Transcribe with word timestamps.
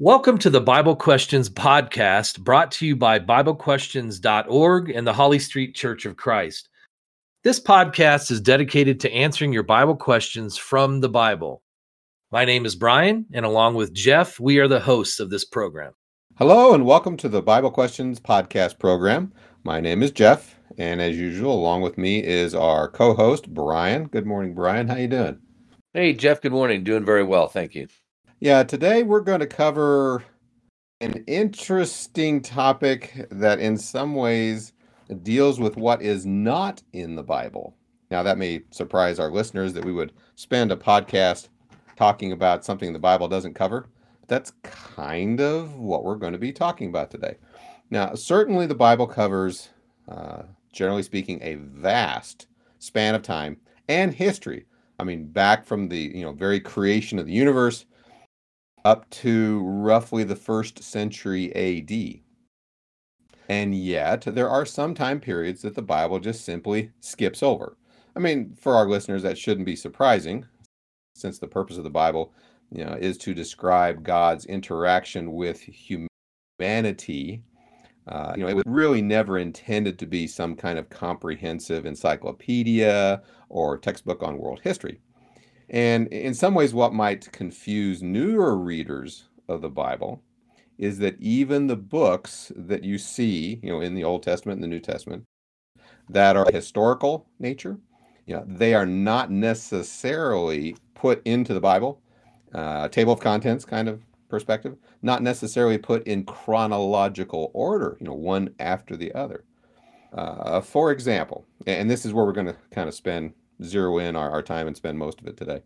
Welcome 0.00 0.38
to 0.38 0.50
the 0.50 0.60
Bible 0.60 0.94
Questions 0.94 1.50
podcast 1.50 2.38
brought 2.38 2.70
to 2.70 2.86
you 2.86 2.94
by 2.94 3.18
BibleQuestions.org 3.18 4.90
and 4.90 5.04
the 5.04 5.12
Holly 5.12 5.40
Street 5.40 5.74
Church 5.74 6.06
of 6.06 6.16
Christ. 6.16 6.68
This 7.42 7.58
podcast 7.58 8.30
is 8.30 8.40
dedicated 8.40 9.00
to 9.00 9.12
answering 9.12 9.52
your 9.52 9.64
Bible 9.64 9.96
questions 9.96 10.56
from 10.56 11.00
the 11.00 11.08
Bible. 11.08 11.64
My 12.30 12.44
name 12.44 12.64
is 12.64 12.76
Brian, 12.76 13.26
and 13.32 13.44
along 13.44 13.74
with 13.74 13.92
Jeff, 13.92 14.38
we 14.38 14.60
are 14.60 14.68
the 14.68 14.78
hosts 14.78 15.18
of 15.18 15.30
this 15.30 15.44
program. 15.44 15.94
Hello, 16.36 16.74
and 16.74 16.86
welcome 16.86 17.16
to 17.16 17.28
the 17.28 17.42
Bible 17.42 17.72
Questions 17.72 18.20
podcast 18.20 18.78
program. 18.78 19.32
My 19.64 19.80
name 19.80 20.04
is 20.04 20.12
Jeff, 20.12 20.54
and 20.78 21.00
as 21.00 21.18
usual, 21.18 21.52
along 21.52 21.80
with 21.80 21.98
me 21.98 22.22
is 22.22 22.54
our 22.54 22.86
co-host 22.86 23.52
Brian. 23.52 24.04
Good 24.04 24.26
morning, 24.26 24.54
Brian. 24.54 24.86
How 24.86 24.94
you 24.94 25.08
doing? 25.08 25.40
Hey, 25.92 26.12
Jeff. 26.12 26.40
Good 26.40 26.52
morning. 26.52 26.84
Doing 26.84 27.04
very 27.04 27.24
well, 27.24 27.48
thank 27.48 27.74
you. 27.74 27.88
Yeah, 28.40 28.62
today 28.62 29.02
we're 29.02 29.18
going 29.18 29.40
to 29.40 29.48
cover 29.48 30.22
an 31.00 31.24
interesting 31.26 32.40
topic 32.40 33.26
that, 33.32 33.58
in 33.58 33.76
some 33.76 34.14
ways, 34.14 34.74
deals 35.24 35.58
with 35.58 35.76
what 35.76 36.02
is 36.02 36.24
not 36.24 36.80
in 36.92 37.16
the 37.16 37.24
Bible. 37.24 37.74
Now, 38.12 38.22
that 38.22 38.38
may 38.38 38.62
surprise 38.70 39.18
our 39.18 39.32
listeners 39.32 39.72
that 39.72 39.84
we 39.84 39.92
would 39.92 40.12
spend 40.36 40.70
a 40.70 40.76
podcast 40.76 41.48
talking 41.96 42.30
about 42.30 42.64
something 42.64 42.92
the 42.92 43.00
Bible 43.00 43.26
doesn't 43.26 43.54
cover. 43.54 43.88
But 44.20 44.28
that's 44.28 44.52
kind 44.62 45.40
of 45.40 45.74
what 45.76 46.04
we're 46.04 46.14
going 46.14 46.32
to 46.32 46.38
be 46.38 46.52
talking 46.52 46.90
about 46.90 47.10
today. 47.10 47.38
Now, 47.90 48.14
certainly 48.14 48.66
the 48.66 48.74
Bible 48.76 49.08
covers, 49.08 49.70
uh, 50.08 50.42
generally 50.72 51.02
speaking, 51.02 51.40
a 51.42 51.56
vast 51.56 52.46
span 52.78 53.16
of 53.16 53.22
time 53.22 53.56
and 53.88 54.14
history. 54.14 54.66
I 55.00 55.02
mean, 55.02 55.26
back 55.26 55.66
from 55.66 55.88
the 55.88 56.12
you 56.14 56.22
know 56.22 56.30
very 56.30 56.60
creation 56.60 57.18
of 57.18 57.26
the 57.26 57.32
universe 57.32 57.84
up 58.88 59.08
to 59.10 59.60
roughly 59.64 60.24
the 60.24 60.34
first 60.34 60.82
century 60.82 61.54
AD. 61.54 62.22
And 63.46 63.74
yet, 63.74 64.22
there 64.22 64.48
are 64.48 64.64
some 64.64 64.94
time 64.94 65.20
periods 65.20 65.60
that 65.60 65.74
the 65.74 65.82
Bible 65.82 66.20
just 66.20 66.42
simply 66.42 66.92
skips 67.00 67.42
over. 67.42 67.76
I 68.16 68.20
mean, 68.20 68.54
for 68.58 68.74
our 68.74 68.88
listeners, 68.88 69.22
that 69.24 69.36
shouldn't 69.36 69.66
be 69.66 69.76
surprising, 69.76 70.46
since 71.14 71.38
the 71.38 71.46
purpose 71.46 71.76
of 71.76 71.84
the 71.84 71.90
Bible, 71.90 72.32
you 72.70 72.82
know, 72.82 72.94
is 72.94 73.18
to 73.18 73.34
describe 73.34 74.02
God's 74.04 74.46
interaction 74.46 75.34
with 75.34 75.60
humanity. 75.60 77.42
Uh, 78.06 78.32
you 78.36 78.42
know, 78.42 78.48
it 78.48 78.56
was 78.56 78.64
really 78.66 79.02
never 79.02 79.36
intended 79.36 79.98
to 79.98 80.06
be 80.06 80.26
some 80.26 80.56
kind 80.56 80.78
of 80.78 80.88
comprehensive 80.88 81.84
encyclopedia 81.84 83.20
or 83.50 83.76
textbook 83.76 84.22
on 84.22 84.38
world 84.38 84.60
history. 84.64 84.98
And 85.70 86.08
in 86.08 86.34
some 86.34 86.54
ways, 86.54 86.72
what 86.72 86.94
might 86.94 87.30
confuse 87.32 88.02
newer 88.02 88.56
readers 88.56 89.24
of 89.48 89.60
the 89.60 89.68
Bible 89.68 90.22
is 90.78 90.98
that 90.98 91.20
even 91.20 91.66
the 91.66 91.76
books 91.76 92.52
that 92.56 92.84
you 92.84 92.98
see, 92.98 93.60
you 93.62 93.70
know, 93.70 93.80
in 93.80 93.94
the 93.94 94.04
Old 94.04 94.22
Testament 94.22 94.56
and 94.56 94.64
the 94.64 94.68
New 94.68 94.80
Testament, 94.80 95.24
that 96.08 96.36
are 96.36 96.50
historical 96.50 97.26
nature, 97.38 97.78
you 98.26 98.34
know, 98.34 98.44
they 98.46 98.74
are 98.74 98.86
not 98.86 99.30
necessarily 99.30 100.76
put 100.94 101.20
into 101.26 101.52
the 101.52 101.60
Bible, 101.60 102.00
uh, 102.54 102.88
table 102.88 103.12
of 103.12 103.20
contents 103.20 103.64
kind 103.64 103.88
of 103.88 104.02
perspective, 104.28 104.76
not 105.02 105.22
necessarily 105.22 105.78
put 105.78 106.06
in 106.06 106.24
chronological 106.24 107.50
order, 107.54 107.96
you 108.00 108.06
know, 108.06 108.14
one 108.14 108.54
after 108.58 108.96
the 108.96 109.12
other. 109.14 109.44
Uh, 110.12 110.60
for 110.60 110.90
example, 110.90 111.44
and 111.66 111.90
this 111.90 112.06
is 112.06 112.12
where 112.12 112.24
we're 112.24 112.32
going 112.32 112.46
to 112.46 112.56
kind 112.70 112.88
of 112.88 112.94
spend 112.94 113.32
zero 113.62 113.98
in 113.98 114.16
our, 114.16 114.30
our 114.30 114.42
time 114.42 114.66
and 114.66 114.76
spend 114.76 114.98
most 114.98 115.20
of 115.20 115.26
it 115.26 115.36
today. 115.36 115.62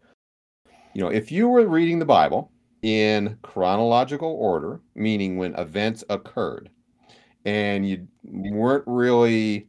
You 0.94 1.02
know, 1.02 1.08
if 1.08 1.32
you 1.32 1.48
were 1.48 1.66
reading 1.66 1.98
the 1.98 2.04
Bible 2.04 2.50
in 2.82 3.38
chronological 3.42 4.30
order, 4.30 4.80
meaning 4.94 5.36
when 5.36 5.54
events 5.54 6.04
occurred, 6.10 6.70
and 7.44 7.88
you 7.88 8.06
weren't 8.22 8.84
really 8.86 9.68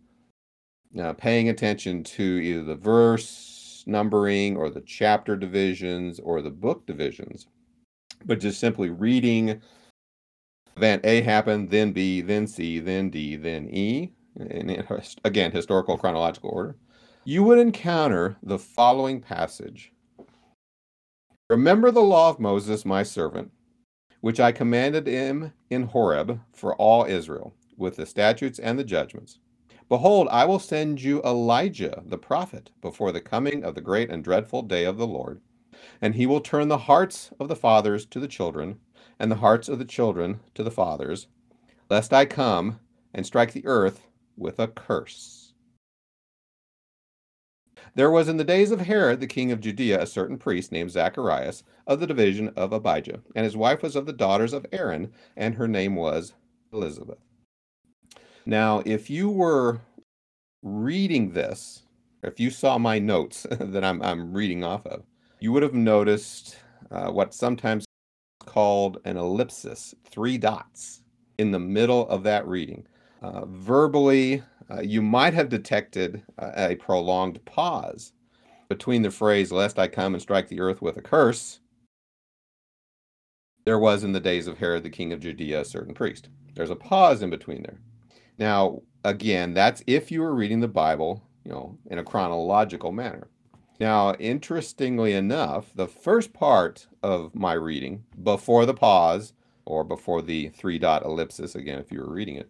uh, 0.99 1.13
paying 1.13 1.49
attention 1.49 2.03
to 2.03 2.23
either 2.23 2.63
the 2.63 2.75
verse 2.75 3.83
numbering 3.85 4.57
or 4.57 4.69
the 4.69 4.81
chapter 4.81 5.35
divisions 5.35 6.19
or 6.19 6.41
the 6.41 6.49
book 6.49 6.85
divisions, 6.85 7.47
but 8.25 8.39
just 8.39 8.59
simply 8.59 8.89
reading 8.89 9.61
event 10.77 11.05
A 11.05 11.21
happened, 11.21 11.69
then 11.69 11.91
B, 11.91 12.21
then 12.21 12.47
C, 12.47 12.79
then 12.79 13.09
D, 13.09 13.35
then 13.35 13.69
E, 13.69 14.11
and 14.35 14.85
again, 15.23 15.51
historical 15.51 15.97
chronological 15.97 16.49
order 16.49 16.75
you 17.25 17.43
would 17.43 17.59
encounter 17.59 18.35
the 18.43 18.59
following 18.59 19.21
passage 19.21 19.91
Remember 21.49 21.91
the 21.91 22.01
law 22.01 22.29
of 22.29 22.39
Moses, 22.39 22.83
my 22.85 23.03
servant, 23.03 23.51
which 24.21 24.39
I 24.39 24.51
commanded 24.51 25.07
him 25.07 25.53
in 25.69 25.83
Horeb 25.83 26.39
for 26.53 26.75
all 26.75 27.05
Israel, 27.05 27.53
with 27.77 27.95
the 27.97 28.05
statutes 28.05 28.59
and 28.59 28.79
the 28.79 28.83
judgments. 28.83 29.39
Behold, 29.87 30.27
I 30.31 30.45
will 30.45 30.59
send 30.59 31.01
you 31.01 31.21
Elijah 31.23 32.01
the 32.05 32.17
prophet 32.17 32.71
before 32.81 33.11
the 33.11 33.21
coming 33.21 33.63
of 33.63 33.75
the 33.75 33.81
great 33.81 34.09
and 34.09 34.23
dreadful 34.23 34.63
day 34.63 34.85
of 34.85 34.97
the 34.97 35.07
Lord. 35.07 35.41
And 36.01 36.15
he 36.15 36.25
will 36.25 36.41
turn 36.41 36.69
the 36.69 36.77
hearts 36.79 37.31
of 37.39 37.47
the 37.49 37.55
fathers 37.55 38.05
to 38.07 38.19
the 38.19 38.27
children, 38.27 38.79
and 39.19 39.31
the 39.31 39.35
hearts 39.37 39.69
of 39.69 39.79
the 39.79 39.85
children 39.85 40.39
to 40.55 40.63
the 40.63 40.71
fathers, 40.71 41.27
lest 41.89 42.13
I 42.13 42.25
come 42.25 42.79
and 43.13 43.25
strike 43.25 43.53
the 43.53 43.65
earth 43.67 44.01
with 44.37 44.59
a 44.59 44.67
curse. 44.67 45.42
There 47.95 48.09
was 48.09 48.27
in 48.27 48.37
the 48.37 48.43
days 48.43 48.71
of 48.71 48.81
Herod, 48.81 49.19
the 49.19 49.27
king 49.27 49.51
of 49.51 49.59
Judea, 49.59 50.01
a 50.01 50.07
certain 50.07 50.37
priest 50.37 50.71
named 50.71 50.89
Zacharias 50.89 51.63
of 51.85 51.99
the 51.99 52.07
division 52.07 52.49
of 52.55 52.73
Abijah, 52.73 53.21
and 53.35 53.45
his 53.45 53.55
wife 53.55 53.83
was 53.83 53.95
of 53.95 54.07
the 54.07 54.13
daughters 54.13 54.51
of 54.51 54.65
Aaron, 54.71 55.11
and 55.37 55.53
her 55.53 55.67
name 55.67 55.95
was 55.95 56.33
Elizabeth. 56.71 57.19
Now, 58.47 58.81
if 58.85 59.11
you 59.11 59.29
were 59.29 59.79
reading 60.63 61.33
this, 61.33 61.83
if 62.23 62.39
you 62.39 62.49
saw 62.49 62.79
my 62.79 62.97
notes 62.97 63.45
that 63.51 63.83
I'm, 63.83 64.01
I'm 64.01 64.33
reading 64.33 64.63
off 64.63 64.87
of, 64.87 65.03
you 65.39 65.51
would 65.51 65.63
have 65.63 65.75
noticed 65.75 66.57
uh, 66.89 67.11
what's 67.11 67.37
sometimes 67.37 67.85
called 68.43 68.99
an 69.05 69.17
ellipsis, 69.17 69.93
three 70.03 70.39
dots 70.39 71.01
in 71.37 71.51
the 71.51 71.59
middle 71.59 72.07
of 72.07 72.23
that 72.23 72.47
reading. 72.47 72.87
Uh, 73.21 73.45
verbally, 73.45 74.43
uh, 74.69 74.81
you 74.81 75.01
might 75.01 75.33
have 75.33 75.49
detected 75.49 76.23
a, 76.37 76.71
a 76.71 76.75
prolonged 76.75 77.43
pause 77.45 78.13
between 78.69 79.01
the 79.01 79.11
phrase, 79.11 79.51
Lest 79.51 79.77
I 79.77 79.87
come 79.87 80.13
and 80.13 80.21
strike 80.21 80.47
the 80.47 80.59
earth 80.59 80.81
with 80.81 80.97
a 80.97 81.01
curse, 81.01 81.59
there 83.65 83.79
was 83.79 84.03
in 84.03 84.11
the 84.11 84.19
days 84.19 84.47
of 84.47 84.57
Herod 84.57 84.83
the 84.83 84.89
king 84.89 85.13
of 85.13 85.19
Judea 85.19 85.61
a 85.61 85.65
certain 85.65 85.93
priest. 85.93 86.29
There's 86.55 86.69
a 86.69 86.75
pause 86.75 87.21
in 87.21 87.29
between 87.29 87.63
there. 87.63 87.79
Now, 88.37 88.81
again, 89.03 89.53
that's 89.53 89.83
if 89.87 90.11
you 90.11 90.21
were 90.21 90.33
reading 90.33 90.59
the 90.59 90.67
Bible, 90.67 91.23
you 91.45 91.51
know, 91.51 91.77
in 91.85 91.99
a 91.99 92.03
chronological 92.03 92.91
manner. 92.91 93.27
Now, 93.79 94.13
interestingly 94.15 95.13
enough, 95.13 95.71
the 95.75 95.87
first 95.87 96.33
part 96.33 96.87
of 97.01 97.35
my 97.35 97.53
reading, 97.53 98.03
before 98.21 98.65
the 98.65 98.73
pause 98.73 99.33
or 99.65 99.83
before 99.83 100.21
the 100.21 100.49
three 100.49 100.79
dot 100.79 101.03
ellipsis, 101.03 101.55
again, 101.55 101.79
if 101.79 101.91
you 101.91 101.99
were 101.99 102.13
reading 102.13 102.35
it, 102.35 102.49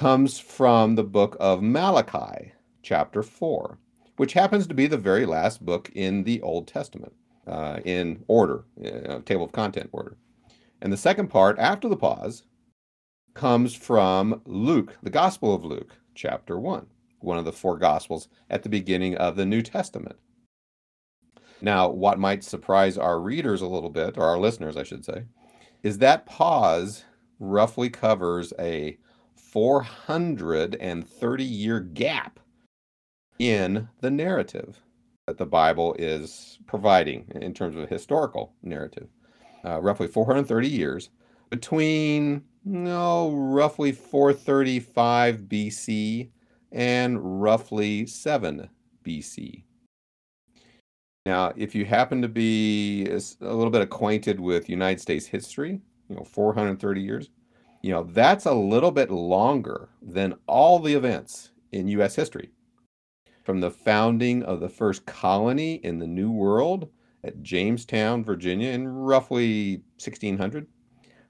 comes 0.00 0.38
from 0.38 0.94
the 0.94 1.04
book 1.04 1.36
of 1.38 1.62
Malachi, 1.62 2.52
chapter 2.82 3.22
4, 3.22 3.78
which 4.16 4.32
happens 4.32 4.66
to 4.66 4.72
be 4.72 4.86
the 4.86 4.96
very 4.96 5.26
last 5.26 5.62
book 5.62 5.90
in 5.94 6.24
the 6.24 6.40
Old 6.40 6.66
Testament 6.66 7.12
uh, 7.46 7.80
in 7.84 8.24
order, 8.26 8.64
uh, 8.82 9.18
table 9.26 9.44
of 9.44 9.52
content 9.52 9.90
order. 9.92 10.16
And 10.80 10.90
the 10.90 10.96
second 10.96 11.28
part, 11.28 11.58
after 11.58 11.86
the 11.86 11.98
pause, 11.98 12.44
comes 13.34 13.74
from 13.74 14.40
Luke, 14.46 14.96
the 15.02 15.10
Gospel 15.10 15.54
of 15.54 15.66
Luke, 15.66 15.98
chapter 16.14 16.58
1, 16.58 16.86
one 17.18 17.36
of 17.36 17.44
the 17.44 17.52
four 17.52 17.76
Gospels 17.76 18.28
at 18.48 18.62
the 18.62 18.70
beginning 18.70 19.18
of 19.18 19.36
the 19.36 19.44
New 19.44 19.60
Testament. 19.60 20.16
Now, 21.60 21.90
what 21.90 22.18
might 22.18 22.42
surprise 22.42 22.96
our 22.96 23.20
readers 23.20 23.60
a 23.60 23.68
little 23.68 23.90
bit, 23.90 24.16
or 24.16 24.24
our 24.24 24.38
listeners, 24.38 24.78
I 24.78 24.82
should 24.82 25.04
say, 25.04 25.24
is 25.82 25.98
that 25.98 26.24
pause 26.24 27.04
roughly 27.38 27.90
covers 27.90 28.54
a 28.58 28.96
430 29.50 31.44
year 31.44 31.80
gap 31.80 32.40
in 33.38 33.88
the 34.00 34.10
narrative 34.10 34.80
that 35.26 35.38
the 35.38 35.46
Bible 35.46 35.94
is 35.98 36.58
providing 36.66 37.26
in 37.34 37.54
terms 37.54 37.76
of 37.76 37.82
a 37.84 37.86
historical 37.86 38.52
narrative. 38.62 39.08
Uh, 39.64 39.80
roughly 39.80 40.06
430 40.06 40.68
years 40.68 41.10
between 41.50 42.42
no 42.64 43.30
roughly 43.32 43.92
435 43.92 45.40
BC 45.40 46.30
and 46.72 47.42
roughly 47.42 48.06
7 48.06 48.68
BC. 49.04 49.64
Now, 51.26 51.52
if 51.56 51.74
you 51.74 51.84
happen 51.84 52.22
to 52.22 52.28
be 52.28 53.06
a 53.06 53.20
little 53.40 53.70
bit 53.70 53.82
acquainted 53.82 54.40
with 54.40 54.70
United 54.70 55.00
States 55.00 55.26
history, 55.26 55.80
you 56.08 56.16
know, 56.16 56.24
430 56.24 57.00
years, 57.00 57.28
you 57.82 57.90
know, 57.90 58.02
that's 58.02 58.44
a 58.44 58.52
little 58.52 58.90
bit 58.90 59.10
longer 59.10 59.88
than 60.02 60.34
all 60.46 60.78
the 60.78 60.94
events 60.94 61.50
in 61.72 61.88
U.S. 61.88 62.14
history. 62.14 62.50
From 63.44 63.60
the 63.60 63.70
founding 63.70 64.42
of 64.42 64.60
the 64.60 64.68
first 64.68 65.06
colony 65.06 65.74
in 65.76 65.98
the 65.98 66.06
New 66.06 66.30
World 66.30 66.88
at 67.24 67.42
Jamestown, 67.42 68.24
Virginia, 68.24 68.70
in 68.70 68.86
roughly 68.86 69.76
1600, 69.96 70.66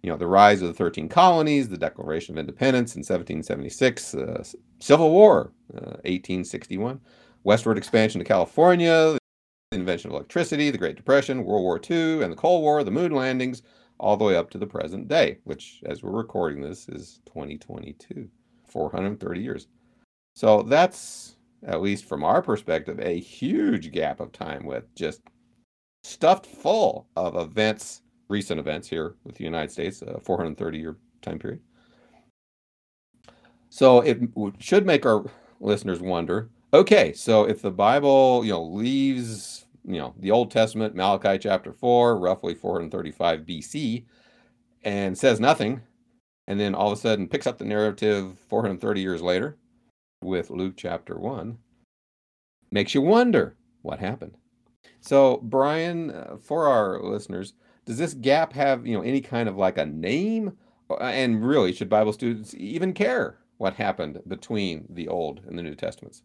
you 0.02 0.10
know, 0.10 0.16
the 0.16 0.26
rise 0.26 0.62
of 0.62 0.68
the 0.68 0.74
13 0.74 1.08
colonies, 1.08 1.68
the 1.68 1.76
Declaration 1.76 2.34
of 2.34 2.40
Independence 2.40 2.94
in 2.94 3.00
1776, 3.00 4.14
uh, 4.14 4.42
Civil 4.78 5.10
War, 5.10 5.52
uh, 5.74 6.00
1861, 6.04 7.00
westward 7.44 7.78
expansion 7.78 8.18
to 8.18 8.24
California, 8.24 9.18
the 9.70 9.76
invention 9.76 10.10
of 10.10 10.14
electricity, 10.14 10.70
the 10.70 10.78
Great 10.78 10.96
Depression, 10.96 11.44
World 11.44 11.62
War 11.62 11.80
II, 11.88 12.22
and 12.22 12.32
the 12.32 12.36
Cold 12.36 12.62
War, 12.62 12.82
the 12.82 12.90
moon 12.90 13.12
landings, 13.12 13.62
all 14.00 14.16
the 14.16 14.24
way 14.24 14.34
up 14.34 14.50
to 14.50 14.58
the 14.58 14.66
present 14.66 15.08
day, 15.08 15.38
which, 15.44 15.82
as 15.84 16.02
we're 16.02 16.10
recording 16.10 16.60
this, 16.60 16.88
is 16.88 17.20
2022, 17.26 18.28
430 18.66 19.40
years. 19.40 19.68
So 20.34 20.62
that's, 20.62 21.36
at 21.66 21.82
least 21.82 22.06
from 22.06 22.24
our 22.24 22.40
perspective, 22.40 22.98
a 22.98 23.20
huge 23.20 23.92
gap 23.92 24.18
of 24.18 24.32
time 24.32 24.64
with 24.64 24.92
just 24.94 25.20
stuffed 26.02 26.46
full 26.46 27.08
of 27.14 27.36
events, 27.36 28.00
recent 28.28 28.58
events 28.58 28.88
here 28.88 29.16
with 29.22 29.34
the 29.34 29.44
United 29.44 29.70
States, 29.70 30.00
a 30.00 30.18
430 30.18 30.78
year 30.78 30.96
time 31.20 31.38
period. 31.38 31.60
So 33.68 34.00
it 34.00 34.18
should 34.58 34.86
make 34.86 35.04
our 35.04 35.24
listeners 35.60 36.00
wonder 36.00 36.48
okay, 36.72 37.12
so 37.12 37.44
if 37.44 37.62
the 37.62 37.70
Bible, 37.70 38.44
you 38.44 38.52
know, 38.52 38.62
leaves, 38.62 39.66
you 39.92 40.00
know, 40.00 40.14
the 40.18 40.30
Old 40.30 40.50
Testament, 40.50 40.94
Malachi 40.94 41.38
chapter 41.38 41.72
4, 41.72 42.18
roughly 42.18 42.54
435 42.54 43.40
BC, 43.40 44.04
and 44.82 45.16
says 45.16 45.40
nothing, 45.40 45.82
and 46.46 46.58
then 46.58 46.74
all 46.74 46.92
of 46.92 46.98
a 46.98 47.00
sudden 47.00 47.28
picks 47.28 47.46
up 47.46 47.58
the 47.58 47.64
narrative 47.64 48.38
430 48.48 49.00
years 49.00 49.22
later 49.22 49.56
with 50.22 50.50
Luke 50.50 50.74
chapter 50.76 51.18
1, 51.18 51.58
makes 52.70 52.94
you 52.94 53.02
wonder 53.02 53.56
what 53.82 53.98
happened. 53.98 54.36
So, 55.00 55.38
Brian, 55.42 56.10
uh, 56.10 56.36
for 56.40 56.66
our 56.66 57.02
listeners, 57.02 57.54
does 57.86 57.98
this 57.98 58.14
gap 58.14 58.52
have, 58.52 58.86
you 58.86 58.94
know, 58.94 59.02
any 59.02 59.20
kind 59.20 59.48
of 59.48 59.56
like 59.56 59.78
a 59.78 59.86
name? 59.86 60.56
Uh, 60.90 60.96
and 60.96 61.44
really, 61.46 61.72
should 61.72 61.88
Bible 61.88 62.12
students 62.12 62.54
even 62.54 62.92
care 62.92 63.38
what 63.56 63.74
happened 63.74 64.20
between 64.28 64.86
the 64.90 65.08
Old 65.08 65.40
and 65.46 65.58
the 65.58 65.62
New 65.62 65.74
Testaments? 65.74 66.22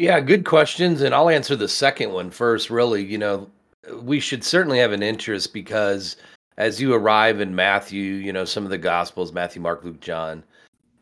Yeah, 0.00 0.18
good 0.18 0.46
questions. 0.46 1.02
And 1.02 1.14
I'll 1.14 1.28
answer 1.28 1.54
the 1.54 1.68
second 1.68 2.10
one 2.10 2.30
first. 2.30 2.70
Really, 2.70 3.04
you 3.04 3.18
know, 3.18 3.50
we 4.00 4.18
should 4.18 4.42
certainly 4.42 4.78
have 4.78 4.92
an 4.92 5.02
interest 5.02 5.52
because 5.52 6.16
as 6.56 6.80
you 6.80 6.94
arrive 6.94 7.42
in 7.42 7.54
Matthew, 7.54 8.14
you 8.14 8.32
know, 8.32 8.46
some 8.46 8.64
of 8.64 8.70
the 8.70 8.78
Gospels, 8.78 9.34
Matthew, 9.34 9.60
Mark, 9.60 9.84
Luke, 9.84 10.00
John, 10.00 10.42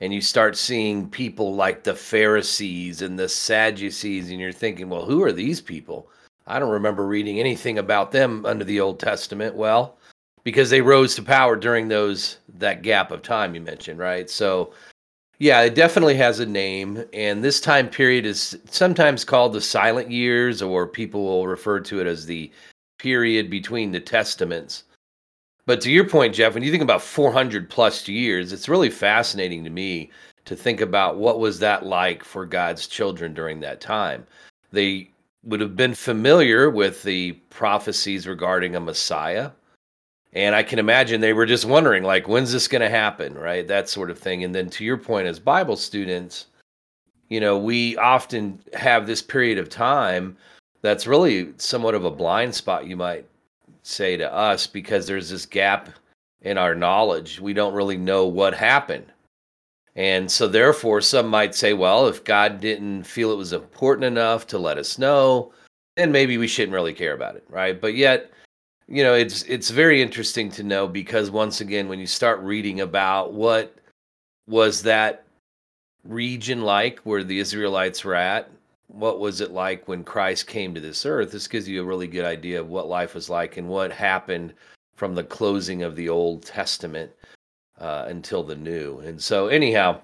and 0.01 0.13
you 0.13 0.21
start 0.21 0.57
seeing 0.57 1.09
people 1.09 1.55
like 1.55 1.85
the 1.85 1.95
Pharisees 1.95 3.01
and 3.01 3.17
the 3.17 3.29
Sadducees, 3.29 4.33
and 4.33 4.41
you're 4.41 4.51
thinking, 4.51 4.89
well, 4.89 5.05
who 5.05 5.23
are 5.23 5.33
these 5.33 5.61
people? 5.61 6.11
I 6.49 6.59
don't 6.59 6.69
remember 6.69 7.07
reading 7.07 7.39
anything 7.39 7.79
about 7.79 8.11
them 8.11 8.45
under 8.45 8.65
the 8.65 8.81
Old 8.81 8.99
Testament. 8.99 9.55
Well, 9.55 9.97
because 10.43 10.71
they 10.71 10.81
rose 10.81 11.15
to 11.15 11.23
power 11.23 11.55
during 11.55 11.87
those 11.87 12.39
that 12.55 12.83
gap 12.83 13.13
of 13.13 13.23
time 13.23 13.55
you 13.55 13.61
mentioned, 13.61 14.01
right? 14.01 14.29
So 14.29 14.73
yeah, 15.39 15.61
it 15.63 15.75
definitely 15.77 16.17
has 16.17 16.41
a 16.41 16.47
name, 16.47 17.05
and 17.13 17.45
this 17.45 17.61
time 17.61 17.89
period 17.89 18.27
is 18.27 18.59
sometimes 18.71 19.25
called 19.25 19.53
the 19.53 19.61
silent 19.61 20.11
years, 20.11 20.63
or 20.63 20.87
people 20.87 21.25
will 21.25 21.47
refer 21.47 21.79
to 21.81 22.01
it 22.01 22.07
as 22.07 22.27
the 22.27 22.51
period 22.99 23.49
between 23.49 23.93
the 23.93 24.01
testaments. 24.01 24.85
But 25.65 25.81
to 25.83 25.93
your 25.93 26.09
point, 26.09 26.35
Jeff, 26.35 26.55
when 26.55 26.63
you 26.63 26.71
think 26.71 26.83
about 26.83 27.03
400 27.03 27.71
plus 27.71 28.09
years, 28.09 28.53
it's 28.53 28.69
really 28.69 28.91
fascinating 28.91 29.63
to 29.63 29.71
me 29.71 30.11
to 30.45 30.57
think 30.57 30.81
about 30.81 31.19
what 31.19 31.39
was 31.39 31.59
that 31.61 31.87
like 31.87 32.25
for 32.25 32.45
God's 32.45 32.89
children 32.89 33.35
during 33.35 33.61
that 33.61 33.81
time. 33.81 34.27
They 34.73 35.11
would 35.45 35.61
have 35.61 35.77
been 35.77 35.95
familiar 35.95 36.69
with 36.69 37.03
the 37.03 37.33
prophecies 37.51 38.27
regarding 38.27 38.75
a 38.75 38.81
Messiah 38.81 39.51
and 40.39 40.55
I 40.55 40.63
can 40.63 40.79
imagine 40.79 41.21
they 41.21 41.33
were 41.33 41.47
just 41.47 41.65
wondering, 41.65 42.05
like, 42.05 42.29
when's 42.29 42.53
this 42.53 42.69
going 42.69 42.81
to 42.81 42.89
happen, 42.89 43.35
right? 43.35 43.67
That 43.67 43.89
sort 43.89 44.09
of 44.09 44.21
thing. 44.21 44.45
And 44.45 44.55
then 44.55 44.71
to 44.71 44.85
your 44.85 44.97
point, 44.97 45.27
as 45.27 45.41
Bible 45.41 45.75
students, 45.75 46.47
you 47.29 47.41
know, 47.41 47.59
we 47.59 47.97
often 47.97 48.61
have 48.73 49.05
this 49.05 49.21
period 49.21 49.59
of 49.59 49.69
time 49.69 50.37
that's 50.81 51.09
really 51.09 51.53
somewhat 51.57 51.97
of 51.97 52.05
a 52.05 52.11
blind 52.13 52.55
spot, 52.55 52.87
you 52.87 52.97
might 52.97 53.27
say 53.83 54.17
to 54.17 54.33
us, 54.33 54.65
because 54.65 55.09
there's 55.09 55.29
this 55.29 55.45
gap 55.45 55.89
in 56.43 56.57
our 56.57 56.77
knowledge. 56.77 57.41
We 57.41 57.53
don't 57.53 57.75
really 57.75 57.97
know 57.97 58.25
what 58.25 58.55
happened. 58.55 59.07
And 59.97 60.31
so, 60.31 60.47
therefore, 60.47 61.01
some 61.01 61.27
might 61.27 61.57
say, 61.57 61.73
well, 61.73 62.07
if 62.07 62.23
God 62.23 62.61
didn't 62.61 63.03
feel 63.03 63.33
it 63.33 63.39
was 63.39 63.53
important 63.53 64.05
enough 64.05 64.47
to 64.47 64.59
let 64.59 64.79
us 64.79 65.01
know, 65.01 65.53
then 65.97 66.13
maybe 66.13 66.39
we 66.39 66.47
shouldn't 66.47 66.75
really 66.75 66.95
care 66.95 67.15
about 67.15 67.35
it, 67.35 67.45
right? 67.49 67.81
But 67.81 67.97
yet, 67.97 68.31
you 68.89 69.03
know 69.03 69.15
it's 69.15 69.43
it's 69.43 69.71
very 69.71 70.01
interesting 70.03 70.51
to 70.51 70.63
know 70.63 70.89
because 70.89 71.31
once 71.31 71.61
again 71.61 71.89
when 71.89 71.99
you 71.99 72.07
start 72.07 72.41
reading 72.41 72.81
about 72.81 73.33
what 73.33 73.75
was 74.47 74.83
that 74.83 75.25
region 76.05 76.63
like 76.63 76.99
where 77.01 77.23
the 77.23 77.39
israelites 77.39 78.05
were 78.05 78.15
at 78.15 78.51
what 78.87 79.21
was 79.21 79.41
it 79.41 79.51
like 79.51 79.87
when 79.87 80.03
christ 80.03 80.47
came 80.47 80.75
to 80.75 80.81
this 80.81 81.05
earth 81.05 81.31
this 81.31 81.47
gives 81.47 81.69
you 81.69 81.83
a 81.83 81.85
really 81.85 82.07
good 82.07 82.25
idea 82.25 82.59
of 82.59 82.69
what 82.69 82.89
life 82.89 83.15
was 83.15 83.29
like 83.29 83.57
and 83.59 83.69
what 83.69 83.93
happened 83.93 84.55
from 84.99 85.15
the 85.15 85.25
closing 85.25 85.85
of 85.85 85.95
the 85.95 86.09
old 86.09 86.43
testament 86.43 87.13
uh, 87.79 88.05
until 88.09 88.43
the 88.43 88.57
new. 88.57 88.99
And 88.99 89.23
so 89.23 89.47
anyhow 89.47 90.01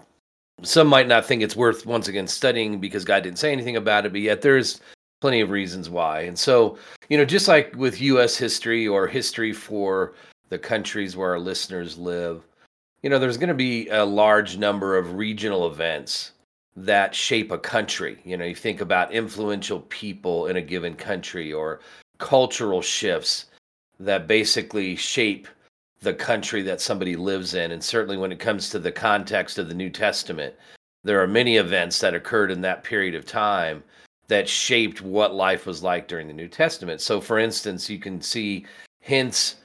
some 0.63 0.87
might 0.87 1.09
not 1.09 1.27
think 1.27 1.43
it's 1.43 1.57
worth 1.57 1.85
once 1.85 2.07
again 2.07 2.29
studying 2.29 2.79
because 2.79 3.05
god 3.05 3.25
didn't 3.25 3.41
say 3.41 3.51
anything 3.51 3.75
about 3.75 4.07
it 4.07 4.13
but 4.13 4.21
yet 4.21 4.41
there's 4.41 4.81
plenty 5.25 5.41
of 5.41 5.49
reasons 5.49 5.89
why. 5.89 6.21
And 6.21 6.39
so, 6.39 6.77
you 7.09 7.17
know, 7.17 7.25
just 7.25 7.49
like 7.49 7.75
with 7.77 7.99
US 8.03 8.37
history 8.37 8.87
or 8.87 9.07
history 9.07 9.55
for 9.55 10.13
the 10.51 10.59
countries 10.59 11.17
where 11.17 11.31
our 11.31 11.39
listeners 11.39 11.97
live, 11.97 12.43
you 13.01 13.09
know, 13.09 13.19
there's 13.19 13.39
going 13.39 13.49
to 13.49 13.55
be 13.55 13.89
a 13.89 14.05
large 14.05 14.59
number 14.59 14.99
of 14.99 15.15
regional 15.15 15.67
events 15.67 16.33
that 16.77 17.15
shape 17.15 17.51
a 17.53 17.57
country. 17.57 18.19
You 18.27 18.37
know, 18.37 18.45
you 18.45 18.55
think 18.55 18.83
about 18.83 19.15
influential 19.15 19.81
people 19.89 20.49
in 20.49 20.57
a 20.57 20.61
given 20.61 20.95
country 20.95 21.55
or 21.55 21.81
cultural 22.19 22.83
shifts 22.83 23.47
that 23.99 24.29
basically 24.29 24.95
shape 24.95 25.49
the 26.03 26.13
country 26.13 26.61
that 26.65 26.83
somebody 26.83 27.17
lives 27.17 27.55
in. 27.55 27.71
And 27.71 27.83
certainly 27.83 28.19
when 28.19 28.31
it 28.31 28.41
comes 28.41 28.69
to 28.69 28.79
the 28.79 28.93
context 28.93 29.57
of 29.57 29.69
the 29.69 29.75
New 29.75 29.89
Testament, 29.89 30.55
there 31.03 31.23
are 31.23 31.27
many 31.27 31.57
events 31.57 31.99
that 32.01 32.13
occurred 32.13 32.51
in 32.51 32.61
that 32.61 32.85
period 32.85 33.15
of 33.15 33.25
time 33.25 33.83
that 34.29 34.49
shaped 34.49 35.03
what 35.03 35.35
life 35.35 35.67
was 35.67 35.83
like 35.83 36.09
during 36.09 36.27
the 36.27 36.33
New 36.33 36.49
Testament. 36.49 37.01
So, 37.01 37.21
for 37.21 37.39
instance, 37.39 37.91
you 37.91 37.99
can 37.99 38.21
see 38.21 38.67
hints 39.01 39.57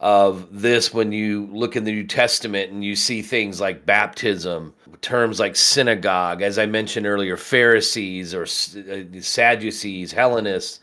of 0.00 0.46
this 0.50 0.94
when 0.94 1.10
you 1.12 1.48
look 1.52 1.76
in 1.76 1.84
the 1.84 1.92
New 1.92 2.06
Testament 2.06 2.70
and 2.70 2.84
you 2.84 2.94
see 2.94 3.20
things 3.22 3.60
like 3.60 3.86
baptism, 3.86 4.72
terms 5.00 5.40
like 5.40 5.56
synagogue, 5.56 6.42
as 6.42 6.58
I 6.58 6.66
mentioned 6.66 7.06
earlier, 7.06 7.36
Pharisees 7.36 8.34
or 8.34 8.42
uh, 8.42 9.20
Sadducees, 9.20 10.12
Hellenists, 10.12 10.80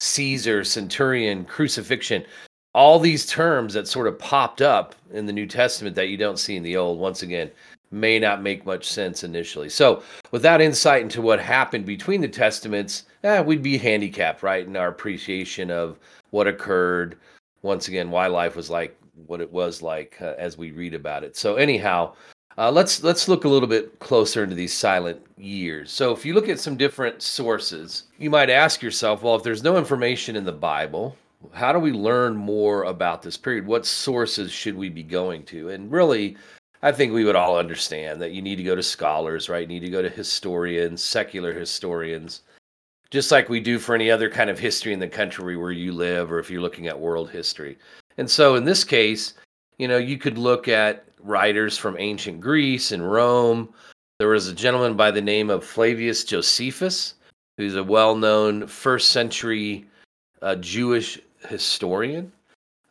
Caesar, 0.00 0.64
centurion, 0.64 1.44
crucifixion. 1.44 2.24
All 2.74 2.98
these 2.98 3.24
terms 3.26 3.72
that 3.74 3.88
sort 3.88 4.06
of 4.06 4.18
popped 4.18 4.60
up 4.60 4.94
in 5.12 5.26
the 5.26 5.32
New 5.32 5.46
Testament 5.46 5.96
that 5.96 6.08
you 6.08 6.16
don't 6.16 6.38
see 6.38 6.56
in 6.56 6.62
the 6.62 6.76
Old. 6.76 6.98
Once 6.98 7.22
again, 7.22 7.50
may 7.90 8.18
not 8.18 8.42
make 8.42 8.66
much 8.66 8.88
sense 8.88 9.24
initially. 9.24 9.68
So, 9.68 10.02
without 10.30 10.60
insight 10.60 11.02
into 11.02 11.22
what 11.22 11.40
happened 11.40 11.86
between 11.86 12.20
the 12.20 12.28
testaments, 12.28 13.04
eh, 13.22 13.40
we'd 13.40 13.62
be 13.62 13.78
handicapped, 13.78 14.42
right, 14.42 14.66
in 14.66 14.76
our 14.76 14.88
appreciation 14.88 15.70
of 15.70 15.98
what 16.30 16.46
occurred. 16.46 17.18
Once 17.62 17.88
again, 17.88 18.10
why 18.10 18.26
life 18.26 18.56
was 18.56 18.70
like 18.70 18.96
what 19.26 19.40
it 19.40 19.50
was 19.50 19.82
like 19.82 20.16
uh, 20.20 20.34
as 20.38 20.58
we 20.58 20.70
read 20.70 20.94
about 20.94 21.24
it. 21.24 21.36
So, 21.36 21.56
anyhow, 21.56 22.14
uh, 22.58 22.70
let's 22.70 23.02
let's 23.02 23.28
look 23.28 23.44
a 23.44 23.48
little 23.48 23.68
bit 23.68 23.98
closer 23.98 24.42
into 24.42 24.54
these 24.54 24.72
silent 24.72 25.20
years. 25.36 25.90
So, 25.90 26.12
if 26.12 26.24
you 26.24 26.34
look 26.34 26.48
at 26.48 26.60
some 26.60 26.76
different 26.76 27.22
sources, 27.22 28.04
you 28.18 28.30
might 28.30 28.50
ask 28.50 28.82
yourself, 28.82 29.22
well, 29.22 29.36
if 29.36 29.42
there's 29.42 29.62
no 29.62 29.76
information 29.76 30.36
in 30.36 30.44
the 30.44 30.52
Bible, 30.52 31.16
how 31.52 31.72
do 31.72 31.78
we 31.78 31.92
learn 31.92 32.36
more 32.36 32.84
about 32.84 33.22
this 33.22 33.36
period? 33.36 33.66
What 33.66 33.86
sources 33.86 34.50
should 34.50 34.76
we 34.76 34.88
be 34.88 35.02
going 35.02 35.44
to? 35.44 35.70
And 35.70 35.90
really, 35.90 36.36
I 36.82 36.92
think 36.92 37.12
we 37.12 37.24
would 37.24 37.36
all 37.36 37.58
understand 37.58 38.20
that 38.20 38.32
you 38.32 38.42
need 38.42 38.56
to 38.56 38.62
go 38.62 38.74
to 38.74 38.82
scholars, 38.82 39.48
right? 39.48 39.62
You 39.62 39.66
need 39.66 39.86
to 39.86 39.90
go 39.90 40.02
to 40.02 40.08
historians, 40.08 41.02
secular 41.02 41.52
historians, 41.52 42.42
just 43.10 43.32
like 43.32 43.48
we 43.48 43.60
do 43.60 43.78
for 43.78 43.94
any 43.94 44.10
other 44.10 44.28
kind 44.30 44.50
of 44.50 44.58
history 44.58 44.92
in 44.92 44.98
the 44.98 45.08
country 45.08 45.56
where 45.56 45.72
you 45.72 45.92
live 45.92 46.30
or 46.30 46.38
if 46.38 46.50
you're 46.50 46.60
looking 46.60 46.86
at 46.86 46.98
world 46.98 47.30
history. 47.30 47.78
And 48.18 48.30
so 48.30 48.56
in 48.56 48.64
this 48.64 48.84
case, 48.84 49.34
you 49.78 49.88
know, 49.88 49.98
you 49.98 50.18
could 50.18 50.38
look 50.38 50.68
at 50.68 51.04
writers 51.20 51.76
from 51.76 51.96
ancient 51.98 52.40
Greece 52.40 52.92
and 52.92 53.10
Rome. 53.10 53.72
There 54.18 54.28
was 54.28 54.48
a 54.48 54.54
gentleman 54.54 54.96
by 54.96 55.10
the 55.10 55.20
name 55.20 55.50
of 55.50 55.64
Flavius 55.64 56.24
Josephus, 56.24 57.14
who's 57.56 57.76
a 57.76 57.84
well 57.84 58.16
known 58.16 58.66
first 58.66 59.10
century 59.10 59.86
uh, 60.42 60.56
Jewish 60.56 61.18
historian. 61.48 62.32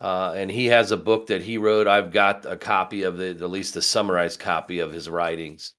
Uh, 0.06 0.34
and 0.36 0.52
he 0.52 0.68
has 0.68 0.92
a 0.92 0.98
book 0.98 1.26
that 1.26 1.42
he 1.42 1.58
wrote. 1.58 1.88
I've 1.88 2.12
got 2.12 2.46
a 2.46 2.56
copy 2.56 3.02
of 3.02 3.20
it, 3.20 3.42
at 3.42 3.50
least 3.50 3.76
a 3.76 3.82
summarized 3.82 4.40
copy 4.40 4.78
of 4.78 4.94
his 4.94 5.10
writings. 5.10 5.74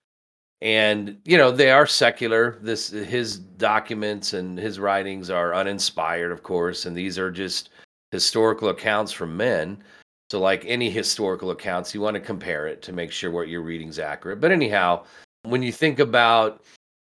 And 0.61 1.19
you 1.25 1.39
know 1.39 1.53
they 1.53 1.71
are 1.71 1.87
secular. 1.87 2.59
This 2.61 2.89
his 2.89 3.39
documents 3.39 4.33
and 4.33 4.59
his 4.59 4.81
writings 4.81 5.31
are 5.31 5.55
uninspired, 5.55 6.33
of 6.33 6.43
course, 6.43 6.87
and 6.87 6.97
these 6.97 7.21
are 7.21 7.31
just 7.31 7.69
historical 8.11 8.71
accounts 8.71 9.13
from 9.13 9.37
men. 9.37 9.85
So, 10.33 10.41
like 10.41 10.65
any 10.67 10.91
historical 10.91 11.53
accounts, 11.53 11.95
you 11.95 12.01
want 12.01 12.15
to 12.15 12.21
compare 12.21 12.67
it 12.67 12.83
to 12.83 12.93
make 12.93 13.13
sure 13.13 13.31
what 13.31 13.47
you're 13.47 13.63
reading 13.63 13.91
is 13.91 14.01
accurate. 14.01 14.41
But 14.41 14.51
anyhow, 14.51 15.05
when 15.45 15.63
you 15.63 15.71
think 15.71 16.01
about, 16.01 16.65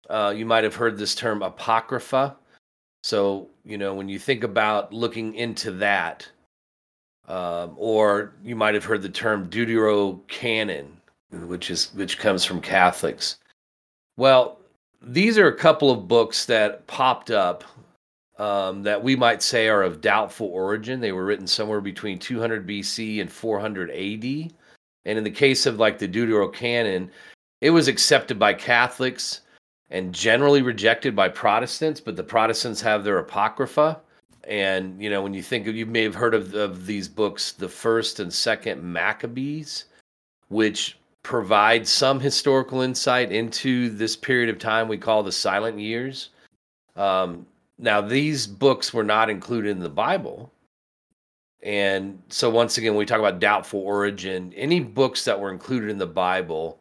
uh, 0.09 0.33
you 0.37 0.47
might 0.47 0.63
have 0.63 0.77
heard 0.77 0.97
this 0.97 1.17
term 1.17 1.43
apocrypha. 1.43 2.37
So, 3.03 3.51
you 3.65 3.77
know, 3.77 3.93
when 3.93 4.09
you 4.09 4.21
think 4.21 4.45
about 4.45 4.93
looking 4.93 5.35
into 5.35 5.73
that, 5.73 6.31
um, 7.29 7.75
or 7.77 8.33
you 8.43 8.57
might 8.57 8.75
have 8.75 8.85
heard 8.85 9.03
the 9.03 9.09
term 9.09 9.49
Deuterocanon, 9.49 10.87
which 11.31 11.71
is 11.71 11.93
which 11.95 12.19
comes 12.19 12.45
from 12.45 12.61
Catholics. 12.61 13.37
Well, 14.17 14.59
these 15.03 15.39
are 15.39 15.49
a 15.49 15.57
couple 15.57 15.91
of 15.91 16.09
books 16.09 16.47
that 16.47 16.87
popped 16.87 17.31
up 17.31 17.63
um, 18.39 18.83
that 18.83 19.03
we 19.03 19.15
might 19.15 19.43
say 19.43 19.69
are 19.69 19.83
of 19.83 20.01
doubtful 20.01 20.49
origin. 20.49 21.01
They 21.01 21.13
were 21.13 21.25
written 21.25 21.47
somewhere 21.47 21.81
between 21.81 22.19
200 22.19 22.67
BC 22.67 23.21
and 23.21 23.31
400 23.31 23.91
AD. 23.91 24.53
And 25.05 25.19
in 25.19 25.25
the 25.25 25.31
case 25.31 25.67
of 25.67 25.79
like 25.79 25.99
the 25.99 26.09
Deuterocanon, 26.09 27.11
it 27.61 27.71
was 27.71 27.89
accepted 27.89 28.39
by 28.39 28.55
Catholics 28.55 29.43
and 29.91 30.15
generally 30.15 30.63
rejected 30.63 31.17
by 31.17 31.29
Protestants, 31.29 32.01
but 32.01 32.15
the 32.17 32.23
Protestants 32.23 32.81
have 32.81 33.05
their 33.05 33.19
Apocrypha. 33.19 34.01
And, 34.49 35.01
you 35.01 35.11
know, 35.11 35.23
when 35.23 35.35
you 35.35 35.43
think 35.43 35.67
of, 35.67 35.77
you 35.77 35.85
may 35.85 36.03
have 36.03 36.15
heard 36.15 36.35
of, 36.35 36.55
of 36.55 36.87
these 36.87 37.07
books, 37.07 37.53
the 37.53 37.69
first 37.69 38.19
and 38.19 38.33
second 38.33 38.83
Maccabees, 38.83 39.85
which 40.49 40.99
provide 41.23 41.87
some 41.87 42.19
historical 42.19 42.81
insight 42.81 43.31
into 43.31 43.91
this 43.91 44.17
period 44.17 44.49
of 44.49 44.59
time 44.59 44.89
we 44.89 44.97
call 44.97 45.23
the 45.23 45.31
silent 45.31 45.79
years. 45.79 46.31
Um, 46.97 47.47
now, 47.79 48.01
these 48.01 48.47
books 48.47 48.95
were 48.95 49.05
not 49.05 49.29
included 49.29 49.71
in 49.71 49.81
the 49.81 49.91
Bible. 49.91 50.51
And 51.63 52.23
so, 52.31 52.49
once 52.49 52.79
again, 52.79 52.95
we 52.95 53.05
talk 53.05 53.19
about 53.19 53.41
doubtful 53.41 53.81
origin, 53.81 54.55
any 54.57 54.81
books 54.81 55.27
that 55.27 55.39
were 55.39 55.53
included 55.53 55.91
in 55.91 55.99
the 55.99 56.07
Bible 56.07 56.81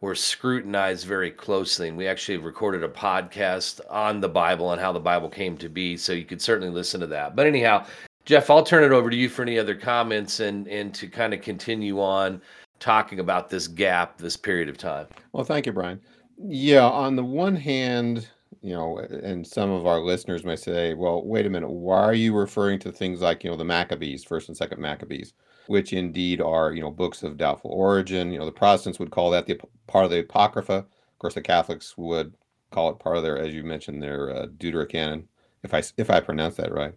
were 0.00 0.14
scrutinized 0.14 1.06
very 1.06 1.30
closely. 1.30 1.88
And 1.88 1.96
we 1.96 2.06
actually 2.06 2.38
recorded 2.38 2.82
a 2.82 2.88
podcast 2.88 3.80
on 3.90 4.20
the 4.20 4.28
Bible 4.28 4.72
and 4.72 4.80
how 4.80 4.92
the 4.92 5.00
Bible 5.00 5.28
came 5.28 5.56
to 5.58 5.68
be. 5.68 5.96
So, 5.96 6.12
you 6.12 6.24
could 6.24 6.40
certainly 6.40 6.72
listen 6.72 7.00
to 7.00 7.06
that. 7.08 7.36
But, 7.36 7.46
anyhow, 7.46 7.86
Jeff, 8.24 8.50
I'll 8.50 8.62
turn 8.62 8.84
it 8.84 8.92
over 8.92 9.10
to 9.10 9.16
you 9.16 9.28
for 9.28 9.42
any 9.42 9.58
other 9.58 9.74
comments 9.74 10.40
and, 10.40 10.68
and 10.68 10.94
to 10.94 11.08
kind 11.08 11.34
of 11.34 11.42
continue 11.42 12.00
on 12.00 12.40
talking 12.78 13.20
about 13.20 13.50
this 13.50 13.68
gap, 13.68 14.18
this 14.18 14.36
period 14.36 14.68
of 14.68 14.78
time. 14.78 15.06
Well, 15.32 15.44
thank 15.44 15.66
you, 15.66 15.72
Brian. 15.72 16.00
Yeah, 16.38 16.88
on 16.88 17.16
the 17.16 17.24
one 17.24 17.54
hand, 17.54 18.28
you 18.62 18.72
know, 18.72 18.98
and 18.98 19.46
some 19.46 19.70
of 19.70 19.86
our 19.86 20.00
listeners 20.00 20.44
may 20.44 20.56
say, 20.56 20.94
well, 20.94 21.22
wait 21.22 21.46
a 21.46 21.50
minute, 21.50 21.70
why 21.70 22.00
are 22.00 22.14
you 22.14 22.34
referring 22.34 22.78
to 22.80 22.92
things 22.92 23.20
like, 23.20 23.44
you 23.44 23.50
know, 23.50 23.56
the 23.56 23.64
Maccabees, 23.64 24.24
first 24.24 24.48
and 24.48 24.56
second 24.56 24.80
Maccabees, 24.80 25.34
which 25.66 25.92
indeed 25.92 26.40
are, 26.40 26.72
you 26.72 26.80
know, 26.80 26.90
books 26.90 27.22
of 27.22 27.36
doubtful 27.36 27.70
origin. 27.70 28.32
You 28.32 28.38
know, 28.38 28.46
the 28.46 28.52
Protestants 28.52 28.98
would 28.98 29.10
call 29.10 29.30
that 29.30 29.46
the 29.46 29.60
part 29.86 30.04
of 30.04 30.10
the 30.10 30.20
Apocrypha. 30.20 30.74
Of 30.74 31.18
course, 31.18 31.34
the 31.34 31.42
Catholics 31.42 31.96
would 31.96 32.34
call 32.70 32.90
it 32.90 32.98
part 32.98 33.16
of 33.16 33.22
their, 33.22 33.38
as 33.38 33.54
you 33.54 33.62
mentioned, 33.62 34.02
their 34.02 34.34
uh, 34.34 34.46
Deuterocanon, 34.46 35.24
if 35.62 35.74
I 35.74 35.82
if 35.96 36.10
I 36.10 36.20
pronounce 36.20 36.56
that 36.56 36.72
right. 36.72 36.94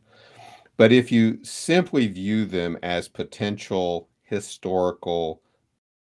But 0.78 0.92
if 0.92 1.12
you 1.12 1.44
simply 1.44 2.08
view 2.08 2.46
them 2.46 2.78
as 2.82 3.08
potential 3.08 4.10
historical 4.24 5.42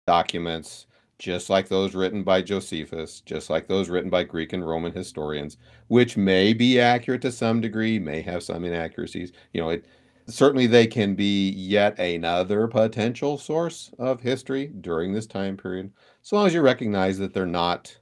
documents 0.07 0.87
just 1.19 1.51
like 1.51 1.69
those 1.69 1.95
written 1.95 2.23
by 2.23 2.41
Josephus, 2.43 3.21
just 3.21 3.51
like 3.51 3.67
those 3.67 3.89
written 3.89 4.11
by 4.11 4.23
Greek 4.23 4.53
and 4.53 4.67
Roman 4.67 4.93
historians, 4.93 5.57
which 5.89 6.17
may 6.17 6.53
be 6.53 6.81
accurate 6.81 7.23
to 7.23 7.33
some 7.33 7.61
degree, 7.61 7.99
may 7.99 8.23
have 8.23 8.43
some 8.43 8.65
inaccuracies. 8.65 9.33
You 9.53 9.61
know, 9.61 9.71
it 9.71 9.85
certainly 10.29 10.67
they 10.67 10.87
can 10.87 11.15
be 11.15 11.51
yet 11.51 11.99
another 11.99 12.67
potential 12.69 13.39
source 13.39 13.93
of 13.99 14.21
history 14.21 14.69
during 14.81 15.13
this 15.13 15.27
time 15.27 15.57
period, 15.57 15.93
so 16.23 16.37
long 16.37 16.47
as 16.47 16.55
you 16.55 16.61
recognize 16.61 17.19
that 17.19 17.33
they're 17.35 17.47
not, 17.47 17.99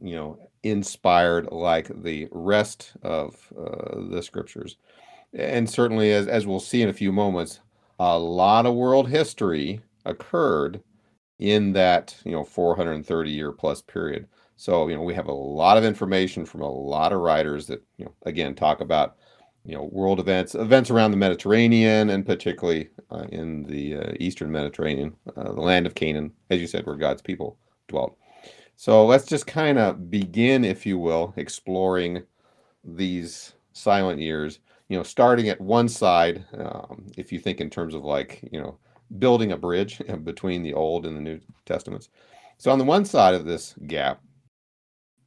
you 0.00 0.14
know, 0.16 0.38
inspired 0.62 1.50
like 1.52 1.90
the 2.02 2.28
rest 2.30 2.92
of 3.02 3.52
uh, 3.58 4.08
the 4.10 4.22
scriptures. 4.22 4.76
And 5.34 5.68
certainly, 5.68 6.12
as, 6.12 6.28
as 6.28 6.46
we'll 6.46 6.60
see 6.60 6.82
in 6.82 6.88
a 6.88 6.94
few 6.94 7.12
moments, 7.12 7.60
a 7.98 8.18
lot 8.18 8.66
of 8.66 8.74
world 8.74 9.08
history 9.08 9.80
occurred 10.04 10.82
in 11.38 11.72
that 11.72 12.16
you 12.24 12.32
know 12.32 12.44
430 12.44 13.30
year 13.30 13.52
plus 13.52 13.82
period 13.82 14.28
so 14.56 14.86
you 14.88 14.94
know 14.94 15.02
we 15.02 15.14
have 15.14 15.26
a 15.26 15.32
lot 15.32 15.76
of 15.76 15.84
information 15.84 16.44
from 16.44 16.60
a 16.60 16.70
lot 16.70 17.12
of 17.12 17.20
writers 17.20 17.66
that 17.66 17.82
you 17.96 18.04
know 18.04 18.12
again 18.26 18.54
talk 18.54 18.80
about 18.80 19.16
you 19.64 19.74
know 19.74 19.84
world 19.92 20.18
events 20.18 20.54
events 20.54 20.90
around 20.90 21.10
the 21.10 21.16
mediterranean 21.16 22.10
and 22.10 22.26
particularly 22.26 22.88
uh, 23.10 23.24
in 23.30 23.62
the 23.64 23.96
uh, 23.96 24.12
eastern 24.18 24.50
mediterranean 24.50 25.14
uh, 25.36 25.52
the 25.52 25.60
land 25.60 25.86
of 25.86 25.94
canaan 25.94 26.32
as 26.50 26.60
you 26.60 26.66
said 26.66 26.86
where 26.86 26.96
god's 26.96 27.22
people 27.22 27.56
dwelt 27.88 28.16
so 28.76 29.04
let's 29.06 29.26
just 29.26 29.46
kind 29.46 29.78
of 29.78 30.10
begin 30.10 30.64
if 30.64 30.84
you 30.84 30.98
will 30.98 31.32
exploring 31.36 32.22
these 32.84 33.52
silent 33.72 34.20
years 34.20 34.58
you 34.88 34.96
know 34.96 35.02
starting 35.02 35.48
at 35.48 35.60
one 35.60 35.88
side 35.88 36.44
um, 36.58 37.06
if 37.16 37.32
you 37.32 37.38
think 37.38 37.60
in 37.60 37.70
terms 37.70 37.94
of 37.94 38.04
like 38.04 38.40
you 38.50 38.60
know 38.60 38.76
building 39.18 39.52
a 39.52 39.56
bridge 39.56 40.00
between 40.24 40.62
the 40.62 40.74
Old 40.74 41.06
and 41.06 41.16
the 41.16 41.20
New 41.20 41.40
Testaments. 41.66 42.08
So, 42.58 42.70
on 42.70 42.78
the 42.78 42.84
one 42.84 43.04
side 43.04 43.34
of 43.34 43.44
this 43.44 43.74
gap, 43.86 44.20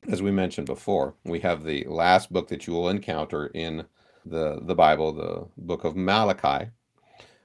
as 0.07 0.21
we 0.21 0.31
mentioned 0.31 0.67
before, 0.67 1.15
we 1.25 1.39
have 1.41 1.63
the 1.63 1.83
last 1.85 2.31
book 2.31 2.47
that 2.49 2.67
you 2.67 2.73
will 2.73 2.89
encounter 2.89 3.47
in 3.47 3.85
the, 4.25 4.59
the 4.61 4.75
Bible, 4.75 5.13
the 5.13 5.47
book 5.57 5.83
of 5.83 5.95
Malachi. 5.95 6.71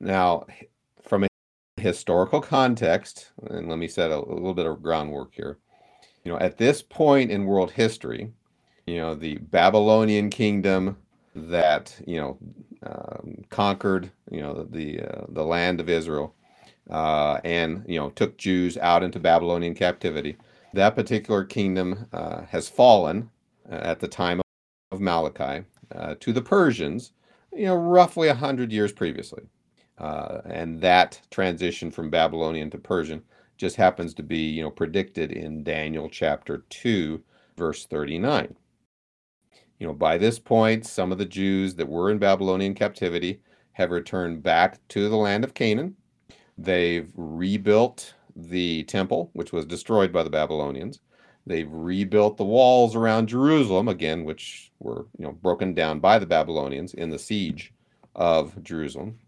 Now, 0.01 0.47
from 1.03 1.25
a 1.25 1.29
historical 1.77 2.41
context, 2.41 3.33
and 3.49 3.69
let 3.69 3.79
me 3.79 3.89
set 3.89 4.11
a, 4.11 4.17
a 4.17 4.35
little 4.35 4.55
bit 4.55 4.67
of 4.67 4.83
groundwork 4.83 5.35
here. 5.35 5.59
You 6.25 6.33
know, 6.33 6.39
at 6.39 6.59
this 6.59 6.83
point 6.83 7.31
in 7.31 7.45
world 7.45 7.73
history, 7.73 8.33
you 8.87 8.97
know, 8.97 9.15
the 9.15 9.37
Babylonian 9.39 10.31
kingdom 10.31 10.97
that, 11.35 11.95
you 12.07 12.21
know, 12.21 12.39
um, 12.83 13.45
conquered, 13.51 14.11
you 14.31 14.41
know, 14.41 14.67
the 14.71 15.01
uh, 15.01 15.27
the 15.29 15.45
land 15.45 15.81
of 15.81 15.89
Israel, 15.89 16.35
uh, 16.89 17.41
and 17.45 17.85
you 17.87 17.99
know 17.99 18.11
took 18.11 18.39
Jews 18.39 18.79
out 18.79 19.03
into 19.03 19.21
Babylonian 19.21 19.75
captivity. 19.75 20.37
That 20.73 20.95
particular 20.95 21.45
kingdom 21.45 22.07
uh, 22.13 22.43
has 22.47 22.69
fallen 22.69 23.31
uh, 23.71 23.75
at 23.75 24.01
the 24.01 24.09
time 24.09 24.41
of 24.91 25.01
Malachi 25.01 25.65
uh, 25.95 26.15
to 26.21 26.33
the 26.33 26.43
Persians, 26.43 27.13
you 27.53 27.67
know, 27.67 27.77
roughly 27.77 28.29
a 28.29 28.35
hundred 28.35 28.73
years 28.73 28.93
previously, 28.93 29.43
uh, 29.99 30.41
and 30.45 30.81
that 30.81 31.21
transition 31.31 31.91
from 31.91 32.11
Babylonian 32.11 32.71
to 32.71 32.79
Persian 32.79 33.23
just 33.57 33.77
happens 33.77 34.15
to 34.15 34.23
be, 34.23 34.39
you 34.39 34.63
know, 34.63 34.71
predicted 34.71 35.33
in 35.33 35.65
Daniel 35.65 36.09
chapter 36.09 36.65
two, 36.71 37.23
verse 37.57 37.87
thirty-nine. 37.87 38.57
You 39.79 39.87
know, 39.87 39.95
by 39.95 40.19
this 40.19 40.39
point, 40.39 40.87
some 40.87 41.11
of 41.11 41.19
the 41.19 41.25
Jews 41.25 41.75
that 41.77 41.89
were 41.89 42.11
in 42.11 42.19
Babylonian 42.19 42.75
captivity 42.75 43.41
have 43.73 43.91
returned 43.91 44.43
back 44.43 44.87
to 44.89 45.09
the 45.09 45.17
land 45.17 45.43
of 45.43 45.55
Canaan. 45.55 45.97
They've 46.59 47.11
rebuilt 47.17 48.15
the 48.37 48.85
temple, 48.85 49.31
which 49.33 49.53
was 49.53 49.65
destroyed 49.65 50.13
by 50.13 50.23
the 50.23 50.31
Babylonians. 50.31 51.01
They've 51.47 51.71
rebuilt 51.71 52.37
the 52.37 52.45
walls 52.45 52.95
around 52.95 53.29
Jerusalem, 53.29 53.89
again, 53.89 54.25
which 54.25 54.71
were 54.79 55.07
you 55.19 55.25
know 55.25 55.33
broken 55.33 55.75
down 55.75 56.01
by 56.01 56.19
the 56.19 56.27
Babylonians 56.27 56.95
in 56.95 57.11
the 57.11 57.19
siege 57.19 57.73
of 58.15 58.63
Jerusalem, 58.63 59.19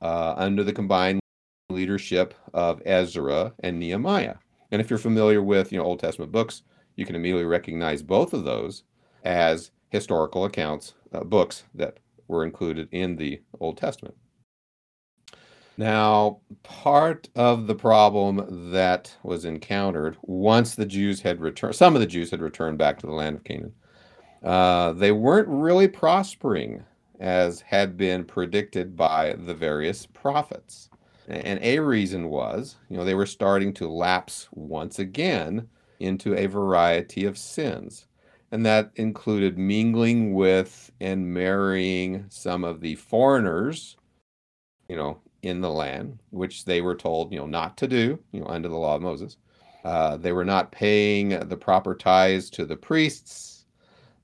uh, 0.00 0.34
under 0.36 0.64
the 0.64 0.72
combined 0.72 1.20
leadership 1.70 2.34
of 2.54 2.82
Ezra 2.86 3.52
and 3.60 3.78
Nehemiah. 3.78 4.36
And 4.70 4.80
if 4.80 4.90
you're 4.90 4.98
familiar 4.98 5.42
with 5.42 5.72
you 5.72 5.78
know 5.78 5.84
Old 5.84 6.00
Testament 6.00 6.32
books, 6.32 6.62
you 6.96 7.04
can 7.06 7.14
immediately 7.14 7.44
recognize 7.44 8.02
both 8.02 8.32
of 8.32 8.44
those 8.44 8.82
as 9.24 9.70
historical 9.90 10.44
accounts, 10.44 10.94
uh, 11.12 11.24
books 11.24 11.64
that 11.74 11.98
were 12.26 12.44
included 12.44 12.88
in 12.92 13.16
the 13.16 13.40
Old 13.60 13.76
Testament. 13.76 14.14
Now, 15.78 16.40
part 16.62 17.30
of 17.34 17.66
the 17.66 17.74
problem 17.74 18.70
that 18.72 19.16
was 19.22 19.46
encountered 19.46 20.18
once 20.22 20.74
the 20.74 20.84
Jews 20.84 21.22
had 21.22 21.40
returned, 21.40 21.76
some 21.76 21.94
of 21.94 22.00
the 22.00 22.06
Jews 22.06 22.30
had 22.30 22.42
returned 22.42 22.76
back 22.76 22.98
to 22.98 23.06
the 23.06 23.12
land 23.12 23.36
of 23.36 23.44
Canaan, 23.44 23.72
uh, 24.42 24.92
they 24.92 25.12
weren't 25.12 25.48
really 25.48 25.88
prospering 25.88 26.84
as 27.20 27.62
had 27.62 27.96
been 27.96 28.24
predicted 28.24 28.96
by 28.96 29.34
the 29.34 29.54
various 29.54 30.04
prophets. 30.04 30.90
And 31.28 31.58
a 31.62 31.78
reason 31.78 32.28
was, 32.28 32.76
you 32.90 32.96
know, 32.96 33.04
they 33.04 33.14
were 33.14 33.26
starting 33.26 33.72
to 33.74 33.88
lapse 33.88 34.48
once 34.52 34.98
again 34.98 35.68
into 36.00 36.34
a 36.34 36.46
variety 36.46 37.24
of 37.24 37.38
sins 37.38 38.08
and 38.50 38.64
that 38.64 38.90
included 38.96 39.58
mingling 39.58 40.34
with 40.34 40.90
and 41.00 41.32
marrying 41.32 42.24
some 42.30 42.64
of 42.64 42.80
the 42.80 42.94
foreigners, 42.94 43.96
you 44.88 44.96
know, 44.96 45.18
in 45.42 45.60
the 45.60 45.70
land, 45.70 46.18
which 46.30 46.64
they 46.64 46.80
were 46.80 46.94
told, 46.94 47.32
you 47.32 47.38
know, 47.38 47.46
not 47.46 47.76
to 47.78 47.86
do, 47.86 48.18
you 48.32 48.40
know, 48.40 48.46
under 48.46 48.68
the 48.68 48.76
law 48.76 48.96
of 48.96 49.02
Moses. 49.02 49.36
Uh, 49.84 50.16
they 50.16 50.32
were 50.32 50.44
not 50.44 50.72
paying 50.72 51.28
the 51.48 51.56
proper 51.56 51.94
tithes 51.94 52.50
to 52.50 52.64
the 52.64 52.76
priests. 52.76 53.64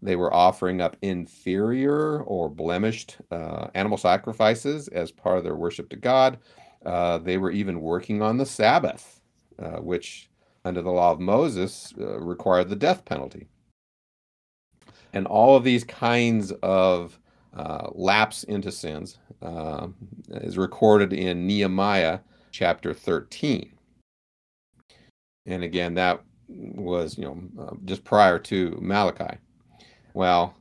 They 0.02 0.16
were 0.16 0.34
offering 0.34 0.80
up 0.80 0.96
inferior 1.00 2.22
or 2.22 2.50
blemished 2.50 3.16
uh, 3.30 3.68
animal 3.74 3.96
sacrifices 3.96 4.88
as 4.88 5.10
part 5.10 5.38
of 5.38 5.44
their 5.44 5.54
worship 5.56 5.88
to 5.90 5.96
God. 5.96 6.38
Uh, 6.84 7.18
they 7.18 7.38
were 7.38 7.50
even 7.50 7.80
working 7.80 8.20
on 8.20 8.36
the 8.36 8.44
Sabbath, 8.44 9.20
uh, 9.58 9.78
which 9.78 10.28
under 10.64 10.82
the 10.82 10.90
law 10.90 11.12
of 11.12 11.20
Moses 11.20 11.94
uh, 11.98 12.20
required 12.20 12.68
the 12.68 12.76
death 12.76 13.04
penalty. 13.04 13.46
And 15.12 15.26
all 15.26 15.56
of 15.56 15.64
these 15.64 15.84
kinds 15.84 16.52
of 16.62 17.18
uh, 17.56 17.88
lapse 17.92 18.44
into 18.44 18.72
sins 18.72 19.18
uh, 19.42 19.88
is 20.30 20.58
recorded 20.58 21.12
in 21.12 21.46
Nehemiah 21.46 22.20
chapter 22.50 22.92
13. 22.92 23.72
And 25.46 25.62
again, 25.62 25.94
that 25.94 26.22
was, 26.48 27.18
you 27.18 27.24
know, 27.24 27.62
uh, 27.62 27.74
just 27.84 28.04
prior 28.04 28.38
to 28.38 28.78
Malachi. 28.80 29.38
Well, 30.14 30.54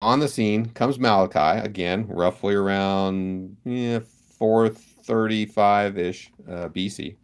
on 0.00 0.20
the 0.20 0.28
scene 0.28 0.66
comes 0.66 0.98
Malachi, 0.98 1.60
again, 1.60 2.06
roughly 2.08 2.54
around 2.54 3.56
yeah, 3.64 4.00
435 4.38 5.98
ish 5.98 6.30
uh, 6.48 6.68
BC. 6.68 7.16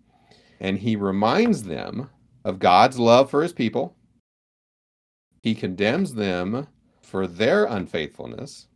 And 0.60 0.78
he 0.78 0.96
reminds 0.96 1.64
them 1.64 2.10
of 2.44 2.58
God's 2.58 2.98
love 2.98 3.30
for 3.30 3.42
his 3.42 3.52
people. 3.52 3.96
He 5.42 5.54
condemns 5.54 6.14
them 6.14 6.68
for 7.02 7.26
their 7.26 7.66
unfaithfulness 7.66 8.68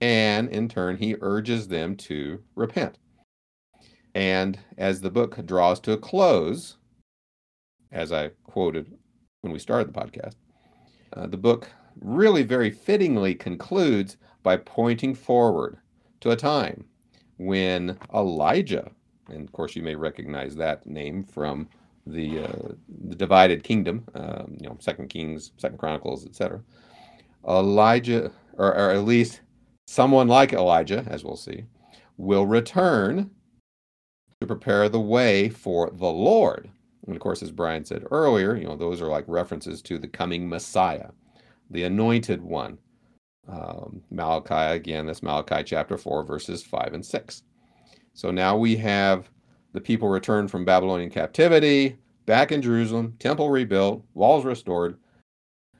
and 0.00 0.48
in 0.48 0.68
turn, 0.68 0.96
he 0.96 1.16
urges 1.20 1.68
them 1.68 1.96
to 1.96 2.42
repent. 2.54 2.98
And 4.14 4.58
as 4.76 5.00
the 5.00 5.10
book 5.10 5.44
draws 5.46 5.78
to 5.80 5.92
a 5.92 5.98
close, 5.98 6.76
as 7.92 8.12
I 8.12 8.30
quoted 8.44 8.96
when 9.42 9.52
we 9.52 9.58
started 9.58 9.92
the 9.92 10.00
podcast, 10.00 10.34
uh, 11.12 11.26
the 11.26 11.36
book 11.36 11.70
really 12.00 12.42
very 12.42 12.70
fittingly 12.70 13.34
concludes 13.34 14.16
by 14.42 14.56
pointing 14.56 15.14
forward 15.14 15.78
to 16.20 16.30
a 16.30 16.36
time 16.36 16.84
when 17.36 17.98
Elijah, 18.14 18.90
and 19.28 19.42
of 19.42 19.52
course 19.52 19.76
you 19.76 19.82
may 19.82 19.94
recognize 19.94 20.56
that 20.56 20.86
name 20.86 21.24
from 21.24 21.68
the 22.06 22.44
uh, 22.44 22.72
the 23.06 23.14
divided 23.14 23.62
kingdom, 23.62 24.04
um, 24.14 24.56
you 24.60 24.68
know, 24.68 24.76
Second 24.80 25.08
Kings, 25.08 25.52
Second 25.56 25.78
Chronicles, 25.78 26.26
etc. 26.26 26.60
Elijah, 27.46 28.30
or, 28.54 28.74
or 28.74 28.90
at 28.90 29.04
least 29.04 29.40
someone 29.90 30.28
like 30.28 30.52
Elijah, 30.52 31.04
as 31.08 31.24
we'll 31.24 31.34
see, 31.34 31.64
will 32.16 32.46
return 32.46 33.28
to 34.40 34.46
prepare 34.46 34.88
the 34.88 35.00
way 35.00 35.48
for 35.48 35.90
the 35.90 36.06
Lord. 36.06 36.70
And 37.06 37.16
of 37.16 37.20
course, 37.20 37.42
as 37.42 37.50
Brian 37.50 37.84
said 37.84 38.06
earlier, 38.12 38.54
you 38.54 38.68
know, 38.68 38.76
those 38.76 39.00
are 39.00 39.08
like 39.08 39.24
references 39.26 39.82
to 39.82 39.98
the 39.98 40.06
coming 40.06 40.48
Messiah, 40.48 41.08
the 41.70 41.82
anointed 41.82 42.40
one. 42.40 42.78
Um, 43.48 44.00
Malachi, 44.12 44.76
again, 44.76 45.06
that's 45.06 45.24
Malachi 45.24 45.64
chapter 45.64 45.98
4, 45.98 46.22
verses 46.22 46.62
5 46.62 46.94
and 46.94 47.04
6. 47.04 47.42
So 48.14 48.30
now 48.30 48.56
we 48.56 48.76
have 48.76 49.28
the 49.72 49.80
people 49.80 50.08
returned 50.08 50.52
from 50.52 50.64
Babylonian 50.64 51.10
captivity, 51.10 51.96
back 52.26 52.52
in 52.52 52.62
Jerusalem, 52.62 53.16
temple 53.18 53.50
rebuilt, 53.50 54.04
walls 54.14 54.44
restored, 54.44 54.98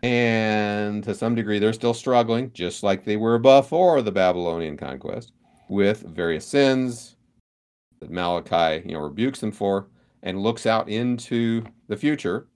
and 0.03 1.05
to 1.05 1.15
some 1.15 1.35
degree, 1.35 1.59
they're 1.59 1.73
still 1.73 1.95
struggling, 1.95 2.53
just 2.53 2.83
like 2.83 3.05
they 3.05 3.17
were 3.17 3.39
before 3.39 4.03
the 4.03 4.13
Babylonian 4.13 4.77
conquest, 4.77 5.33
with 5.69 6.03
various 6.03 6.47
sins 6.47 7.17
that 8.01 8.11
Malachi, 8.11 8.83
you 8.89 8.95
know, 8.95 9.01
rebukes 9.01 9.41
them 9.41 9.53
for, 9.53 9.89
and 10.23 10.43
looks 10.43 10.67
out 10.67 10.89
into 10.89 11.65
the 11.89 11.97
future, 11.97 12.49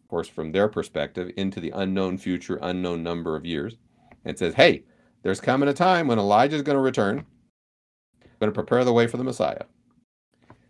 of 0.00 0.08
course, 0.08 0.28
from 0.28 0.52
their 0.52 0.68
perspective, 0.68 1.32
into 1.36 1.60
the 1.60 1.70
unknown 1.70 2.18
future, 2.18 2.58
unknown 2.62 3.02
number 3.02 3.36
of 3.36 3.44
years, 3.44 3.76
and 4.24 4.38
says, 4.38 4.54
"Hey, 4.54 4.84
there's 5.22 5.40
coming 5.40 5.68
a 5.68 5.72
time 5.72 6.06
when 6.06 6.18
Elijah 6.18 6.56
is 6.56 6.62
going 6.62 6.76
to 6.76 6.82
return, 6.82 7.24
going 8.40 8.52
to 8.52 8.54
prepare 8.54 8.84
the 8.84 8.92
way 8.92 9.06
for 9.06 9.16
the 9.16 9.24
Messiah." 9.24 9.64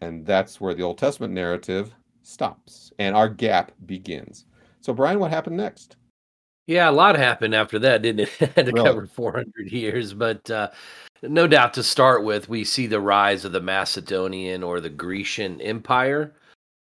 And 0.00 0.26
that's 0.26 0.60
where 0.60 0.74
the 0.74 0.82
Old 0.82 0.98
Testament 0.98 1.32
narrative 1.32 1.94
stops, 2.22 2.92
and 2.98 3.14
our 3.14 3.28
gap 3.28 3.72
begins. 3.86 4.46
So, 4.82 4.92
Brian, 4.92 5.18
what 5.18 5.30
happened 5.30 5.56
next? 5.56 5.96
Yeah, 6.66 6.90
a 6.90 6.92
lot 6.92 7.16
happened 7.16 7.54
after 7.54 7.78
that, 7.80 8.02
didn't 8.02 8.28
it? 8.28 8.28
Had 8.56 8.66
to 8.66 8.72
really? 8.72 8.86
cover 8.86 9.06
400 9.06 9.72
years, 9.72 10.12
but 10.12 10.48
uh, 10.50 10.70
no 11.22 11.46
doubt 11.46 11.74
to 11.74 11.82
start 11.82 12.24
with, 12.24 12.48
we 12.48 12.64
see 12.64 12.86
the 12.86 13.00
rise 13.00 13.44
of 13.44 13.52
the 13.52 13.60
Macedonian 13.60 14.62
or 14.62 14.80
the 14.80 14.90
Grecian 14.90 15.60
Empire. 15.60 16.32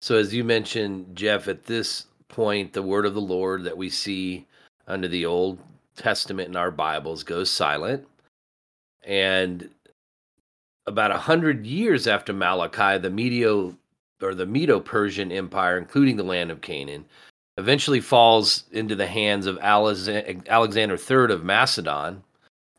So, 0.00 0.16
as 0.16 0.32
you 0.32 0.44
mentioned, 0.44 1.14
Jeff, 1.14 1.48
at 1.48 1.64
this 1.64 2.06
point, 2.28 2.72
the 2.72 2.82
word 2.82 3.06
of 3.06 3.14
the 3.14 3.20
Lord 3.20 3.64
that 3.64 3.76
we 3.76 3.90
see 3.90 4.46
under 4.86 5.08
the 5.08 5.26
Old 5.26 5.58
Testament 5.96 6.48
in 6.48 6.56
our 6.56 6.70
Bibles 6.70 7.22
goes 7.22 7.50
silent. 7.50 8.06
And 9.04 9.68
about 10.86 11.10
a 11.10 11.18
hundred 11.18 11.66
years 11.66 12.06
after 12.06 12.32
Malachi, 12.32 12.98
the 12.98 13.10
Medio 13.10 13.76
or 14.22 14.34
the 14.34 14.46
Medo-Persian 14.46 15.32
Empire, 15.32 15.78
including 15.78 16.16
the 16.16 16.22
land 16.22 16.50
of 16.50 16.60
Canaan, 16.60 17.04
eventually 17.60 18.00
falls 18.00 18.64
into 18.72 18.96
the 18.96 19.06
hands 19.06 19.46
of 19.46 19.58
Alexander 19.58 20.94
III 20.94 21.32
of 21.32 21.44
Macedon 21.44 22.24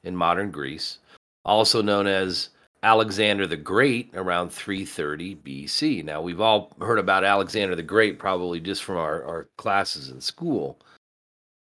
in 0.04 0.16
modern 0.16 0.52
Greece, 0.52 0.98
also 1.46 1.82
known 1.82 2.08
as 2.08 2.50
Alexander 2.84 3.46
the 3.46 3.58
Great 3.58 4.10
around 4.16 4.50
330 4.50 5.36
BC. 5.36 6.04
Now, 6.04 6.22
we've 6.22 6.42
all 6.42 6.76
heard 6.82 6.98
about 6.98 7.24
Alexander 7.24 7.76
the 7.76 7.84
Great 7.84 8.18
probably 8.18 8.60
just 8.60 8.84
from 8.84 8.98
our, 8.98 9.24
our 9.24 9.48
classes 9.58 10.10
in 10.10 10.20
school. 10.20 10.80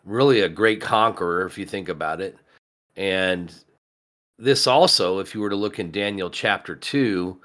Really 0.05 0.41
a 0.43 0.49
great 0.49 0.81
conqueror, 0.81 1.45
if 1.45 1.59
you 1.59 1.67
think 1.67 1.89
about 1.89 2.21
it. 2.21 2.39
And 2.97 3.53
this 4.39 4.67
also, 4.67 5.19
if 5.19 5.35
you 5.35 5.41
were 5.41 5.51
to 5.51 5.57
look 5.57 5.81
in 5.81 5.91
Daniel 5.91 6.31
chapter 6.31 6.77
2, 6.77 7.41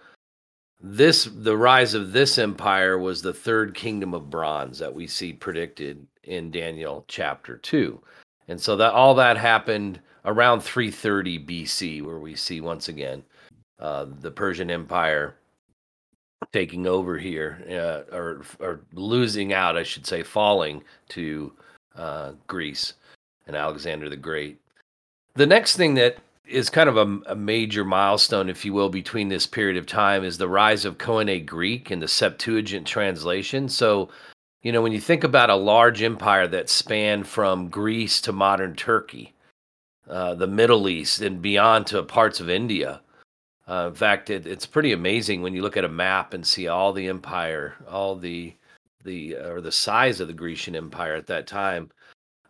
this 0.82 1.26
the 1.26 1.58
rise 1.58 1.94
of 1.94 2.12
this 2.12 2.38
empire 2.38 2.98
was 2.98 3.22
the 3.22 3.34
third 3.34 3.74
kingdom 3.74 4.14
of 4.14 4.30
bronze 4.30 4.80
that 4.80 4.94
we 4.94 5.08
see 5.08 5.34
predicted 5.34 6.06
in 6.24 6.52
Daniel 6.52 7.06
chapter 7.08 7.58
2. 7.58 8.02
And 8.48 8.60
so 8.60 8.76
that 8.76 8.94
all 8.94 9.16
that 9.16 9.38
happened 9.38 10.00
around 10.26 10.62
330 10.62 11.40
BC 11.40 12.04
where 12.04 12.20
we 12.20 12.36
see 12.36 12.62
once 12.62 12.90
again 12.90 13.24
uh, 13.80 14.06
the 14.22 14.32
Persian 14.32 14.70
empire 14.70 15.36
taking 16.52 16.86
over 16.86 17.18
here 17.18 17.64
uh, 17.70 18.16
or 18.16 18.44
or 18.60 18.82
losing 18.94 19.54
out 19.54 19.78
I 19.78 19.84
should 19.84 20.06
say 20.06 20.24
falling 20.24 20.84
to 21.10 21.52
uh, 21.96 22.34
Greece 22.48 22.94
and 23.48 23.56
Alexander 23.56 24.10
the 24.10 24.16
Great. 24.16 24.60
The 25.36 25.46
next 25.46 25.76
thing 25.76 25.96
that 25.96 26.18
is 26.48 26.70
kind 26.70 26.90
of 26.90 26.98
a, 26.98 27.32
a, 27.32 27.36
major 27.36 27.84
milestone, 27.84 28.50
if 28.50 28.66
you 28.66 28.74
will, 28.74 28.90
between 28.90 29.30
this 29.30 29.48
period 29.48 29.78
of 29.78 29.86
time 29.86 30.24
is 30.24 30.38
the 30.38 30.48
rise 30.48 30.86
of 30.86 30.98
Koine 30.98 31.46
Greek 31.46 31.92
and 31.92 32.02
the 32.02 32.08
Septuagint 32.08 32.86
translation. 32.86 33.68
So, 33.68 34.10
you 34.62 34.72
know, 34.72 34.82
when 34.82 34.92
you 34.92 35.02
think 35.02 35.24
about 35.24 35.50
a 35.50 35.56
large 35.56 36.02
empire 36.02 36.48
that 36.48 36.70
spanned 36.70 37.28
from 37.28 37.70
Greece 37.70 38.22
to 38.22 38.32
modern 38.32 38.76
Turkey, 38.76 39.34
uh, 40.10 40.36
the 40.36 40.48
Middle 40.48 40.88
East, 40.88 41.22
and 41.22 41.42
beyond 41.42 41.88
to 41.88 42.04
parts 42.04 42.40
of 42.40 42.50
India. 42.50 43.02
Uh, 43.68 43.88
in 43.90 43.96
fact, 43.96 44.30
it, 44.30 44.46
it's 44.46 44.66
pretty 44.66 44.92
amazing 44.92 45.42
when 45.42 45.56
you 45.56 45.64
look 45.64 45.78
at 45.78 45.84
a 45.84 45.90
map 45.90 46.34
and 46.34 46.46
see 46.46 46.68
all 46.68 46.94
the 46.94 47.08
empire, 47.08 47.76
all 47.90 48.16
the 48.16 48.54
the 49.04 49.36
or 49.36 49.62
the 49.62 49.72
size 49.72 50.20
of 50.20 50.28
the 50.28 50.34
Grecian 50.34 50.76
Empire 50.76 51.16
at 51.16 51.28
that 51.28 51.48
time. 51.48 51.90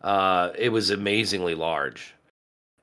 Uh, 0.02 0.50
it 0.58 0.68
was 0.68 0.90
amazingly 0.90 1.54
large, 1.54 2.14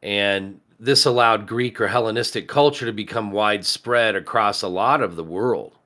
and 0.02 0.60
this 0.84 1.06
allowed 1.06 1.48
Greek 1.48 1.80
or 1.80 1.88
Hellenistic 1.88 2.50
culture 2.50 2.86
to 2.86 2.92
become 2.92 3.32
widespread 3.32 4.18
across 4.18 4.62
a 4.62 4.68
lot 4.68 5.02
of 5.02 5.16
the 5.16 5.24
world. 5.24 5.78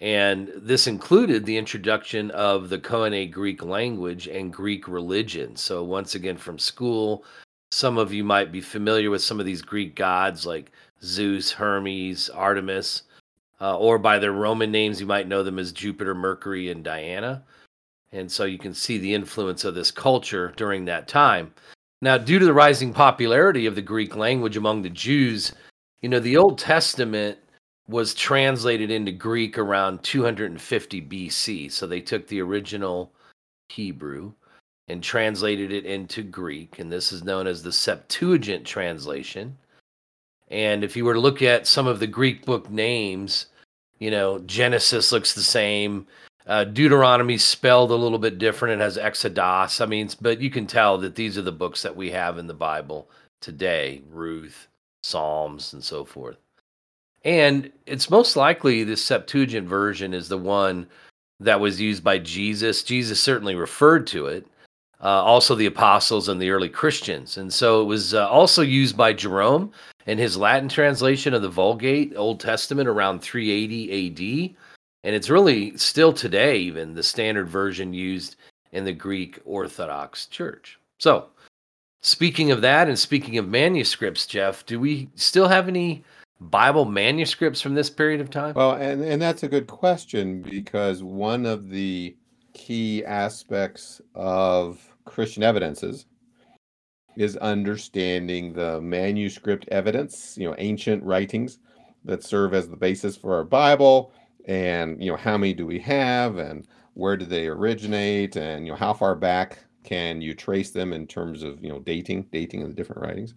And 0.00 0.52
this 0.54 0.86
included 0.86 1.44
the 1.44 1.56
introduction 1.56 2.30
of 2.30 2.68
the 2.68 2.78
Koine 2.78 3.32
Greek 3.32 3.64
language 3.64 4.28
and 4.28 4.52
Greek 4.52 4.86
religion. 4.86 5.56
So, 5.56 5.82
once 5.82 6.14
again, 6.14 6.36
from 6.36 6.56
school, 6.56 7.24
some 7.72 7.98
of 7.98 8.12
you 8.12 8.22
might 8.22 8.52
be 8.52 8.60
familiar 8.60 9.10
with 9.10 9.22
some 9.22 9.40
of 9.40 9.46
these 9.46 9.62
Greek 9.62 9.96
gods 9.96 10.46
like 10.46 10.70
Zeus, 11.02 11.50
Hermes, 11.50 12.30
Artemis, 12.30 13.02
uh, 13.60 13.76
or 13.76 13.98
by 13.98 14.20
their 14.20 14.32
Roman 14.32 14.70
names, 14.70 15.00
you 15.00 15.06
might 15.06 15.28
know 15.28 15.42
them 15.42 15.58
as 15.58 15.72
Jupiter, 15.72 16.14
Mercury, 16.14 16.70
and 16.70 16.84
Diana. 16.84 17.42
And 18.12 18.30
so 18.30 18.44
you 18.44 18.58
can 18.58 18.74
see 18.74 18.98
the 18.98 19.14
influence 19.14 19.64
of 19.64 19.74
this 19.74 19.90
culture 19.90 20.52
during 20.56 20.84
that 20.84 21.08
time. 21.08 21.52
Now, 22.02 22.18
due 22.18 22.40
to 22.40 22.44
the 22.44 22.52
rising 22.52 22.92
popularity 22.92 23.64
of 23.64 23.76
the 23.76 23.80
Greek 23.80 24.16
language 24.16 24.56
among 24.56 24.82
the 24.82 24.90
Jews, 24.90 25.52
you 26.00 26.08
know, 26.08 26.18
the 26.18 26.36
Old 26.36 26.58
Testament 26.58 27.38
was 27.86 28.12
translated 28.12 28.90
into 28.90 29.12
Greek 29.12 29.56
around 29.56 30.02
250 30.02 31.00
BC. 31.00 31.70
So 31.70 31.86
they 31.86 32.00
took 32.00 32.26
the 32.26 32.42
original 32.42 33.12
Hebrew 33.68 34.32
and 34.88 35.00
translated 35.00 35.70
it 35.70 35.86
into 35.86 36.24
Greek. 36.24 36.80
And 36.80 36.90
this 36.90 37.12
is 37.12 37.22
known 37.22 37.46
as 37.46 37.62
the 37.62 37.72
Septuagint 37.72 38.66
translation. 38.66 39.56
And 40.48 40.82
if 40.82 40.96
you 40.96 41.04
were 41.04 41.14
to 41.14 41.20
look 41.20 41.40
at 41.40 41.68
some 41.68 41.86
of 41.86 42.00
the 42.00 42.08
Greek 42.08 42.44
book 42.44 42.68
names, 42.68 43.46
you 44.00 44.10
know, 44.10 44.40
Genesis 44.40 45.12
looks 45.12 45.34
the 45.34 45.40
same. 45.40 46.08
Uh, 46.46 46.64
Deuteronomy 46.64 47.38
spelled 47.38 47.90
a 47.90 47.96
little 47.96 48.18
bit 48.18 48.38
different. 48.38 48.80
It 48.80 48.84
has 48.84 48.98
Exodus. 48.98 49.80
I 49.80 49.86
mean, 49.86 50.10
but 50.20 50.40
you 50.40 50.50
can 50.50 50.66
tell 50.66 50.98
that 50.98 51.14
these 51.14 51.38
are 51.38 51.42
the 51.42 51.52
books 51.52 51.82
that 51.82 51.96
we 51.96 52.10
have 52.10 52.38
in 52.38 52.46
the 52.46 52.54
Bible 52.54 53.08
today 53.40 54.02
Ruth, 54.10 54.68
Psalms, 55.02 55.72
and 55.72 55.82
so 55.82 56.04
forth. 56.04 56.36
And 57.24 57.70
it's 57.86 58.10
most 58.10 58.34
likely 58.36 58.82
the 58.82 58.96
Septuagint 58.96 59.68
version 59.68 60.12
is 60.12 60.28
the 60.28 60.38
one 60.38 60.88
that 61.38 61.60
was 61.60 61.80
used 61.80 62.02
by 62.02 62.18
Jesus. 62.18 62.82
Jesus 62.82 63.20
certainly 63.20 63.54
referred 63.54 64.06
to 64.08 64.26
it. 64.26 64.46
Uh, 65.00 65.22
also, 65.22 65.56
the 65.56 65.66
apostles 65.66 66.28
and 66.28 66.40
the 66.40 66.50
early 66.50 66.68
Christians. 66.68 67.36
And 67.36 67.52
so 67.52 67.82
it 67.82 67.86
was 67.86 68.14
uh, 68.14 68.28
also 68.28 68.62
used 68.62 68.96
by 68.96 69.12
Jerome 69.12 69.72
in 70.06 70.16
his 70.16 70.36
Latin 70.36 70.68
translation 70.68 71.34
of 71.34 71.42
the 71.42 71.48
Vulgate, 71.48 72.12
Old 72.16 72.38
Testament, 72.38 72.88
around 72.88 73.20
380 73.20 74.50
AD. 74.50 74.56
And 75.04 75.14
it's 75.14 75.30
really 75.30 75.76
still 75.76 76.12
today, 76.12 76.58
even 76.58 76.94
the 76.94 77.02
standard 77.02 77.48
version 77.48 77.92
used 77.92 78.36
in 78.72 78.84
the 78.84 78.92
Greek 78.92 79.40
Orthodox 79.44 80.26
Church. 80.26 80.78
So, 80.98 81.26
speaking 82.02 82.50
of 82.50 82.60
that, 82.62 82.88
and 82.88 82.98
speaking 82.98 83.38
of 83.38 83.48
manuscripts, 83.48 84.26
Jeff, 84.26 84.64
do 84.66 84.78
we 84.78 85.08
still 85.14 85.48
have 85.48 85.68
any 85.68 86.04
Bible 86.40 86.84
manuscripts 86.84 87.60
from 87.60 87.74
this 87.74 87.90
period 87.90 88.20
of 88.20 88.30
time? 88.30 88.54
Well, 88.54 88.72
and, 88.72 89.02
and 89.02 89.20
that's 89.20 89.42
a 89.42 89.48
good 89.48 89.66
question 89.66 90.42
because 90.42 91.02
one 91.02 91.46
of 91.46 91.68
the 91.68 92.16
key 92.54 93.04
aspects 93.04 94.00
of 94.14 94.80
Christian 95.04 95.42
evidences 95.42 96.06
is 97.16 97.36
understanding 97.38 98.52
the 98.52 98.80
manuscript 98.80 99.68
evidence, 99.68 100.36
you 100.38 100.48
know, 100.48 100.54
ancient 100.58 101.02
writings 101.04 101.58
that 102.04 102.24
serve 102.24 102.54
as 102.54 102.68
the 102.68 102.76
basis 102.76 103.16
for 103.16 103.34
our 103.34 103.44
Bible, 103.44 104.12
and 104.46 105.02
you 105.02 105.10
know, 105.10 105.16
how 105.16 105.36
many 105.36 105.54
do 105.54 105.66
we 105.66 105.78
have, 105.80 106.36
and 106.38 106.66
where 106.94 107.16
did 107.16 107.30
they 107.30 107.46
originate, 107.46 108.36
and 108.36 108.66
you 108.66 108.72
know, 108.72 108.78
how 108.78 108.92
far 108.92 109.14
back 109.14 109.58
can 109.84 110.20
you 110.20 110.34
trace 110.34 110.70
them 110.70 110.92
in 110.92 111.06
terms 111.06 111.42
of 111.42 111.62
you 111.62 111.68
know 111.68 111.80
dating, 111.80 112.28
dating 112.32 112.62
of 112.62 112.68
the 112.68 112.74
different 112.74 113.02
writings. 113.02 113.34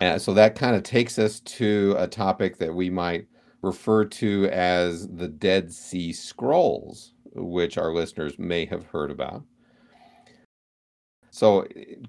And 0.00 0.22
so 0.22 0.32
that 0.34 0.54
kind 0.54 0.76
of 0.76 0.82
takes 0.84 1.18
us 1.18 1.40
to 1.40 1.96
a 1.98 2.06
topic 2.06 2.58
that 2.58 2.74
we 2.74 2.88
might 2.88 3.26
refer 3.62 4.04
to 4.04 4.48
as 4.50 5.08
the 5.08 5.26
Dead 5.26 5.72
Sea 5.72 6.12
Scrolls, 6.12 7.14
which 7.34 7.76
our 7.76 7.92
listeners 7.92 8.38
may 8.38 8.64
have 8.66 8.86
heard 8.86 9.10
about. 9.10 9.42
So, 11.38 11.68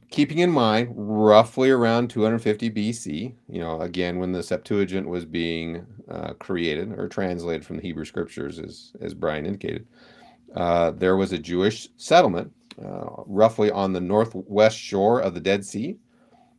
keeping 0.10 0.40
in 0.40 0.50
mind, 0.50 0.92
roughly 0.96 1.70
around 1.70 2.10
250 2.10 2.72
BC, 2.72 3.36
you 3.48 3.60
know, 3.60 3.80
again, 3.82 4.18
when 4.18 4.32
the 4.32 4.42
Septuagint 4.42 5.08
was 5.08 5.24
being 5.24 5.86
uh, 6.10 6.34
created 6.40 6.94
or 6.98 7.08
translated 7.08 7.64
from 7.64 7.76
the 7.76 7.84
Hebrew 7.84 8.06
Scriptures, 8.06 8.58
as, 8.58 8.92
as 9.02 9.14
Brian 9.14 9.46
indicated, 9.46 9.86
uh, 10.56 10.90
there 10.90 11.16
was 11.16 11.32
a 11.32 11.38
Jewish 11.38 11.90
settlement 11.96 12.52
uh, 12.84 13.06
roughly 13.28 13.70
on 13.70 13.94
the 13.94 14.02
northwest 14.02 14.80
shore 14.80 15.20
of 15.20 15.36
the 15.36 15.40
Dead 15.40 15.64
Sea. 15.64 16.00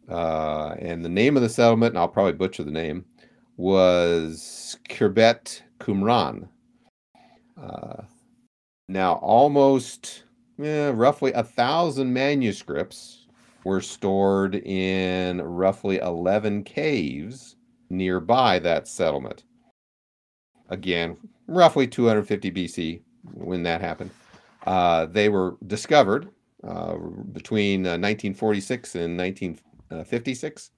Uh, 0.09 0.77
and 0.79 1.05
the 1.05 1.09
name 1.09 1.37
of 1.37 1.43
the 1.43 1.49
settlement, 1.49 1.95
and 1.95 1.99
I'll 1.99 2.07
probably 2.07 2.35
butcher 2.35 2.63
the 2.63 2.71
name, 2.71 3.05
was 3.57 4.79
Khirbet 4.89 5.63
Qumran. 5.81 6.47
Uh, 7.61 8.03
now, 8.87 9.15
almost 9.15 10.23
eh, 10.63 10.91
roughly 10.95 11.33
a 11.33 11.43
thousand 11.43 12.13
manuscripts 12.13 13.27
were 13.65 13.81
stored 13.81 14.55
in 14.55 15.41
roughly 15.43 15.99
11 15.99 16.65
caves 16.65 17.57
nearby 17.91 18.59
that 18.59 18.89
settlement. 18.89 19.45
Again, 20.69 21.17
roughly 21.47 21.87
250 21.87 22.51
BC 22.53 23.01
when 23.35 23.63
that 23.65 23.81
happened. 23.81 24.11
Uh, 24.67 25.07
they 25.07 25.29
were 25.29 25.57
discovered 25.67 26.29
uh, 26.65 26.95
between 27.33 27.83
1946 27.83 28.95
uh, 28.95 28.99
and 29.01 29.19
1956, 29.19 30.71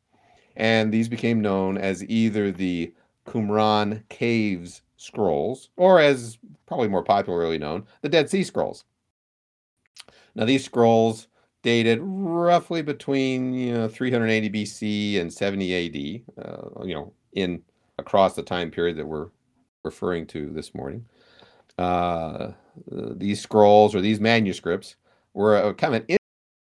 and 0.56 0.92
these 0.92 1.08
became 1.08 1.40
known 1.40 1.76
as 1.76 2.04
either 2.08 2.50
the 2.50 2.92
Qumran 3.26 4.02
Caves 4.08 4.82
Scrolls, 4.96 5.70
or 5.76 5.98
as 6.00 6.38
probably 6.66 6.88
more 6.88 7.02
popularly 7.02 7.58
known, 7.58 7.84
the 8.02 8.08
Dead 8.08 8.30
Sea 8.30 8.44
Scrolls. 8.44 8.84
Now, 10.34 10.44
these 10.44 10.64
scrolls 10.64 11.28
dated 11.62 12.00
roughly 12.02 12.82
between 12.82 13.54
you 13.54 13.72
know 13.72 13.88
380 13.88 14.50
BC 14.50 15.20
and 15.20 15.32
70 15.32 16.24
AD, 16.36 16.44
uh, 16.44 16.84
you 16.84 16.94
know, 16.94 17.12
in 17.32 17.62
across 17.98 18.34
the 18.34 18.42
time 18.42 18.70
period 18.70 18.96
that 18.96 19.06
we're 19.06 19.28
referring 19.84 20.26
to 20.28 20.50
this 20.50 20.74
morning. 20.74 21.04
Uh, 21.78 22.52
these 22.86 23.40
scrolls 23.40 23.94
or 23.94 24.00
these 24.00 24.20
manuscripts 24.20 24.96
were 25.34 25.56
a 25.56 25.74
kind 25.74 25.94
of 25.94 26.04
an 26.08 26.18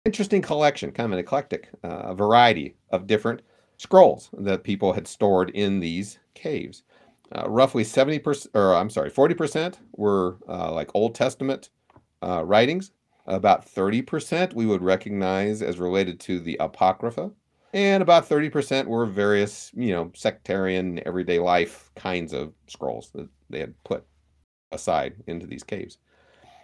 interesting 0.05 0.41
collection, 0.41 0.91
kind 0.91 1.05
of 1.05 1.13
an 1.13 1.19
eclectic 1.19 1.69
uh, 1.83 2.13
variety 2.13 2.75
of 2.89 3.07
different 3.07 3.41
scrolls 3.77 4.29
that 4.37 4.63
people 4.63 4.93
had 4.93 5.07
stored 5.07 5.49
in 5.51 5.79
these 5.79 6.19
caves. 6.33 6.83
Uh, 7.35 7.49
roughly 7.49 7.83
70%, 7.83 8.47
or 8.53 8.75
I'm 8.75 8.89
sorry, 8.89 9.09
40% 9.09 9.75
were 9.93 10.37
uh, 10.47 10.71
like 10.71 10.91
Old 10.93 11.15
Testament 11.15 11.69
uh, 12.21 12.43
writings. 12.45 12.91
About 13.25 13.65
30% 13.65 14.53
we 14.53 14.65
would 14.65 14.81
recognize 14.81 15.61
as 15.61 15.79
related 15.79 16.19
to 16.21 16.39
the 16.39 16.57
Apocrypha. 16.59 17.31
And 17.73 18.03
about 18.03 18.27
30% 18.27 18.85
were 18.85 19.05
various, 19.05 19.71
you 19.73 19.91
know, 19.91 20.11
sectarian, 20.13 21.01
everyday 21.07 21.39
life 21.39 21.89
kinds 21.95 22.33
of 22.33 22.53
scrolls 22.67 23.09
that 23.15 23.27
they 23.49 23.59
had 23.59 23.73
put 23.83 24.05
aside 24.71 25.15
into 25.27 25.47
these 25.47 25.63
caves. 25.63 25.97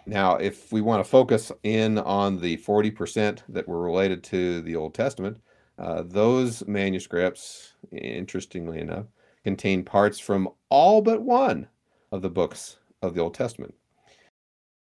Now, 0.06 0.36
if 0.36 0.72
we 0.72 0.80
want 0.80 1.04
to 1.04 1.10
focus 1.10 1.50
in 1.62 1.98
on 1.98 2.40
the 2.40 2.56
40% 2.58 3.40
that 3.48 3.66
were 3.66 3.80
related 3.80 4.22
to 4.24 4.60
the 4.62 4.76
Old 4.76 4.94
Testament, 4.94 5.38
uh, 5.78 6.02
those 6.04 6.66
manuscripts, 6.66 7.74
interestingly 7.90 8.80
enough, 8.80 9.06
contain 9.44 9.84
parts 9.84 10.18
from 10.18 10.48
all 10.68 11.00
but 11.00 11.22
one 11.22 11.66
of 12.12 12.22
the 12.22 12.30
books 12.30 12.76
of 13.02 13.14
the 13.14 13.20
Old 13.20 13.34
Testament. 13.34 13.74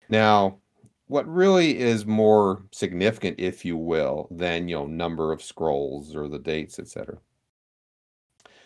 Now, 0.09 0.59
what 1.07 1.27
really 1.27 1.77
is 1.77 2.05
more 2.05 2.63
significant, 2.71 3.39
if 3.39 3.63
you 3.63 3.77
will, 3.77 4.27
than 4.29 4.67
you 4.67 4.75
know 4.75 4.85
number 4.85 5.31
of 5.31 5.41
scrolls 5.41 6.15
or 6.15 6.27
the 6.27 6.39
dates, 6.39 6.79
etc., 6.79 7.17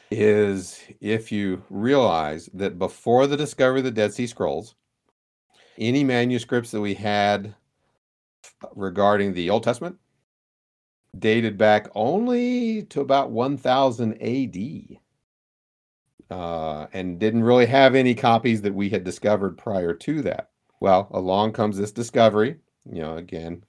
is 0.10 0.82
if 1.00 1.32
you 1.32 1.64
realize 1.70 2.50
that 2.54 2.78
before 2.78 3.28
the 3.28 3.38
discovery 3.38 3.80
of 3.80 3.86
the 3.86 3.92
Dead 3.92 4.14
Sea 4.14 4.28
Scrolls, 4.28 4.76
any 5.78 6.04
manuscripts 6.04 6.72
that 6.72 6.82
we 6.82 6.94
had 6.94 7.56
regarding 8.76 9.34
the 9.34 9.50
Old 9.50 9.64
Testament 9.64 9.98
dated 11.18 11.58
back 11.58 11.88
only 11.96 12.84
to 12.84 13.02
about 13.02 13.32
1000 13.32 14.22
AD. 14.22 14.98
Uh, 16.30 16.88
and 16.94 17.20
didn't 17.20 17.44
really 17.44 17.66
have 17.66 17.94
any 17.94 18.16
copies 18.16 18.62
that 18.62 18.74
we 18.74 18.88
had 18.88 19.04
discovered 19.04 19.58
prior 19.58 19.94
to 19.94 20.22
that. 20.22 20.51
Well, 20.82 21.08
along 21.12 21.54
comes 21.54 21.78
this 21.78 21.92
discovery, 21.92 22.58
you 22.92 23.02
know, 23.04 23.16
again, 23.16 23.64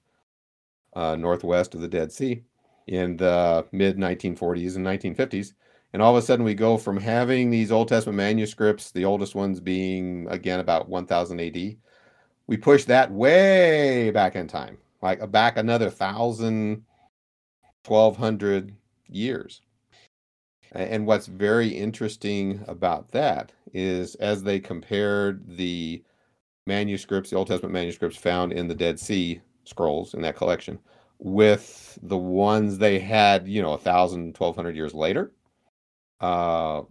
uh, 0.94 1.14
northwest 1.14 1.74
of 1.74 1.82
the 1.82 1.88
Dead 1.88 2.10
Sea 2.10 2.42
in 2.86 3.18
the 3.18 3.66
mid 3.70 3.98
1940s 3.98 4.76
and 4.76 4.84
1950s. 4.84 5.52
And 5.92 6.00
all 6.00 6.16
of 6.16 6.22
a 6.22 6.26
sudden, 6.26 6.42
we 6.42 6.54
go 6.54 6.78
from 6.78 6.96
having 6.96 7.50
these 7.50 7.70
Old 7.70 7.88
Testament 7.88 8.16
manuscripts, 8.16 8.90
the 8.90 9.04
oldest 9.04 9.34
ones 9.34 9.60
being, 9.60 10.26
again, 10.30 10.58
about 10.58 10.88
1000 10.88 11.38
AD. 11.38 11.76
We 12.46 12.56
push 12.56 12.84
that 12.86 13.12
way 13.12 14.10
back 14.10 14.34
in 14.34 14.48
time, 14.48 14.78
like 15.02 15.20
uh, 15.20 15.26
back 15.26 15.58
another 15.58 15.88
1,000, 15.88 16.82
1,200 17.84 18.74
years. 19.08 19.60
And 20.72 21.06
what's 21.06 21.26
very 21.26 21.68
interesting 21.68 22.64
about 22.66 23.10
that 23.10 23.52
is 23.74 24.14
as 24.14 24.42
they 24.42 24.58
compared 24.58 25.58
the 25.58 26.02
manuscripts, 26.66 27.30
the 27.30 27.36
Old 27.36 27.48
Testament 27.48 27.72
manuscripts 27.72 28.16
found 28.16 28.52
in 28.52 28.68
the 28.68 28.74
Dead 28.74 28.98
Sea 28.98 29.40
Scrolls 29.64 30.14
in 30.14 30.22
that 30.22 30.36
collection, 30.36 30.78
with 31.18 31.98
the 32.02 32.18
ones 32.18 32.78
they 32.78 32.98
had, 32.98 33.46
you 33.46 33.62
know, 33.62 33.72
a 33.72 33.78
thousand, 33.78 34.34
twelve 34.34 34.56
hundred 34.56 34.76
years 34.76 34.94
later, 34.94 35.32
uh, 36.20 36.82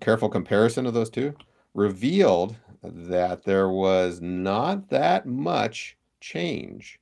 careful 0.00 0.28
comparison 0.28 0.86
of 0.86 0.94
those 0.94 1.10
two 1.10 1.34
revealed 1.74 2.56
that 2.82 3.44
there 3.44 3.68
was 3.68 4.20
not 4.20 4.88
that 4.88 5.26
much 5.26 5.96
change 6.20 6.98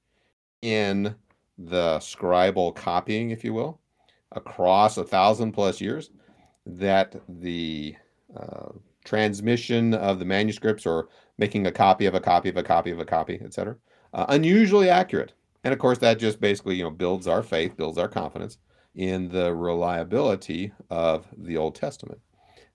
in 0.63 1.15
the 1.59 1.99
scribal 1.99 2.75
copying, 2.75 3.31
if 3.31 3.45
you 3.45 3.53
will, 3.53 3.81
across 4.33 4.97
a 4.97 5.05
thousand 5.05 5.53
plus 5.53 5.81
years, 5.81 6.11
that 6.67 7.17
the 7.29 7.95
uh, 8.37 8.69
transmission 9.05 9.95
of 9.95 10.19
the 10.19 10.25
manuscripts 10.25 10.87
or 10.87 11.09
making 11.41 11.67
a 11.67 11.73
copy 11.73 12.07
of 12.07 12.15
a 12.15 12.21
copy 12.21 12.51
of 12.51 12.57
a 12.57 12.63
copy 12.63 12.91
of 12.91 13.01
a 13.01 13.05
copy, 13.05 13.41
etc., 13.43 13.77
uh, 14.15 14.27
unusually 14.29 14.89
accurate. 14.89 15.33
And 15.65 15.73
of 15.73 15.81
course, 15.81 15.99
that 15.99 16.19
just 16.19 16.41
basically 16.41 16.77
you 16.77 16.85
know 16.85 16.91
builds 16.91 17.27
our 17.27 17.43
faith, 17.43 17.77
builds 17.77 17.99
our 17.99 18.09
confidence 18.09 18.59
in 18.95 19.29
the 19.29 19.55
reliability 19.55 20.73
of 20.91 21.27
the 21.37 21.57
Old 21.57 21.75
Testament. 21.75 22.21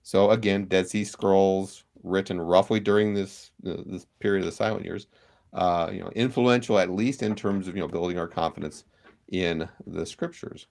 So 0.02 0.30
again, 0.30 0.66
Dead 0.66 0.88
Sea 0.88 1.04
Scrolls 1.04 1.84
written 2.02 2.40
roughly 2.40 2.80
during 2.80 3.14
this 3.14 3.50
this 3.62 4.06
period 4.20 4.40
of 4.40 4.46
the 4.46 4.52
silent 4.52 4.84
years, 4.84 5.06
uh, 5.54 5.88
you 5.92 6.00
know, 6.00 6.10
influential 6.14 6.78
at 6.78 6.90
least 6.90 7.22
in 7.22 7.34
terms 7.34 7.68
of 7.68 7.76
you 7.76 7.82
know 7.82 7.88
building 7.88 8.18
our 8.18 8.28
confidence 8.28 8.84
in 9.28 9.68
the 9.86 10.04
scriptures. 10.04 10.66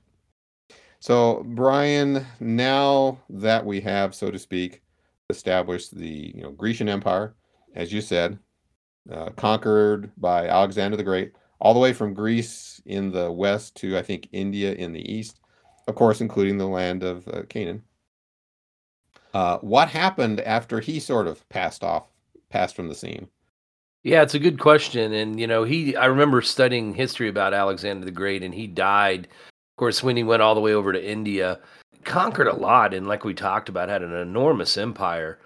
So, 1.00 1.44
Brian, 1.46 2.26
now 2.40 3.20
that 3.30 3.66
we 3.66 3.82
have, 3.82 4.16
so 4.16 4.32
to 4.32 4.40
speak, 4.40 4.82
established 5.30 5.96
the 5.96 6.34
you 6.36 6.42
know 6.42 6.52
Grecian 6.52 6.90
Empire, 6.90 7.36
as 7.76 7.94
you 7.94 8.02
said, 8.02 8.40
uh, 9.12 9.30
conquered 9.32 10.12
by 10.18 10.48
Alexander 10.48 10.98
the 10.98 11.04
Great, 11.04 11.34
all 11.60 11.74
the 11.74 11.80
way 11.80 11.94
from 11.94 12.14
Greece 12.14 12.82
in 12.86 13.12
the 13.12 13.32
west 13.32 13.76
to 13.76 13.98
I 13.98 14.02
think 14.02 14.28
India 14.32 14.74
in 14.74 14.94
the 14.94 15.12
east, 15.12 15.40
of 15.88 15.96
course, 15.96 16.22
including 16.22 16.58
the 16.58 16.68
land 16.68 17.04
of 17.04 17.28
uh, 17.28 17.44
Canaan. 17.50 17.84
Uh, 19.34 19.58
what 19.60 19.90
happened 19.90 20.40
after 20.42 20.80
he 20.80 21.00
sort 21.00 21.28
of 21.28 21.48
passed 21.50 21.84
off, 21.84 22.08
passed 22.50 22.76
from 22.76 22.88
the 22.88 22.96
scene? 22.96 23.28
Yeah, 24.04 24.22
it's 24.22 24.36
a 24.36 24.40
good 24.40 24.60
question. 24.60 25.14
And, 25.14 25.40
you 25.40 25.48
know, 25.48 25.64
he, 25.64 25.96
I 25.96 26.06
remember 26.06 26.42
studying 26.42 26.94
history 26.94 27.28
about 27.28 27.54
Alexander 27.54 28.06
the 28.06 28.12
Great, 28.12 28.44
and 28.44 28.54
he 28.54 28.68
died, 28.68 29.26
of 29.26 29.78
course, 29.78 30.04
when 30.04 30.16
he 30.16 30.24
went 30.24 30.42
all 30.42 30.56
the 30.56 30.62
way 30.62 30.74
over 30.74 30.94
to 30.94 31.04
India, 31.04 31.60
conquered 32.04 32.48
a 32.48 32.56
lot. 32.56 32.94
And, 32.94 33.08
like 33.08 33.26
we 33.26 33.34
talked 33.34 33.68
about, 33.68 33.90
had 33.90 34.04
an 34.04 34.14
enormous 34.14 34.78
empire. 34.78 35.40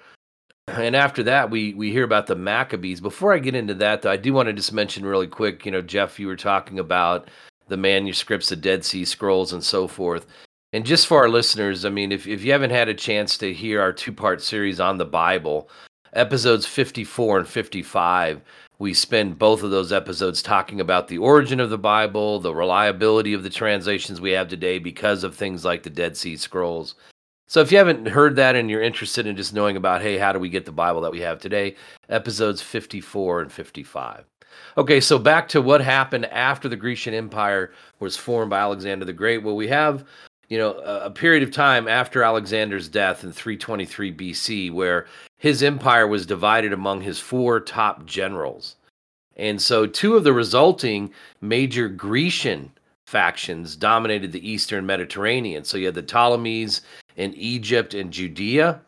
And 0.78 0.96
after 0.96 1.24
that, 1.24 1.50
we, 1.50 1.74
we 1.74 1.92
hear 1.92 2.04
about 2.04 2.28
the 2.28 2.36
Maccabees. 2.36 3.02
Before 3.02 3.34
I 3.34 3.40
get 3.40 3.56
into 3.56 3.74
that, 3.76 4.02
though, 4.02 4.12
I 4.12 4.18
do 4.18 4.34
want 4.34 4.48
to 4.48 4.54
just 4.54 4.74
mention 4.74 5.06
really 5.06 5.28
quick, 5.28 5.66
you 5.66 5.72
know, 5.72 5.82
Jeff, 5.82 6.20
you 6.20 6.28
were 6.28 6.36
talking 6.36 6.80
about 6.80 7.30
the 7.68 7.78
manuscripts, 7.78 8.50
the 8.50 8.56
Dead 8.56 8.86
Sea 8.86 9.06
Scrolls, 9.06 9.54
and 9.54 9.64
so 9.64 9.88
forth. 9.88 10.26
And 10.72 10.86
just 10.86 11.08
for 11.08 11.18
our 11.18 11.30
listeners, 11.30 11.86
I 11.86 11.90
mean, 11.90 12.12
if, 12.12 12.28
if 12.28 12.44
you 12.44 12.52
haven't 12.52 12.70
had 12.70 12.90
a 12.90 12.94
chance 12.94 13.38
to 13.40 13.54
hear 13.54 13.82
our 13.82 13.94
two 13.94 14.14
part 14.14 14.42
series 14.42 14.80
on 14.80 14.98
the 14.98 15.06
Bible, 15.06 15.70
episodes 16.14 16.66
54 16.66 17.40
and 17.40 17.48
55 17.48 18.42
we 18.80 18.94
spend 18.94 19.38
both 19.38 19.62
of 19.62 19.72
those 19.72 19.92
episodes 19.92 20.42
talking 20.42 20.80
about 20.80 21.08
the 21.08 21.18
origin 21.20 21.60
of 21.60 21.70
the 21.70 21.78
bible 21.78 22.40
the 22.40 22.54
reliability 22.54 23.34
of 23.34 23.44
the 23.44 23.50
translations 23.50 24.20
we 24.20 24.32
have 24.32 24.48
today 24.48 24.80
because 24.80 25.24
of 25.24 25.36
things 25.36 25.64
like 25.64 25.84
the 25.84 25.90
dead 25.90 26.18
sea 26.18 26.36
scrolls 26.36 26.96
so 27.50 27.60
if 27.60 27.72
you 27.72 27.78
haven't 27.78 28.08
heard 28.08 28.38
that 28.38 28.56
and 28.56 28.70
you're 28.70 28.82
interested 28.82 29.28
in 29.28 29.36
just 29.36 29.54
knowing 29.54 29.76
about 29.76 30.02
hey 30.02 30.18
how 30.18 30.32
do 30.32 30.40
we 30.40 30.48
get 30.48 30.66
the 30.66 30.72
bible 30.72 31.02
that 31.02 31.12
we 31.12 31.20
have 31.20 31.40
today 31.40 31.76
episodes 32.08 32.62
54 32.62 33.42
and 33.42 33.52
55 33.52 34.24
okay 34.78 35.02
so 35.02 35.20
back 35.20 35.50
to 35.50 35.62
what 35.62 35.82
happened 35.82 36.26
after 36.28 36.70
the 36.70 36.78
grecian 36.78 37.14
empire 37.14 37.74
was 38.00 38.16
formed 38.16 38.50
by 38.50 38.60
alexander 38.60 39.04
the 39.04 39.12
great 39.12 39.44
well 39.44 39.58
we 39.58 39.68
have 39.68 40.06
you 40.48 40.58
know 40.58 40.72
a, 40.80 41.12
period 41.12 41.44
of 41.44 41.52
time 41.52 41.88
after 41.88 42.24
alexander's 42.24 42.88
death 42.88 43.26
in 43.26 43.32
323 43.34 44.14
bc 44.14 44.72
where 44.72 45.06
his 45.40 45.64
empire 45.64 46.06
was 46.06 46.26
divided 46.26 46.74
among 46.74 47.02
his 47.02 47.18
four 47.18 47.60
top 47.60 48.06
generals. 48.06 48.76
And 49.38 49.60
so 49.60 49.88
two 49.88 50.16
of 50.18 50.26
the 50.26 50.34
resulting 50.34 51.12
major 51.42 51.88
Grecian 51.88 52.72
factions 53.08 53.78
dominated 53.78 54.34
the 54.34 54.48
eastern 54.48 54.86
Mediterranean. 54.86 55.64
So 55.64 55.78
you 55.78 55.86
had 55.86 55.96
the 55.96 56.04
Ptolemies 56.04 56.82
in 57.20 57.34
Egypt 57.34 57.94
and 57.94 58.12
Judea, 58.12 58.80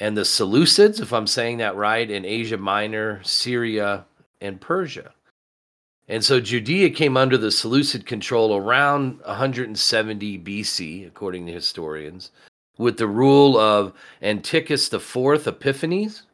and 0.00 0.16
the 0.16 0.22
Seleucids, 0.22 1.00
if 1.00 1.12
I'm 1.12 1.28
saying 1.28 1.58
that 1.58 1.76
right, 1.76 2.10
in 2.10 2.24
Asia 2.24 2.56
Minor, 2.56 3.22
Syria, 3.22 4.04
and 4.40 4.60
Persia. 4.60 5.14
And 6.08 6.24
so 6.24 6.40
Judea 6.40 6.90
came 6.90 7.16
under 7.16 7.38
the 7.38 7.52
Seleucid 7.52 8.04
control 8.04 8.56
around 8.56 9.20
170 9.20 10.38
BC, 10.40 11.06
according 11.06 11.46
to 11.46 11.52
historians 11.52 12.32
with 12.78 12.96
the 12.96 13.06
rule 13.06 13.56
of 13.56 13.92
Antiochus 14.20 14.92
IV 14.92 15.46
Epiphanes. 15.46 16.24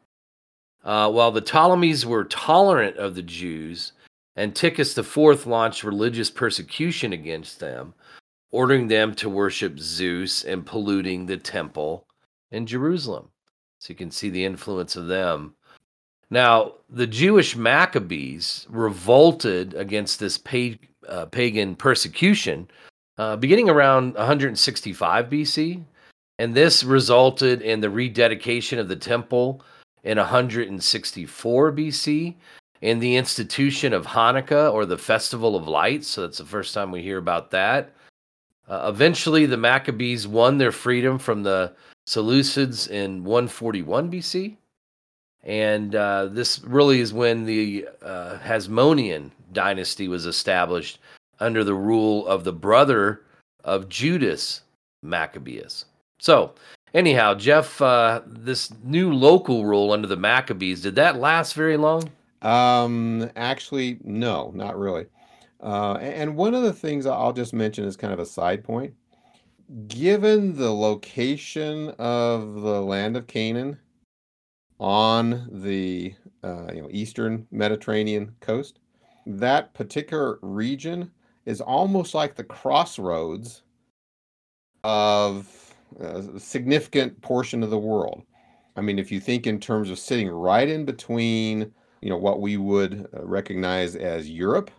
Uh, 0.83 1.11
while 1.11 1.31
the 1.31 1.41
Ptolemies 1.41 2.05
were 2.05 2.23
tolerant 2.23 2.97
of 2.97 3.13
the 3.13 3.21
Jews, 3.21 3.91
Antiochus 4.35 4.97
IV 4.97 5.45
launched 5.45 5.83
religious 5.83 6.31
persecution 6.31 7.13
against 7.13 7.59
them, 7.59 7.93
ordering 8.51 8.87
them 8.87 9.13
to 9.15 9.29
worship 9.29 9.79
Zeus 9.79 10.43
and 10.43 10.65
polluting 10.65 11.25
the 11.25 11.37
temple 11.37 12.05
in 12.51 12.65
Jerusalem. 12.65 13.29
So 13.79 13.91
you 13.91 13.95
can 13.95 14.11
see 14.11 14.29
the 14.29 14.43
influence 14.43 14.95
of 14.95 15.07
them. 15.07 15.55
Now, 16.29 16.73
the 16.89 17.07
Jewish 17.07 17.55
Maccabees 17.55 18.67
revolted 18.69 19.73
against 19.73 20.19
this 20.19 20.39
uh, 21.07 21.25
pagan 21.25 21.75
persecution 21.75 22.69
uh, 23.17 23.35
beginning 23.35 23.69
around 23.69 24.15
165 24.15 25.29
BC 25.29 25.83
and 26.39 26.55
this 26.55 26.85
resulted 26.85 27.61
in 27.61 27.81
the 27.81 27.89
rededication 27.89 28.79
of 28.79 28.87
the 28.87 28.95
temple 28.95 29.61
in 30.03 30.17
164 30.17 31.71
BC 31.73 32.35
and 32.81 33.01
the 33.01 33.17
institution 33.17 33.91
of 33.91 34.05
Hanukkah 34.05 34.71
or 34.71 34.85
the 34.85 34.97
Festival 34.97 35.57
of 35.57 35.67
Lights. 35.67 36.07
So 36.07 36.21
that's 36.21 36.37
the 36.37 36.45
first 36.45 36.73
time 36.73 36.91
we 36.91 37.01
hear 37.01 37.17
about 37.17 37.51
that. 37.51 37.93
Uh, 38.69 38.87
eventually, 38.93 39.45
the 39.45 39.57
Maccabees 39.57 40.27
won 40.27 40.57
their 40.57 40.71
freedom 40.71 41.17
from 41.17 41.43
the 41.43 41.73
Seleucids 42.07 42.89
in 42.89 43.23
141 43.23 44.11
BC. 44.11 44.57
And 45.43 45.95
uh, 45.95 46.27
this 46.27 46.59
really 46.63 46.99
is 46.99 47.13
when 47.13 47.45
the 47.45 47.87
uh, 48.03 48.37
Hasmonean 48.43 49.31
dynasty 49.53 50.07
was 50.07 50.25
established 50.25 50.99
under 51.39 51.63
the 51.63 51.73
rule 51.73 52.27
of 52.27 52.43
the 52.43 52.53
brother 52.53 53.21
of 53.63 53.89
Judas 53.89 54.61
Maccabeus. 55.01 55.85
So, 56.19 56.53
anyhow, 56.93 57.35
Jeff, 57.35 57.81
uh, 57.81 58.21
this 58.25 58.71
new 58.83 59.13
local 59.13 59.65
rule 59.65 59.91
under 59.91 60.07
the 60.07 60.17
Maccabees, 60.17 60.81
did 60.81 60.95
that 60.95 61.15
last 61.15 61.53
very 61.53 61.77
long? 61.77 62.09
Um, 62.41 63.29
actually, 63.35 63.99
no, 64.03 64.51
not 64.53 64.77
really. 64.77 65.05
Uh, 65.61 65.97
and 66.01 66.35
one 66.35 66.53
of 66.53 66.63
the 66.63 66.73
things 66.73 67.05
I'll 67.05 67.33
just 67.33 67.53
mention 67.53 67.85
is 67.85 67.97
kind 67.97 68.13
of 68.13 68.19
a 68.19 68.25
side 68.25 68.63
point. 68.63 68.93
Given 69.87 70.55
the 70.55 70.73
location 70.73 71.89
of 71.99 72.61
the 72.61 72.81
land 72.81 73.17
of 73.17 73.27
Canaan 73.27 73.77
on 74.79 75.47
the 75.51 76.15
uh, 76.43 76.71
you 76.73 76.81
know 76.81 76.87
eastern 76.91 77.45
Mediterranean 77.51 78.35
coast, 78.39 78.79
that 79.25 79.73
particular 79.73 80.39
region 80.41 81.11
is 81.45 81.61
almost 81.61 82.13
like 82.13 82.35
the 82.35 82.43
crossroads 82.43 83.63
of 84.83 85.75
a 85.99 86.39
significant 86.39 87.21
portion 87.21 87.63
of 87.63 87.69
the 87.69 87.77
world. 87.77 88.23
I 88.75 88.81
mean, 88.81 88.99
if 88.99 89.11
you 89.11 89.19
think 89.19 89.45
in 89.45 89.59
terms 89.59 89.89
of 89.89 89.99
sitting 89.99 90.29
right 90.29 90.67
in 90.67 90.85
between, 90.85 91.73
you 92.01 92.09
know, 92.09 92.17
what 92.17 92.39
we 92.39 92.57
would 92.57 93.07
uh, 93.13 93.25
recognize 93.25 93.95
as 93.95 94.29
Europe, 94.29 94.71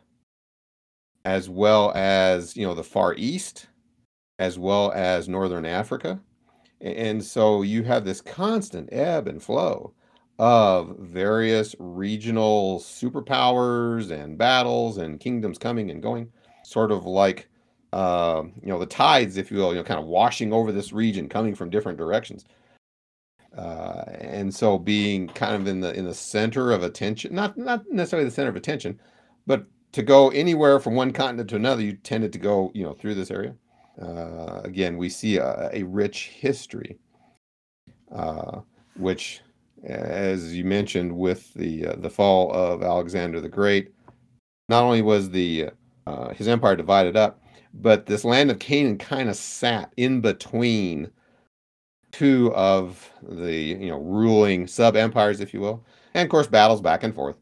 as 1.25 1.49
well 1.49 1.93
as, 1.95 2.57
you 2.57 2.67
know, 2.67 2.75
the 2.75 2.85
Far 2.85 3.15
East, 3.15 3.67
as 4.39 4.59
well 4.59 4.93
as 4.93 5.29
Northern 5.29 5.67
Africa. 5.67 6.21
And 6.81 7.23
so 7.23 7.63
you 7.63 7.83
have 7.83 8.05
this 8.05 8.21
constant 8.21 8.89
ebb 8.93 9.29
and 9.29 9.43
flow 9.43 9.93
of 10.39 10.97
various 10.99 11.77
regional 11.79 12.81
superpowers 12.81 14.11
and 14.11 14.39
battles 14.39 14.97
and 14.97 15.21
kingdoms 15.21 15.59
coming 15.59 15.91
and 15.91 16.03
going, 16.03 16.33
sort 16.65 16.91
of 16.91 17.05
like 17.05 17.51
uh, 17.93 18.45
you 18.63 18.69
know, 18.69 18.79
the 18.79 18.87
tides, 18.87 19.37
if 19.37 19.51
you 19.51 19.59
will, 19.59 19.71
you 19.71 19.79
know, 19.79 19.85
kind 19.85 20.01
of 20.01 20.07
washing 20.07 20.53
over 20.53 20.73
this 20.73 20.93
region, 20.93 21.29
coming 21.29 21.55
from 21.55 21.71
different 21.71 21.99
directions. 21.99 22.45
Uh, 23.57 24.05
and 24.21 24.55
so 24.55 24.79
being 24.79 25.27
kind 25.29 25.57
of 25.57 25.67
in 25.67 25.81
the 25.81 25.93
in 25.95 26.05
the 26.05 26.15
center 26.15 26.71
of 26.71 26.85
attention, 26.85 27.35
not 27.35 27.57
not 27.59 27.83
necessarily 27.91 28.29
the 28.29 28.35
center 28.35 28.49
of 28.49 28.57
attention, 28.57 28.99
but 29.47 29.67
to 29.93 30.03
go 30.03 30.29
anywhere 30.31 30.79
from 30.79 30.95
one 30.95 31.13
continent 31.13 31.51
to 31.51 31.57
another, 31.57 31.83
you 31.83 31.95
tended 31.95 32.33
to 32.33 32.39
go, 32.39 32.71
you 32.75 32.85
know, 32.85 32.93
through 32.93 33.15
this 33.15 33.31
area. 33.31 33.55
Uh, 34.01 34.61
again, 34.65 34.97
we 34.97 35.09
see 35.09 35.37
a, 35.37 35.71
a 35.73 35.83
rich 35.83 36.29
history, 36.29 36.99
uh, 38.13 38.61
which, 38.97 39.41
as 39.85 40.57
you 40.57 40.65
mentioned, 40.65 41.15
with 41.15 41.53
the 41.55 41.89
uh, 41.89 41.97
the 41.97 42.09
fall 42.09 42.53
of 42.53 42.83
Alexander 42.83 43.41
the 43.41 43.49
Great, 43.49 43.93
not 44.69 44.85
only 44.85 45.03
was 45.03 45.31
the 45.31 45.71
uh, 46.07 46.29
his 46.31 46.49
empire 46.49 46.77
divided 46.77 47.17
up, 47.17 47.43
but 47.75 48.07
this 48.07 48.25
land 48.25 48.51
of 48.51 48.59
Canaan 48.59 48.97
kind 48.97 49.29
of 49.29 49.37
sat 49.37 49.93
in 49.97 50.21
between 50.21 51.11
two 52.13 52.55
of 52.55 53.11
the 53.23 53.55
you 53.55 53.89
know 53.89 53.99
ruling 53.99 54.67
sub 54.67 54.97
empires, 54.97 55.41
if 55.41 55.53
you 55.53 55.61
will, 55.61 55.85
and 56.15 56.25
of 56.25 56.31
course 56.31 56.47
battles 56.47 56.81
back 56.81 57.03
and 57.03 57.15
forth. 57.15 57.37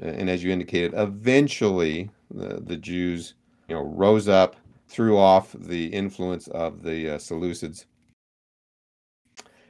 And 0.00 0.28
as 0.28 0.42
you 0.42 0.50
indicated, 0.50 0.92
eventually 0.96 2.10
the, 2.30 2.60
the 2.60 2.76
Jews 2.76 3.34
you 3.68 3.74
know 3.74 3.82
rose 3.82 4.28
up, 4.28 4.56
threw 4.88 5.16
off 5.16 5.54
the 5.58 5.86
influence 5.86 6.48
of 6.48 6.82
the 6.82 7.10
uh, 7.10 7.18
Seleucids, 7.18 7.86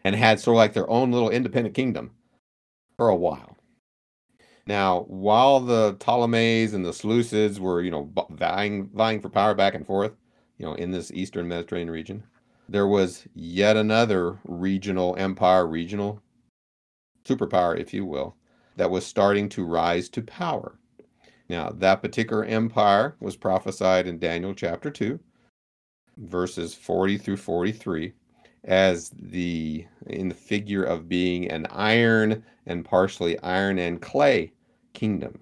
and 0.02 0.14
had 0.14 0.40
sort 0.40 0.54
of 0.54 0.58
like 0.58 0.72
their 0.72 0.88
own 0.90 1.12
little 1.12 1.30
independent 1.30 1.74
kingdom 1.74 2.12
for 2.96 3.08
a 3.08 3.16
while. 3.16 3.56
Now, 4.66 5.00
while 5.08 5.60
the 5.60 5.94
Ptolemies 5.94 6.72
and 6.72 6.84
the 6.84 6.90
Seleucids 6.90 7.58
were, 7.58 7.82
you 7.82 7.90
know, 7.90 8.10
vying 8.30 8.88
vying 8.94 9.20
for 9.20 9.28
power 9.28 9.54
back 9.54 9.74
and 9.74 9.86
forth, 9.86 10.12
you 10.58 10.64
know, 10.64 10.74
in 10.74 10.90
this 10.90 11.12
eastern 11.12 11.48
Mediterranean 11.48 11.90
region, 11.90 12.22
there 12.68 12.86
was 12.86 13.26
yet 13.34 13.76
another 13.76 14.38
regional 14.44 15.16
empire, 15.18 15.66
regional 15.66 16.22
superpower, 17.24 17.78
if 17.78 17.92
you 17.92 18.06
will, 18.06 18.36
that 18.76 18.90
was 18.90 19.06
starting 19.06 19.48
to 19.50 19.64
rise 19.64 20.08
to 20.10 20.22
power. 20.22 20.78
Now, 21.48 21.70
that 21.70 22.02
particular 22.02 22.44
empire 22.44 23.16
was 23.20 23.36
prophesied 23.36 24.06
in 24.06 24.18
Daniel 24.18 24.54
chapter 24.54 24.90
2. 24.90 25.18
verses 26.16 26.74
40 26.74 27.18
through 27.18 27.36
43 27.36 28.12
as 28.64 29.10
the 29.10 29.84
in 30.06 30.28
the 30.28 30.34
figure 30.34 30.84
of 30.84 31.08
being 31.08 31.50
an 31.50 31.66
iron 31.70 32.42
and 32.66 32.84
partially 32.84 33.38
iron 33.40 33.78
and 33.78 34.00
clay 34.00 34.52
kingdom. 34.94 35.38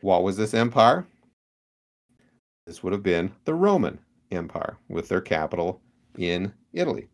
What 0.00 0.24
was 0.24 0.36
this 0.36 0.54
empire? 0.54 1.06
This 2.66 2.82
would 2.82 2.92
have 2.92 3.02
been 3.02 3.32
the 3.44 3.54
Roman 3.54 3.98
Empire 4.30 4.78
with 4.88 5.08
their 5.08 5.20
capital 5.20 5.80
in 6.18 6.52
Italy. 6.72 7.08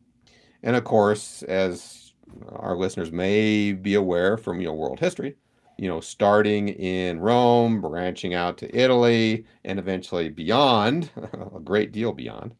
And 0.62 0.77
of 0.77 0.85
course, 0.85 1.43
as 1.43 2.10
our 2.51 2.77
listeners 2.77 3.12
may 3.12 3.73
be 3.73 3.95
aware 3.95 4.37
from 4.37 4.61
you 4.61 4.66
know 4.66 4.75
world 4.75 5.01
history, 5.01 5.37
you 5.79 5.88
know, 5.88 6.01
starting 6.01 6.69
in 6.69 7.21
Rome, 7.21 7.81
branching 7.81 8.35
out 8.35 8.59
to 8.59 8.77
Italy, 8.77 9.47
and 9.64 9.79
eventually 9.79 10.29
beyond, 10.29 11.11
a 11.57 11.61
great 11.61 11.93
deal 11.93 12.12
beyond. 12.12 12.55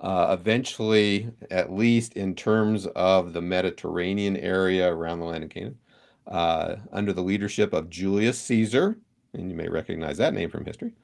Uh, 0.00 0.34
eventually, 0.40 1.30
at 1.50 1.70
least 1.70 2.14
in 2.14 2.34
terms 2.34 2.86
of 2.96 3.34
the 3.34 3.42
Mediterranean 3.42 4.34
area 4.38 4.90
around 4.90 5.20
the 5.20 5.26
land 5.26 5.44
of 5.44 5.50
Canaan, 5.50 5.78
uh, 6.26 6.76
under 6.90 7.12
the 7.12 7.22
leadership 7.22 7.74
of 7.74 7.90
Julius 7.90 8.40
Caesar, 8.40 8.96
and 9.34 9.50
you 9.50 9.56
may 9.56 9.68
recognize 9.68 10.16
that 10.16 10.32
name 10.32 10.48
from 10.48 10.64
history, 10.64 10.94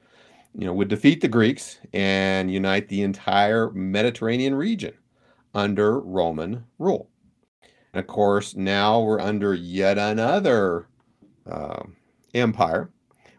you 0.55 0.65
know, 0.65 0.73
would 0.73 0.87
defeat 0.87 1.21
the 1.21 1.27
Greeks 1.27 1.77
and 1.93 2.51
unite 2.51 2.87
the 2.87 3.03
entire 3.03 3.69
Mediterranean 3.69 4.55
region 4.55 4.93
under 5.57 5.99
Roman 5.99 6.63
rule. 6.79 7.09
And 7.93 7.99
of 7.99 8.07
course, 8.07 8.55
now 8.55 9.01
we're 9.01 9.19
under 9.19 9.53
yet 9.53 9.97
another 9.97 10.87
uh, 11.49 11.83
empire, 12.33 12.91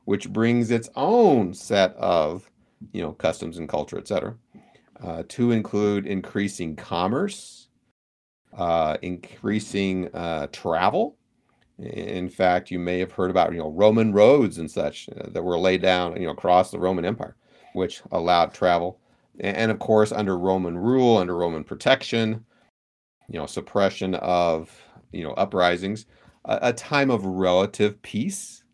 which 0.05 0.31
brings 0.31 0.71
its 0.71 0.91
own 0.97 1.55
set 1.55 1.95
of, 1.97 2.51
you 2.93 3.01
know, 3.01 3.13
customs 3.13 3.59
and 3.59 3.69
culture, 3.69 3.99
etc., 3.99 4.35
uh, 5.03 5.23
to 5.29 5.53
include 5.53 6.07
increasing 6.07 6.75
commerce, 6.75 7.69
uh, 8.57 8.97
increasing 9.01 10.13
uh, 10.13 10.49
travel, 10.51 11.19
in 11.79 12.29
fact, 12.29 12.73
you 12.73 12.79
may 12.79 12.99
have 12.99 13.13
heard 13.13 13.31
about 13.31 13.53
you 13.53 13.59
know 13.59 13.71
Roman 13.71 14.13
roads 14.13 14.59
and 14.59 14.71
such 14.71 15.09
uh, 15.11 15.29
that 15.31 15.43
were 15.43 15.59
laid 15.59 15.81
down 15.81 16.17
you 16.21 16.27
know 16.27 16.33
across 16.33 16.71
the 16.71 16.79
Roman 16.79 17.05
Empire, 17.05 17.37
which 17.73 18.03
allowed 18.11 18.53
travel, 18.53 18.99
and, 19.41 19.71
of 19.71 19.79
course 19.79 20.13
under 20.13 20.39
Roman 20.39 20.77
rule, 20.77 21.19
under 21.19 21.37
Roman 21.37 21.65
protection, 21.65 22.45
you 23.29 23.39
know 23.39 23.47
suppression 23.47 24.15
of 24.17 24.71
you 25.13 25.25
know 25.25 25.33
uprisings, 25.33 26.07
a, 26.45 26.59
a 26.63 26.73
time 26.73 27.11
of 27.11 27.25
relative 27.25 28.01
peace 28.03 28.65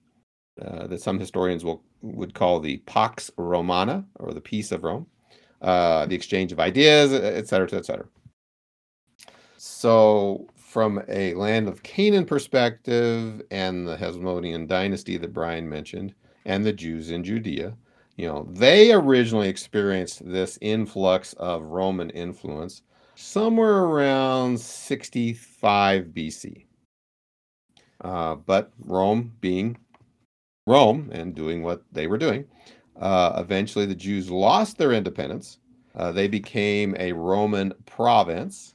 uh, 0.62 0.86
that 0.86 1.00
some 1.00 1.18
historians 1.18 1.64
will 1.64 1.82
would 2.02 2.34
call 2.34 2.60
the 2.60 2.78
Pax 2.78 3.30
Romana 3.36 4.04
or 4.16 4.32
the 4.32 4.40
peace 4.40 4.72
of 4.72 4.84
Rome, 4.84 5.06
uh, 5.62 6.06
the 6.06 6.14
exchange 6.14 6.52
of 6.52 6.60
ideas, 6.60 7.12
et 7.12 7.48
cetera, 7.48 7.68
et 7.72 7.86
cetera. 7.86 8.06
So 9.56 10.46
from 10.56 11.02
a 11.08 11.32
land 11.34 11.68
of 11.68 11.82
Canaan 11.82 12.26
perspective 12.26 13.40
and 13.50 13.88
the 13.88 13.96
Hasmonean 13.96 14.68
dynasty 14.68 15.16
that 15.16 15.32
Brian 15.32 15.66
mentioned, 15.68 16.14
and 16.44 16.64
the 16.64 16.72
Jews 16.72 17.10
in 17.10 17.24
Judea, 17.24 17.74
you 18.16 18.26
know, 18.26 18.46
they 18.50 18.92
originally 18.92 19.48
experienced 19.48 20.24
this 20.24 20.58
influx 20.60 21.32
of 21.34 21.62
Roman 21.62 22.10
influence 22.10 22.82
somewhere 23.16 23.82
around 23.82 24.58
65 24.58 26.04
BC. 26.06 26.66
Uh, 28.00 28.34
but 28.34 28.72
Rome 28.84 29.32
being 29.40 29.76
Rome 30.66 31.10
and 31.12 31.34
doing 31.34 31.62
what 31.62 31.82
they 31.92 32.06
were 32.06 32.18
doing, 32.18 32.44
uh, 33.00 33.34
eventually 33.36 33.86
the 33.86 33.94
Jews 33.94 34.30
lost 34.30 34.78
their 34.78 34.92
independence. 34.92 35.58
Uh, 35.94 36.12
they 36.12 36.28
became 36.28 36.96
a 36.98 37.12
Roman 37.12 37.72
province 37.86 38.74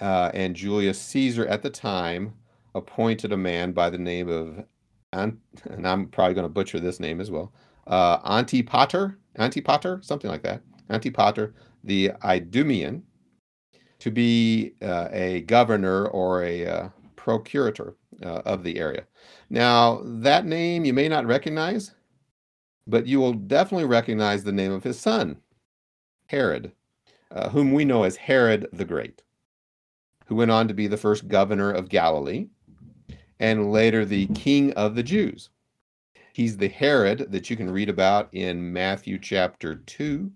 uh, 0.00 0.30
and 0.34 0.56
Julius 0.56 1.00
Caesar 1.00 1.46
at 1.46 1.62
the 1.62 1.70
time 1.70 2.34
appointed 2.74 3.32
a 3.32 3.36
man 3.36 3.72
by 3.72 3.88
the 3.88 3.98
name 3.98 4.28
of, 4.28 4.64
and 5.12 5.38
I'm 5.86 6.08
probably 6.08 6.34
going 6.34 6.44
to 6.44 6.52
butcher 6.52 6.80
this 6.80 7.00
name 7.00 7.20
as 7.20 7.30
well, 7.30 7.52
uh, 7.86 8.18
Antipater, 8.24 9.18
Antipater, 9.38 10.00
something 10.02 10.30
like 10.30 10.42
that, 10.42 10.62
Antipater, 10.90 11.54
the 11.82 12.12
Idumean, 12.22 13.02
to 13.98 14.10
be 14.10 14.74
uh, 14.82 15.08
a 15.10 15.42
governor 15.42 16.06
or 16.08 16.42
a 16.42 16.66
uh, 16.66 16.88
procurator 17.16 17.96
uh, 18.22 18.42
of 18.44 18.62
the 18.62 18.78
area. 18.78 19.04
Now, 19.50 20.02
that 20.04 20.44
name 20.44 20.84
you 20.84 20.92
may 20.92 21.08
not 21.08 21.26
recognize, 21.26 21.92
but 22.86 23.06
you 23.06 23.18
will 23.20 23.32
definitely 23.32 23.86
recognize 23.86 24.44
the 24.44 24.52
name 24.52 24.72
of 24.72 24.84
his 24.84 24.98
son, 25.00 25.38
Herod, 26.26 26.72
uh, 27.30 27.50
whom 27.50 27.72
we 27.72 27.84
know 27.84 28.02
as 28.02 28.16
Herod 28.16 28.68
the 28.72 28.84
Great 28.84 29.22
who 30.26 30.34
went 30.34 30.50
on 30.50 30.68
to 30.68 30.74
be 30.74 30.86
the 30.86 30.96
first 30.96 31.28
governor 31.28 31.70
of 31.70 31.88
Galilee 31.88 32.46
and 33.38 33.72
later 33.72 34.04
the 34.04 34.26
king 34.28 34.72
of 34.72 34.94
the 34.94 35.02
Jews. 35.02 35.50
He's 36.34 36.56
the 36.56 36.66
Herod 36.66 37.30
that 37.30 37.48
you 37.48 37.56
can 37.56 37.70
read 37.70 37.88
about 37.88 38.28
in 38.32 38.72
Matthew 38.72 39.20
chapter 39.20 39.76
2 39.76 40.32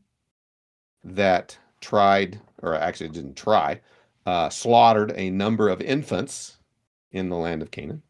that 1.03 1.59
tried, 1.81 2.41
or 2.63 2.77
actually 2.77 3.09
didn't 3.09 3.35
try, 3.35 3.81
uh, 4.25 4.49
slaughtered 4.49 5.13
a 5.17 5.31
number 5.31 5.69
of 5.69 5.81
infants 5.81 6.59
in 7.11 7.29
the 7.29 7.37
land 7.37 7.63
of 7.63 7.73
Canaan. 7.73 8.01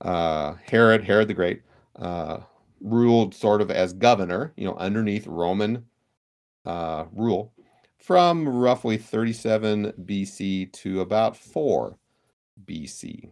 Uh, 0.00 0.54
Herod, 0.70 1.04
Herod 1.04 1.28
the 1.28 1.34
Great, 1.34 1.60
uh, 1.96 2.38
ruled 2.80 3.34
sort 3.34 3.60
of 3.60 3.70
as 3.70 3.92
governor, 3.92 4.54
you 4.56 4.64
know, 4.64 4.76
underneath 4.76 5.26
Roman 5.26 5.84
uh, 6.64 7.04
rule 7.12 7.52
from 7.98 8.48
roughly 8.48 8.96
37 8.96 9.92
BC 10.02 10.72
to 10.72 11.02
about 11.02 11.36
4 11.36 11.98
BC. 12.64 13.28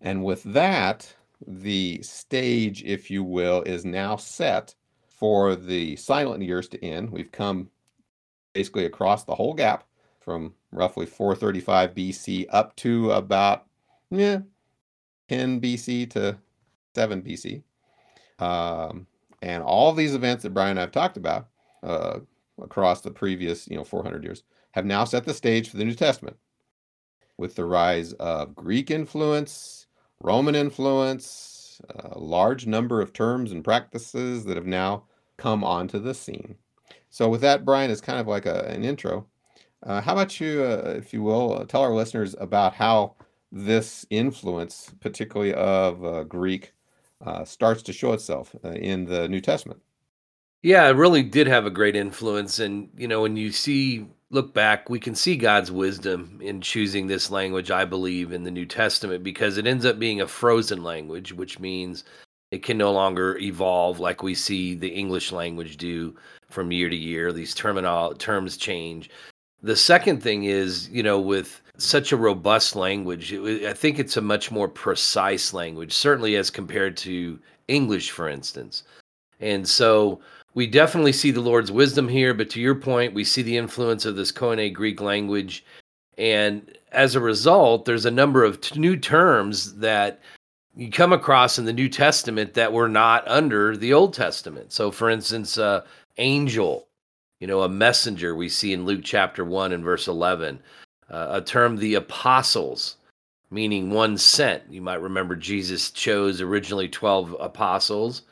And 0.00 0.22
with 0.22 0.44
that, 0.44 1.16
the 1.46 2.00
stage, 2.02 2.82
if 2.84 3.10
you 3.10 3.24
will, 3.24 3.62
is 3.62 3.84
now 3.84 4.16
set 4.16 4.74
for 5.08 5.56
the 5.56 5.96
silent 5.96 6.42
years 6.42 6.68
to 6.68 6.84
end. 6.84 7.10
We've 7.10 7.32
come 7.32 7.70
basically 8.52 8.86
across 8.86 9.24
the 9.24 9.34
whole 9.34 9.54
gap 9.54 9.84
from 10.20 10.54
roughly 10.72 11.06
435 11.06 11.94
BC 11.94 12.46
up 12.50 12.76
to 12.76 13.12
about 13.12 13.66
yeah, 14.10 14.40
10 15.28 15.60
BC 15.60 16.10
to 16.10 16.36
7 16.94 17.22
BC. 17.22 17.62
Um, 18.38 19.06
and 19.42 19.62
all 19.62 19.92
these 19.92 20.14
events 20.14 20.42
that 20.42 20.54
Brian 20.54 20.70
and 20.70 20.80
I 20.80 20.82
have 20.82 20.92
talked 20.92 21.16
about 21.16 21.48
uh, 21.82 22.20
across 22.60 23.00
the 23.00 23.10
previous, 23.10 23.68
you 23.68 23.76
know, 23.76 23.84
400 23.84 24.22
years, 24.24 24.42
have 24.72 24.84
now 24.84 25.04
set 25.04 25.24
the 25.24 25.34
stage 25.34 25.70
for 25.70 25.76
the 25.76 25.84
New 25.84 25.94
Testament 25.94 26.36
with 27.38 27.54
the 27.54 27.64
rise 27.64 28.12
of 28.14 28.54
Greek 28.54 28.90
influence, 28.90 29.86
Roman 30.22 30.54
influence, 30.54 31.80
a 31.88 32.18
large 32.18 32.66
number 32.66 33.00
of 33.00 33.12
terms 33.12 33.52
and 33.52 33.64
practices 33.64 34.44
that 34.44 34.56
have 34.56 34.66
now 34.66 35.04
come 35.36 35.64
onto 35.64 35.98
the 35.98 36.14
scene. 36.14 36.56
So, 37.08 37.28
with 37.28 37.40
that, 37.40 37.64
Brian, 37.64 37.90
is 37.90 38.00
kind 38.00 38.20
of 38.20 38.26
like 38.26 38.46
a, 38.46 38.66
an 38.68 38.84
intro. 38.84 39.26
Uh, 39.82 40.00
how 40.00 40.12
about 40.12 40.38
you, 40.40 40.62
uh, 40.62 40.94
if 40.96 41.12
you 41.12 41.22
will, 41.22 41.58
uh, 41.58 41.64
tell 41.64 41.82
our 41.82 41.94
listeners 41.94 42.36
about 42.38 42.74
how 42.74 43.14
this 43.50 44.06
influence, 44.10 44.92
particularly 45.00 45.54
of 45.54 46.04
uh, 46.04 46.24
Greek, 46.24 46.72
uh, 47.24 47.44
starts 47.44 47.82
to 47.82 47.92
show 47.92 48.12
itself 48.12 48.54
uh, 48.64 48.70
in 48.70 49.04
the 49.06 49.28
New 49.28 49.40
Testament? 49.40 49.80
Yeah, 50.62 50.86
it 50.88 50.96
really 50.96 51.22
did 51.22 51.46
have 51.46 51.64
a 51.64 51.70
great 51.70 51.96
influence. 51.96 52.58
And, 52.58 52.90
you 52.96 53.08
know, 53.08 53.22
when 53.22 53.36
you 53.36 53.50
see, 53.50 54.06
look 54.30 54.54
back, 54.54 54.88
we 54.88 55.00
can 55.00 55.14
see 55.14 55.36
God's 55.36 55.72
wisdom 55.72 56.38
in 56.40 56.60
choosing 56.60 57.06
this 57.06 57.30
language, 57.30 57.70
I 57.70 57.84
believe, 57.84 58.32
in 58.32 58.44
the 58.44 58.50
New 58.50 58.66
Testament 58.66 59.24
because 59.24 59.58
it 59.58 59.66
ends 59.66 59.84
up 59.84 59.98
being 59.98 60.20
a 60.20 60.26
frozen 60.26 60.82
language, 60.82 61.32
which 61.32 61.58
means 61.58 62.04
it 62.50 62.62
can 62.62 62.78
no 62.78 62.92
longer 62.92 63.36
evolve 63.38 63.98
like 64.00 64.22
we 64.22 64.34
see 64.34 64.74
the 64.74 64.88
English 64.88 65.32
language 65.32 65.76
do 65.76 66.16
from 66.48 66.72
year 66.72 66.88
to 66.88 66.96
year. 66.96 67.32
These 67.32 67.54
terminal 67.54 68.14
terms 68.14 68.56
change. 68.56 69.10
The 69.62 69.76
second 69.76 70.22
thing 70.22 70.44
is, 70.44 70.88
you 70.88 71.02
know, 71.02 71.20
with 71.20 71.60
such 71.76 72.12
a 72.12 72.16
robust 72.16 72.76
language, 72.76 73.32
it, 73.32 73.66
I 73.66 73.72
think 73.72 73.98
it's 73.98 74.16
a 74.16 74.22
much 74.22 74.50
more 74.50 74.68
precise 74.68 75.52
language, 75.52 75.92
certainly 75.92 76.36
as 76.36 76.50
compared 76.50 76.96
to 76.98 77.38
English, 77.68 78.10
for 78.10 78.28
instance. 78.28 78.84
And 79.40 79.66
so 79.68 80.20
we 80.54 80.66
definitely 80.66 81.12
see 81.12 81.30
the 81.30 81.40
Lord's 81.40 81.70
wisdom 81.70 82.08
here, 82.08 82.34
but 82.34 82.50
to 82.50 82.60
your 82.60 82.74
point, 82.74 83.14
we 83.14 83.24
see 83.24 83.42
the 83.42 83.56
influence 83.56 84.04
of 84.04 84.16
this 84.16 84.32
Koine 84.32 84.72
Greek 84.72 85.00
language. 85.00 85.64
And 86.18 86.76
as 86.92 87.14
a 87.14 87.20
result, 87.20 87.84
there's 87.84 88.04
a 88.04 88.10
number 88.10 88.44
of 88.44 88.60
t- 88.60 88.78
new 88.78 88.96
terms 88.96 89.74
that 89.76 90.20
you 90.74 90.90
come 90.90 91.12
across 91.12 91.58
in 91.58 91.64
the 91.64 91.72
New 91.72 91.88
Testament 91.88 92.54
that 92.54 92.72
were 92.72 92.88
not 92.88 93.26
under 93.28 93.76
the 93.76 93.92
Old 93.92 94.12
Testament. 94.12 94.72
So, 94.72 94.90
for 94.90 95.08
instance, 95.08 95.56
uh, 95.56 95.84
angel, 96.18 96.88
you 97.38 97.46
know, 97.46 97.62
a 97.62 97.68
messenger, 97.68 98.34
we 98.34 98.48
see 98.48 98.72
in 98.72 98.84
Luke 98.84 99.02
chapter 99.04 99.44
1 99.44 99.72
and 99.72 99.84
verse 99.84 100.08
11. 100.08 100.60
Uh, 101.10 101.26
a 101.30 101.40
term, 101.40 101.76
the 101.76 101.94
apostles, 101.94 102.96
meaning 103.50 103.90
one 103.90 104.16
sent. 104.16 104.62
You 104.70 104.80
might 104.80 105.00
remember 105.00 105.36
Jesus 105.36 105.90
chose 105.90 106.40
originally 106.40 106.88
12 106.88 107.36
apostles 107.40 108.22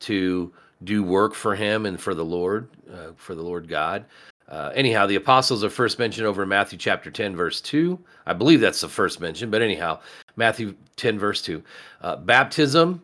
to 0.00 0.52
do 0.84 1.02
work 1.02 1.34
for 1.34 1.54
him 1.54 1.86
and 1.86 2.00
for 2.00 2.14
the 2.14 2.24
Lord, 2.24 2.68
uh, 2.92 3.12
for 3.16 3.34
the 3.34 3.42
Lord 3.42 3.68
God. 3.68 4.04
Uh, 4.48 4.70
anyhow, 4.74 5.06
the 5.06 5.16
apostles 5.16 5.64
are 5.64 5.70
first 5.70 5.98
mentioned 5.98 6.26
over 6.26 6.44
in 6.44 6.48
Matthew 6.48 6.78
chapter 6.78 7.10
10, 7.10 7.34
verse 7.34 7.60
2. 7.60 7.98
I 8.26 8.32
believe 8.32 8.60
that's 8.60 8.80
the 8.80 8.88
first 8.88 9.20
mention, 9.20 9.50
but 9.50 9.62
anyhow, 9.62 10.00
Matthew 10.36 10.74
10, 10.96 11.18
verse 11.18 11.42
2. 11.42 11.62
Uh, 12.02 12.16
baptism, 12.16 13.02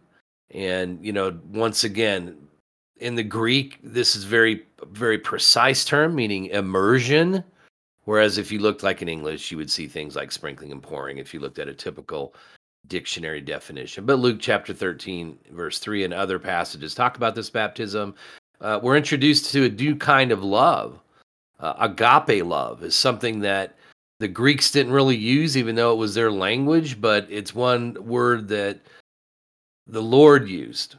and, 0.52 1.04
you 1.04 1.12
know, 1.12 1.36
once 1.50 1.82
again, 1.82 2.36
in 2.98 3.16
the 3.16 3.24
Greek, 3.24 3.80
this 3.82 4.14
is 4.14 4.22
very, 4.22 4.64
very 4.86 5.18
precise 5.18 5.84
term, 5.84 6.14
meaning 6.14 6.46
immersion. 6.46 7.42
Whereas 8.04 8.38
if 8.38 8.52
you 8.52 8.60
looked 8.60 8.84
like 8.84 9.02
in 9.02 9.08
English, 9.08 9.50
you 9.50 9.56
would 9.56 9.70
see 9.70 9.88
things 9.88 10.14
like 10.14 10.30
sprinkling 10.30 10.70
and 10.70 10.82
pouring 10.82 11.18
if 11.18 11.34
you 11.34 11.40
looked 11.40 11.58
at 11.58 11.68
a 11.68 11.74
typical 11.74 12.34
dictionary 12.86 13.40
definition. 13.40 14.04
But 14.04 14.18
Luke 14.18 14.38
chapter 14.40 14.72
13, 14.72 15.38
verse 15.52 15.78
3, 15.78 16.04
and 16.04 16.14
other 16.14 16.38
passages 16.38 16.94
talk 16.94 17.16
about 17.16 17.34
this 17.34 17.50
baptism. 17.50 18.14
Uh, 18.60 18.80
we're 18.82 18.96
introduced 18.96 19.52
to 19.52 19.66
a 19.66 19.68
new 19.68 19.96
kind 19.96 20.32
of 20.32 20.44
love 20.44 21.00
uh, 21.62 21.74
agape 21.78 22.44
love 22.44 22.82
is 22.82 22.94
something 22.94 23.40
that 23.40 23.76
the 24.18 24.28
Greeks 24.28 24.70
didn't 24.70 24.92
really 24.92 25.16
use, 25.16 25.56
even 25.56 25.74
though 25.74 25.92
it 25.92 25.96
was 25.96 26.14
their 26.14 26.30
language, 26.30 27.00
but 27.00 27.26
it's 27.30 27.54
one 27.54 27.96
word 28.04 28.48
that 28.48 28.80
the 29.86 30.02
Lord 30.02 30.48
used 30.48 30.96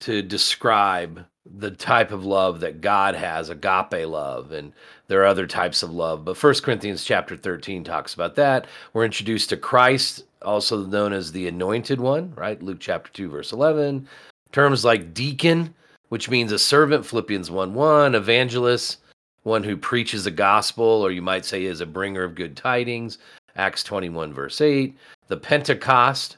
to 0.00 0.22
describe 0.22 1.24
the 1.58 1.70
type 1.70 2.12
of 2.12 2.24
love 2.24 2.60
that 2.60 2.80
God 2.80 3.14
has, 3.14 3.48
agape 3.48 4.06
love, 4.06 4.52
and 4.52 4.72
there 5.08 5.20
are 5.22 5.26
other 5.26 5.46
types 5.46 5.82
of 5.82 5.92
love. 5.92 6.24
But 6.24 6.36
First 6.36 6.62
Corinthians 6.62 7.04
chapter 7.04 7.36
13 7.36 7.84
talks 7.84 8.14
about 8.14 8.34
that. 8.36 8.66
We're 8.92 9.04
introduced 9.04 9.50
to 9.50 9.56
Christ, 9.56 10.24
also 10.42 10.84
known 10.84 11.12
as 11.12 11.32
the 11.32 11.48
anointed 11.48 12.00
one, 12.00 12.32
right? 12.36 12.60
Luke 12.62 12.78
chapter 12.80 13.12
2, 13.12 13.28
verse 13.28 13.52
11. 13.52 14.08
Terms 14.52 14.84
like 14.84 15.14
deacon, 15.14 15.74
which 16.08 16.30
means 16.30 16.52
a 16.52 16.58
servant, 16.58 17.04
Philippians 17.04 17.50
1 17.50 17.74
1, 17.74 18.14
evangelist, 18.14 18.98
one 19.42 19.62
who 19.62 19.76
preaches 19.76 20.24
the 20.24 20.30
gospel, 20.30 20.84
or 20.84 21.10
you 21.10 21.22
might 21.22 21.44
say 21.44 21.64
is 21.64 21.80
a 21.80 21.86
bringer 21.86 22.24
of 22.24 22.34
good 22.34 22.56
tidings. 22.56 23.18
Acts 23.56 23.82
21, 23.84 24.32
verse 24.32 24.60
8. 24.60 24.96
The 25.28 25.36
Pentecost, 25.36 26.36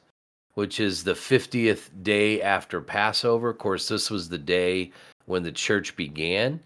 which 0.54 0.78
is 0.80 1.02
the 1.02 1.14
50th 1.14 1.90
day 2.02 2.42
after 2.42 2.80
Passover. 2.80 3.50
Of 3.50 3.58
course, 3.58 3.88
this 3.88 4.10
was 4.10 4.28
the 4.28 4.38
day 4.38 4.92
when 5.26 5.42
the 5.42 5.52
church 5.52 5.96
began. 5.96 6.60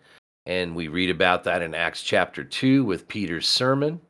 And 0.46 0.74
we 0.74 0.88
read 0.88 1.10
about 1.10 1.44
that 1.44 1.62
in 1.62 1.74
Acts 1.74 2.02
chapter 2.02 2.42
2 2.42 2.84
with 2.84 3.08
Peter's 3.08 3.46
sermon. 3.46 4.00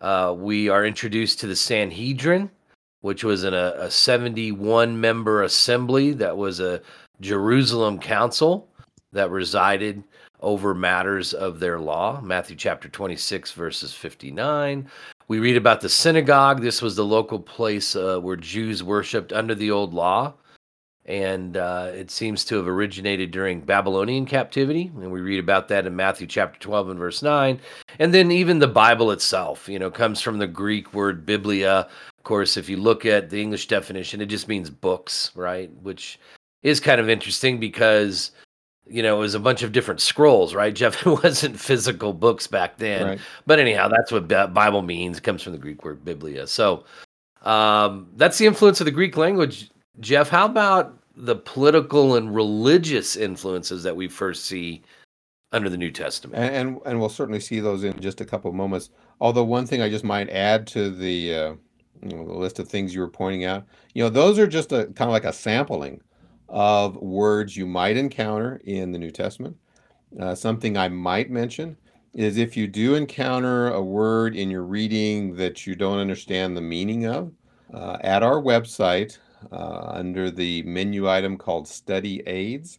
Uh, 0.00 0.34
we 0.36 0.68
are 0.68 0.84
introduced 0.84 1.40
to 1.40 1.46
the 1.46 1.56
Sanhedrin, 1.56 2.50
which 3.00 3.24
was 3.24 3.44
a, 3.44 3.74
a 3.78 3.90
71 3.90 5.00
member 5.00 5.42
assembly 5.42 6.12
that 6.12 6.36
was 6.36 6.60
a 6.60 6.80
Jerusalem 7.20 7.98
council 7.98 8.68
that 9.12 9.30
resided 9.30 10.04
over 10.40 10.74
matters 10.74 11.32
of 11.32 11.58
their 11.58 11.80
law. 11.80 12.20
Matthew 12.20 12.56
chapter 12.56 12.88
26, 12.88 13.52
verses 13.52 13.92
59. 13.92 14.88
We 15.28 15.38
read 15.40 15.56
about 15.56 15.80
the 15.80 15.88
synagogue. 15.88 16.60
This 16.60 16.82
was 16.82 16.94
the 16.94 17.04
local 17.04 17.40
place 17.40 17.96
uh, 17.96 18.20
where 18.20 18.36
Jews 18.36 18.84
worshiped 18.84 19.32
under 19.32 19.54
the 19.54 19.70
old 19.70 19.94
law. 19.94 20.34
And 21.06 21.56
uh, 21.56 21.92
it 21.94 22.10
seems 22.10 22.44
to 22.46 22.56
have 22.56 22.66
originated 22.66 23.30
during 23.30 23.60
Babylonian 23.60 24.26
captivity. 24.26 24.90
And 24.94 25.12
we 25.12 25.20
read 25.20 25.38
about 25.38 25.68
that 25.68 25.86
in 25.86 25.94
Matthew 25.94 26.26
chapter 26.26 26.58
12 26.58 26.90
and 26.90 26.98
verse 26.98 27.22
9. 27.22 27.60
And 28.00 28.12
then 28.12 28.32
even 28.32 28.58
the 28.58 28.66
Bible 28.66 29.12
itself, 29.12 29.68
you 29.68 29.78
know, 29.78 29.90
comes 29.90 30.20
from 30.20 30.38
the 30.38 30.48
Greek 30.48 30.92
word 30.94 31.24
biblia. 31.24 31.88
Of 32.18 32.24
course, 32.24 32.56
if 32.56 32.68
you 32.68 32.76
look 32.76 33.06
at 33.06 33.30
the 33.30 33.40
English 33.40 33.68
definition, 33.68 34.20
it 34.20 34.26
just 34.26 34.48
means 34.48 34.68
books, 34.68 35.30
right? 35.36 35.70
Which 35.82 36.18
is 36.64 36.80
kind 36.80 37.00
of 37.00 37.08
interesting 37.08 37.60
because 37.60 38.32
you 38.88 39.02
know, 39.02 39.16
it 39.16 39.20
was 39.20 39.34
a 39.34 39.40
bunch 39.40 39.62
of 39.62 39.72
different 39.72 40.00
scrolls, 40.00 40.54
right? 40.54 40.74
Jeff, 40.74 41.06
it 41.06 41.22
wasn't 41.22 41.58
physical 41.58 42.12
books 42.12 42.46
back 42.46 42.78
then. 42.78 43.06
Right. 43.06 43.20
But 43.46 43.58
anyhow, 43.58 43.88
that's 43.88 44.12
what 44.12 44.28
Bible 44.28 44.82
means. 44.82 45.18
It 45.18 45.22
comes 45.22 45.42
from 45.42 45.52
the 45.52 45.58
Greek 45.58 45.84
word 45.84 46.04
biblia. 46.04 46.46
So 46.46 46.84
um, 47.42 48.08
that's 48.16 48.38
the 48.38 48.46
influence 48.46 48.80
of 48.80 48.84
the 48.84 48.90
Greek 48.90 49.16
language. 49.16 49.70
Jeff, 50.00 50.28
how 50.28 50.46
about 50.46 50.98
the 51.16 51.36
political 51.36 52.16
and 52.16 52.34
religious 52.34 53.16
influences 53.16 53.82
that 53.82 53.96
we 53.96 54.08
first 54.08 54.44
see 54.44 54.82
under 55.52 55.70
the 55.70 55.76
New 55.76 55.90
Testament? 55.90 56.42
And 56.42 56.54
and, 56.54 56.80
and 56.84 57.00
we'll 57.00 57.08
certainly 57.08 57.40
see 57.40 57.60
those 57.60 57.84
in 57.84 57.98
just 58.00 58.20
a 58.20 58.24
couple 58.24 58.50
of 58.50 58.54
moments. 58.54 58.90
Although 59.20 59.44
one 59.44 59.66
thing 59.66 59.80
I 59.80 59.88
just 59.88 60.04
might 60.04 60.28
add 60.30 60.66
to 60.68 60.90
the 60.90 61.34
uh, 61.34 61.54
you 62.02 62.16
know, 62.16 62.26
the 62.26 62.34
list 62.34 62.58
of 62.58 62.68
things 62.68 62.94
you 62.94 63.00
were 63.00 63.08
pointing 63.08 63.44
out, 63.44 63.64
you 63.94 64.02
know, 64.02 64.10
those 64.10 64.38
are 64.38 64.46
just 64.46 64.72
a 64.72 64.86
kind 64.86 65.08
of 65.08 65.10
like 65.10 65.24
a 65.24 65.32
sampling 65.32 66.00
of 66.48 66.96
words 66.96 67.56
you 67.56 67.66
might 67.66 67.96
encounter 67.96 68.60
in 68.64 68.92
the 68.92 68.98
New 68.98 69.10
Testament. 69.10 69.56
Uh, 70.20 70.34
something 70.34 70.76
I 70.76 70.88
might 70.88 71.30
mention 71.30 71.76
is 72.14 72.36
if 72.36 72.56
you 72.56 72.66
do 72.66 72.94
encounter 72.94 73.68
a 73.68 73.82
word 73.82 74.36
in 74.36 74.50
your 74.50 74.62
reading 74.62 75.34
that 75.36 75.66
you 75.66 75.74
don't 75.74 75.98
understand 75.98 76.56
the 76.56 76.62
meaning 76.62 77.06
of, 77.06 77.32
uh, 77.74 77.98
at 78.02 78.22
our 78.22 78.40
website, 78.40 79.18
uh, 79.52 79.90
under 79.92 80.30
the 80.30 80.62
menu 80.62 81.08
item 81.08 81.36
called 81.36 81.68
Study 81.68 82.22
Aids, 82.26 82.78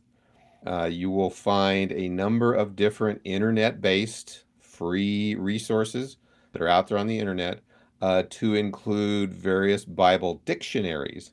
uh, 0.65 0.85
you 0.85 1.09
will 1.09 1.29
find 1.29 1.91
a 1.91 2.09
number 2.09 2.53
of 2.53 2.75
different 2.75 3.21
internet 3.23 3.81
based 3.81 4.43
free 4.59 5.35
resources 5.35 6.17
that 6.51 6.61
are 6.61 6.67
out 6.67 6.87
there 6.87 6.97
on 6.97 7.07
the 7.07 7.19
internet 7.19 7.61
uh, 8.01 8.23
to 8.29 8.55
include 8.55 9.33
various 9.33 9.85
Bible 9.85 10.41
dictionaries 10.45 11.31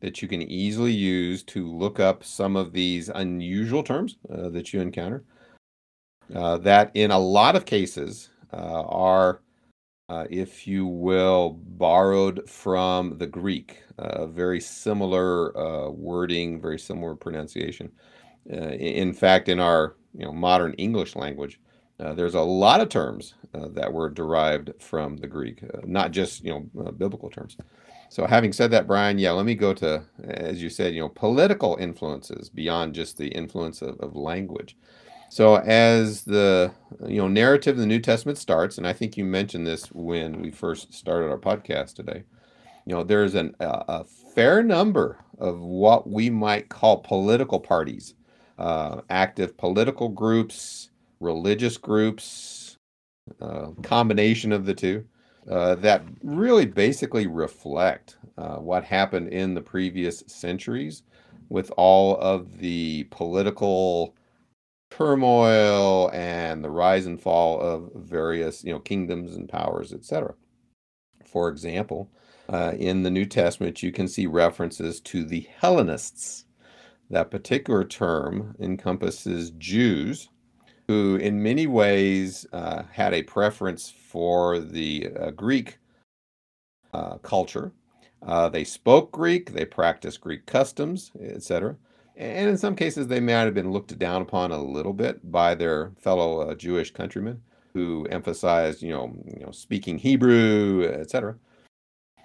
that 0.00 0.20
you 0.20 0.28
can 0.28 0.42
easily 0.42 0.92
use 0.92 1.42
to 1.42 1.66
look 1.66 1.98
up 1.98 2.22
some 2.24 2.56
of 2.56 2.72
these 2.72 3.08
unusual 3.08 3.82
terms 3.82 4.18
uh, 4.30 4.50
that 4.50 4.72
you 4.72 4.80
encounter. 4.80 5.24
Uh, 6.34 6.58
that 6.58 6.90
in 6.94 7.10
a 7.10 7.18
lot 7.18 7.56
of 7.56 7.64
cases 7.64 8.30
uh, 8.52 8.82
are, 8.82 9.40
uh, 10.08 10.26
if 10.30 10.66
you 10.66 10.86
will, 10.86 11.58
borrowed 11.62 12.48
from 12.48 13.16
the 13.18 13.26
Greek. 13.26 13.83
Uh, 13.98 14.26
very 14.26 14.60
similar 14.60 15.56
uh, 15.56 15.88
wording, 15.90 16.60
very 16.60 16.78
similar 16.78 17.14
pronunciation. 17.14 17.90
Uh, 18.52 18.70
in 18.72 19.12
fact, 19.12 19.48
in 19.48 19.60
our 19.60 19.96
you 20.14 20.24
know 20.24 20.32
modern 20.32 20.72
English 20.74 21.16
language, 21.16 21.60
uh, 22.00 22.12
there's 22.12 22.34
a 22.34 22.40
lot 22.40 22.80
of 22.80 22.88
terms 22.88 23.34
uh, 23.54 23.68
that 23.68 23.92
were 23.92 24.10
derived 24.10 24.72
from 24.80 25.16
the 25.16 25.26
Greek, 25.26 25.62
not 25.86 26.10
just 26.10 26.44
you 26.44 26.50
know 26.50 26.90
biblical 26.92 27.30
terms. 27.30 27.56
So 28.10 28.26
having 28.26 28.52
said 28.52 28.70
that, 28.70 28.86
Brian, 28.86 29.18
yeah, 29.18 29.32
let 29.32 29.46
me 29.46 29.54
go 29.54 29.74
to, 29.74 30.04
as 30.22 30.62
you 30.62 30.70
said, 30.70 30.94
you 30.94 31.00
know, 31.00 31.08
political 31.08 31.76
influences 31.80 32.48
beyond 32.48 32.94
just 32.94 33.16
the 33.18 33.28
influence 33.28 33.82
of, 33.82 33.98
of 34.00 34.14
language. 34.14 34.76
So 35.28 35.56
as 35.56 36.22
the 36.22 36.72
you 37.06 37.16
know 37.16 37.28
narrative 37.28 37.74
of 37.76 37.80
the 37.80 37.86
New 37.86 38.00
Testament 38.00 38.38
starts, 38.38 38.78
and 38.78 38.86
I 38.86 38.92
think 38.92 39.16
you 39.16 39.24
mentioned 39.24 39.66
this 39.66 39.86
when 39.92 40.40
we 40.40 40.50
first 40.50 40.92
started 40.94 41.30
our 41.30 41.38
podcast 41.38 41.94
today, 41.94 42.24
you 42.86 42.94
know, 42.94 43.02
there's 43.02 43.34
an, 43.34 43.54
a, 43.60 43.84
a 43.88 44.04
fair 44.04 44.62
number 44.62 45.24
of 45.38 45.60
what 45.60 46.08
we 46.08 46.30
might 46.30 46.68
call 46.68 46.98
political 46.98 47.60
parties, 47.60 48.14
uh, 48.58 49.00
active 49.10 49.56
political 49.56 50.08
groups, 50.08 50.90
religious 51.20 51.76
groups, 51.76 52.78
uh, 53.40 53.68
combination 53.82 54.52
of 54.52 54.66
the 54.66 54.74
two 54.74 55.04
uh, 55.50 55.74
that 55.76 56.02
really 56.22 56.66
basically 56.66 57.26
reflect 57.26 58.16
uh, 58.38 58.56
what 58.56 58.84
happened 58.84 59.28
in 59.28 59.54
the 59.54 59.60
previous 59.60 60.22
centuries 60.26 61.02
with 61.48 61.70
all 61.76 62.16
of 62.18 62.58
the 62.58 63.04
political 63.10 64.14
turmoil 64.90 66.10
and 66.12 66.62
the 66.62 66.70
rise 66.70 67.06
and 67.06 67.20
fall 67.20 67.60
of 67.60 67.90
various 67.94 68.62
you 68.62 68.72
know 68.72 68.78
kingdoms 68.78 69.34
and 69.34 69.48
powers 69.48 69.92
etc 69.92 70.34
for 71.24 71.48
example 71.48 72.10
uh, 72.48 72.72
in 72.78 73.02
the 73.02 73.10
new 73.10 73.24
testament 73.24 73.82
you 73.82 73.92
can 73.92 74.08
see 74.08 74.26
references 74.26 75.00
to 75.00 75.24
the 75.24 75.46
hellenists 75.58 76.44
that 77.10 77.30
particular 77.30 77.84
term 77.84 78.54
encompasses 78.58 79.50
jews 79.52 80.28
who 80.88 81.16
in 81.16 81.42
many 81.42 81.66
ways 81.66 82.46
uh, 82.52 82.82
had 82.90 83.14
a 83.14 83.22
preference 83.22 83.90
for 83.90 84.58
the 84.58 85.08
uh, 85.18 85.30
Greek 85.30 85.78
uh, 86.92 87.16
culture. 87.18 87.72
Uh, 88.22 88.48
they 88.48 88.64
spoke 88.64 89.10
Greek, 89.12 89.52
they 89.52 89.64
practiced 89.64 90.20
Greek 90.20 90.46
customs, 90.46 91.10
etc. 91.20 91.76
And 92.16 92.48
in 92.48 92.56
some 92.56 92.76
cases, 92.76 93.08
they 93.08 93.20
might 93.20 93.32
have 93.32 93.54
been 93.54 93.72
looked 93.72 93.98
down 93.98 94.22
upon 94.22 94.52
a 94.52 94.62
little 94.62 94.92
bit 94.92 95.30
by 95.30 95.54
their 95.54 95.92
fellow 95.98 96.54
Jewish 96.54 96.92
countrymen 96.92 97.42
who 97.72 98.06
emphasized, 98.08 98.82
you 98.82 98.92
know, 98.92 99.12
you 99.26 99.44
know 99.44 99.50
speaking 99.50 99.98
Hebrew, 99.98 100.88
etc. 100.88 101.36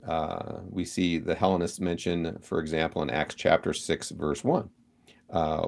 Uh, 0.07 0.59
we 0.69 0.85
see 0.85 1.17
the 1.17 1.35
Hellenists 1.35 1.79
mentioned, 1.79 2.39
for 2.41 2.59
example, 2.59 3.01
in 3.01 3.09
Acts 3.09 3.35
chapter 3.35 3.73
6, 3.73 4.09
verse 4.11 4.43
1 4.43 4.69
Uh, 5.29 5.67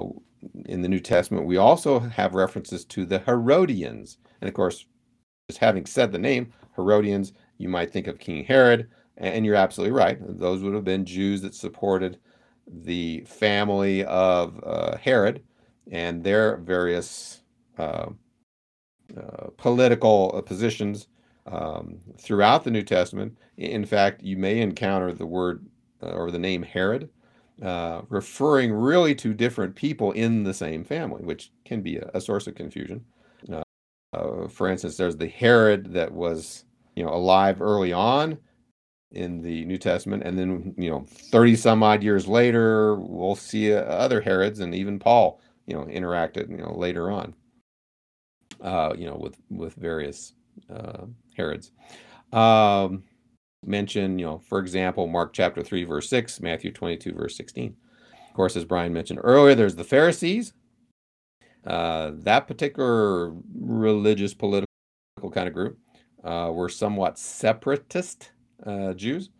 in 0.66 0.82
the 0.82 0.88
New 0.88 1.00
Testament, 1.00 1.46
we 1.46 1.56
also 1.56 2.00
have 2.00 2.34
references 2.34 2.84
to 2.86 3.04
the 3.04 3.20
Herodians. 3.20 4.18
And 4.40 4.48
of 4.48 4.54
course, 4.54 4.86
just 5.48 5.60
having 5.60 5.86
said 5.86 6.12
the 6.12 6.18
name, 6.18 6.52
Herodians, 6.76 7.32
you 7.58 7.68
might 7.68 7.92
think 7.92 8.06
of 8.06 8.18
King 8.18 8.44
Herod, 8.44 8.88
and 9.18 9.44
you're 9.44 9.54
absolutely 9.54 9.92
right. 9.92 10.18
Those 10.20 10.62
would 10.62 10.74
have 10.74 10.84
been 10.84 11.04
Jews 11.04 11.42
that 11.42 11.54
supported 11.54 12.18
the 12.66 13.20
family 13.26 14.04
of 14.04 14.62
uh, 14.64 14.96
Herod, 14.96 15.42
and 15.90 16.24
their 16.24 16.56
various 16.58 17.42
uh, 17.78 18.06
uh, 19.16 19.46
political 19.56 20.32
uh, 20.34 20.40
positions 20.40 21.08
um, 21.46 21.98
throughout 22.18 22.64
the 22.64 22.70
New 22.70 22.82
Testament. 22.82 23.36
In 23.56 23.84
fact, 23.84 24.22
you 24.22 24.36
may 24.36 24.60
encounter 24.60 25.12
the 25.12 25.26
word 25.26 25.66
uh, 26.02 26.10
or 26.10 26.30
the 26.30 26.38
name 26.38 26.62
Herod, 26.62 27.08
uh, 27.62 28.02
referring 28.08 28.72
really 28.72 29.14
to 29.16 29.34
different 29.34 29.74
people 29.74 30.12
in 30.12 30.42
the 30.42 30.54
same 30.54 30.84
family, 30.84 31.22
which 31.22 31.52
can 31.64 31.82
be 31.82 31.96
a, 31.96 32.10
a 32.14 32.20
source 32.20 32.46
of 32.46 32.54
confusion. 32.54 33.04
Uh, 34.14 34.46
for 34.46 34.68
instance, 34.68 34.96
there's 34.96 35.16
the 35.16 35.28
Herod 35.28 35.92
that 35.94 36.12
was, 36.12 36.64
you 36.96 37.02
know, 37.02 37.14
alive 37.14 37.62
early 37.62 37.94
on 37.94 38.36
in 39.12 39.40
the 39.40 39.64
New 39.64 39.78
Testament, 39.78 40.22
and 40.22 40.38
then 40.38 40.74
you 40.76 40.90
know, 40.90 41.04
thirty 41.08 41.56
some 41.56 41.82
odd 41.82 42.02
years 42.02 42.28
later, 42.28 42.96
we'll 42.96 43.34
see 43.34 43.72
uh, 43.72 43.80
other 43.80 44.20
Herods, 44.20 44.60
and 44.60 44.74
even 44.74 44.98
Paul, 44.98 45.40
you 45.66 45.74
know, 45.74 45.84
interacted, 45.84 46.50
you 46.50 46.58
know, 46.58 46.74
later 46.76 47.10
on, 47.10 47.34
uh, 48.60 48.94
you 48.98 49.06
know, 49.06 49.16
with 49.16 49.36
with 49.50 49.74
various 49.76 50.34
uh, 50.68 51.06
Herods. 51.36 51.70
Um, 52.32 53.04
mention, 53.64 54.18
you 54.18 54.26
know, 54.26 54.38
for 54.38 54.58
example, 54.58 55.06
Mark 55.06 55.32
chapter 55.32 55.62
three, 55.62 55.84
verse 55.84 56.08
six, 56.08 56.40
Matthew 56.40 56.72
twenty-two, 56.72 57.12
verse 57.12 57.36
sixteen. 57.36 57.76
Of 58.28 58.34
course, 58.34 58.56
as 58.56 58.64
Brian 58.64 58.92
mentioned 58.92 59.20
earlier, 59.22 59.54
there's 59.54 59.76
the 59.76 59.84
Pharisees, 59.84 60.54
uh, 61.66 62.12
that 62.14 62.46
particular 62.46 63.32
religious 63.54 64.34
political 64.34 64.66
kind 65.30 65.46
of 65.48 65.54
group 65.54 65.78
uh, 66.24 66.50
were 66.52 66.68
somewhat 66.68 67.18
separatist 67.18 68.32
uh, 68.64 68.94
Jews. 68.94 69.30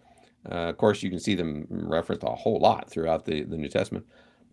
Uh, 0.50 0.68
of 0.68 0.76
course, 0.76 1.02
you 1.02 1.08
can 1.08 1.20
see 1.20 1.34
them 1.34 1.66
referenced 1.70 2.24
a 2.24 2.30
whole 2.30 2.58
lot 2.58 2.90
throughout 2.90 3.24
the, 3.24 3.44
the 3.44 3.56
New 3.56 3.68
Testament. 3.68 4.04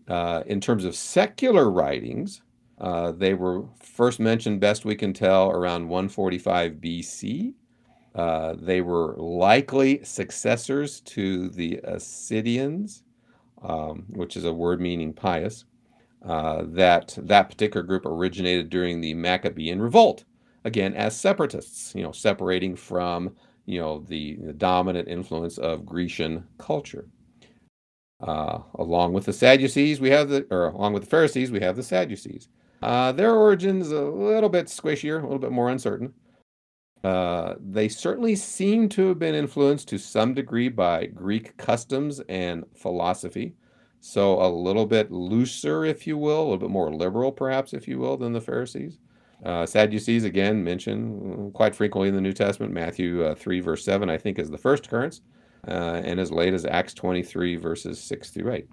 Uh, 0.08 0.44
in 0.46 0.62
terms 0.62 0.86
of 0.86 0.96
secular 0.96 1.70
writings, 1.70 2.42
they 2.80 3.34
were 3.34 3.66
first 3.82 4.20
mentioned, 4.20 4.60
best 4.60 4.86
we 4.86 4.96
can 4.96 5.14
tell, 5.14 5.52
around 5.52 5.88
145 5.88 6.74
BC. 6.74 7.54
they 8.58 8.82
were 8.82 9.16
likely 9.18 10.04
successors 10.04 11.02
to 11.02 11.50
the 11.50 11.80
Assideans, 11.84 13.04
um, 13.62 14.06
which 14.10 14.38
is 14.38 14.46
a 14.46 14.54
word 14.54 14.82
meaning 14.82 15.14
pious. 15.14 15.66
Uh, 16.26 16.64
that 16.68 17.18
that 17.22 17.50
particular 17.50 17.86
group 17.86 18.06
originated 18.06 18.70
during 18.70 19.00
the 19.00 19.14
Maccabean 19.14 19.82
revolt, 19.82 20.26
again 20.66 20.94
as 20.94 21.16
separatists, 21.16 21.96
you 21.96 22.04
know, 22.04 22.12
separating 22.12 22.76
from 22.76 23.34
you 23.66 23.80
know 23.80 24.00
the, 24.00 24.36
the 24.42 24.52
dominant 24.52 25.08
influence 25.08 25.58
of 25.58 25.86
Grecian 25.86 26.46
culture. 26.58 27.08
Uh, 28.20 28.60
along 28.76 29.14
with 29.14 29.26
the 29.26 29.32
Sadducees, 29.32 30.02
we 30.02 30.10
have 30.10 30.28
the, 30.28 30.46
or 30.52 30.68
along 30.68 30.92
with 30.92 31.04
the 31.04 31.10
Pharisees, 31.10 31.52
we 31.52 31.62
have 31.62 31.78
the 31.78 31.84
Sadducees. 31.84 32.50
Uh, 32.82 33.12
their 33.12 33.36
origins 33.36 33.92
a 33.92 34.02
little 34.02 34.50
bit 34.50 34.68
squishier, 34.68 35.20
a 35.20 35.24
little 35.24 35.40
bit 35.40 35.52
more 35.52 35.70
uncertain. 35.70 36.14
Uh, 37.04 37.56
they 37.60 37.88
certainly 37.88 38.36
seem 38.36 38.90
to 38.90 39.08
have 39.08 39.20
been 39.20 39.36
influenced 39.36 39.88
to 39.88 39.98
some 39.98 40.34
degree 40.34 40.70
by 40.70 41.06
Greek 41.06 41.56
customs 41.58 42.20
and 42.28 42.66
philosophy. 42.76 43.56
So 44.02 44.42
a 44.42 44.48
little 44.48 44.86
bit 44.86 45.12
looser, 45.12 45.86
if 45.86 46.08
you 46.08 46.18
will, 46.18 46.42
a 46.42 46.44
little 46.44 46.58
bit 46.58 46.70
more 46.70 46.94
liberal, 46.94 47.32
perhaps, 47.32 47.74
if 47.74 47.88
you 47.88 48.00
will, 48.00 48.18
than 48.18 48.34
the 48.34 48.42
Pharisees. 48.42 48.98
Uh, 49.44 49.66
Sadducees, 49.66 50.26
again, 50.26 50.64
mentioned 50.64 51.22
mm, 51.22 51.54
quite 51.54 51.76
frequently 51.76 52.10
in 52.10 52.16
the 52.16 52.22
New 52.22 52.34
Testament. 52.34 52.74
Matthew 52.74 53.24
uh, 53.24 53.36
3, 53.36 53.60
verse 53.62 53.84
7, 53.84 54.10
I 54.10 54.18
think, 54.18 54.40
is 54.40 54.50
the 54.50 54.58
first 54.58 54.88
occurrence, 54.88 55.22
uh, 55.68 56.02
and 56.04 56.20
as 56.20 56.32
late 56.32 56.54
as 56.54 56.66
Acts 56.66 56.94
23, 56.94 57.56
verses 57.56 58.02
6 58.02 58.30
through 58.32 58.54
8. 58.54 58.68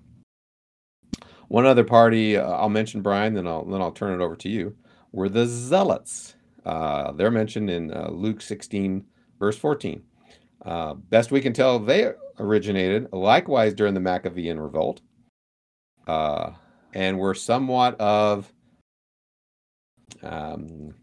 One 1.49 1.66
other 1.66 1.84
party 1.84 2.36
uh, 2.36 2.51
I'll 2.51 2.68
mention, 2.68 3.03
Brian, 3.03 3.34
then 3.34 3.47
I'll, 3.47 3.64
then 3.64 3.80
I'll 3.80 3.92
turn 3.92 4.20
it 4.20 4.24
over 4.24 4.36
to 4.36 4.49
you, 4.49 4.76
were 5.12 5.28
the 5.28 5.47
Zealots. 5.47 6.34
Uh, 6.64 7.12
they're 7.12 7.30
mentioned 7.30 7.70
in 7.70 7.92
uh, 7.92 8.09
Luke 8.11 8.40
16, 8.40 9.05
verse 9.38 9.57
14. 9.57 10.03
best 11.09 11.30
we 11.30 11.40
can 11.40 11.53
tell, 11.53 11.78
they 11.78 12.12
originated 12.38 13.09
likewise 13.12 13.74
during 13.74 13.94
the 13.94 14.01
Maccabean 14.01 14.59
revolt 14.59 15.01
uh, 16.07 16.51
and 16.94 17.18
were 17.18 17.34
somewhat 17.34 17.99
of, 18.01 18.53
um, 20.22 20.94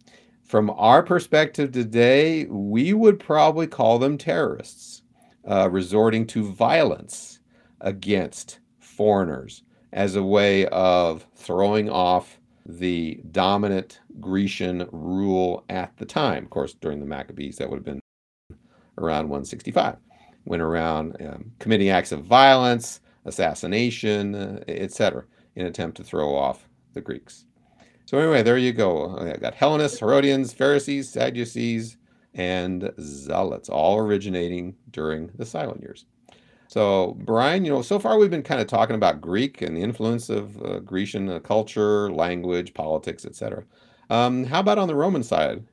from 0.44 0.70
our 0.72 1.02
perspective 1.02 1.72
today, 1.72 2.46
we 2.46 2.94
would 2.94 3.20
probably 3.20 3.68
call 3.68 4.00
them 4.00 4.18
terrorists, 4.18 5.02
uh, 5.50 5.70
resorting 5.70 6.28
to 6.28 6.52
violence 6.52 7.40
against 7.82 8.60
foreigners 8.80 9.64
as 9.94 10.16
a 10.16 10.24
way 10.24 10.66
of 10.68 11.26
throwing 11.36 11.90
off 11.90 12.40
the 12.66 13.22
dominant 13.32 14.02
Grecian 14.20 14.88
rule 14.92 15.64
at 15.70 15.96
the 15.98 16.06
time. 16.06 16.44
Of 16.44 16.50
course, 16.50 16.74
during 16.74 17.00
the 17.00 17.06
Maccabees, 17.06 17.58
that 17.58 17.70
would 17.70 17.78
have 17.78 17.86
been 17.86 18.00
around 18.98 19.30
165. 19.30 19.98
Went 20.46 20.62
around 20.62 21.16
um, 21.22 21.52
committing 21.60 21.90
acts 21.90 22.12
of 22.12 22.24
violence, 22.24 23.02
assassination, 23.26 24.36
uh, 24.36 24.64
etc., 24.68 25.26
in 25.56 25.68
attempt 25.68 25.98
to 25.98 26.04
throw 26.04 26.36
off 26.36 26.68
the 26.94 27.02
Greeks. 27.02 27.46
So 28.06 28.18
anyway, 28.18 28.42
there 28.42 28.58
you 28.58 28.74
go. 28.74 29.18
I 29.18 29.38
got 29.38 29.54
Hellenists, 29.54 30.00
Herodians, 30.00 30.54
Pharisees, 30.54 31.10
Sadducees, 31.10 31.98
and 32.34 32.92
Zealots, 33.00 33.70
all 33.70 34.00
originating 34.00 34.76
during 34.90 35.30
the 35.36 35.46
silent 35.46 35.82
years. 35.82 36.06
So, 36.68 37.18
Brian, 37.20 37.66
you 37.66 37.72
know, 37.72 37.82
so 37.82 38.00
far 38.00 38.18
we've 38.18 38.32
been 38.32 38.44
kind 38.44 38.62
of 38.62 38.68
talking 38.68 38.96
about 38.96 39.22
Greek 39.22 39.62
and 39.62 39.78
the 39.78 39.82
influence 39.82 40.30
of 40.30 40.62
uh, 40.64 40.80
Grecian 40.80 41.30
uh, 41.30 41.40
culture, 41.40 42.12
language, 42.12 42.74
politics, 42.74 43.26
etc. 43.26 43.64
Um, 44.10 44.46
how 44.46 44.60
about 44.60 44.78
on 44.78 44.88
the 44.88 44.96
Roman 44.96 45.24
side? 45.24 45.64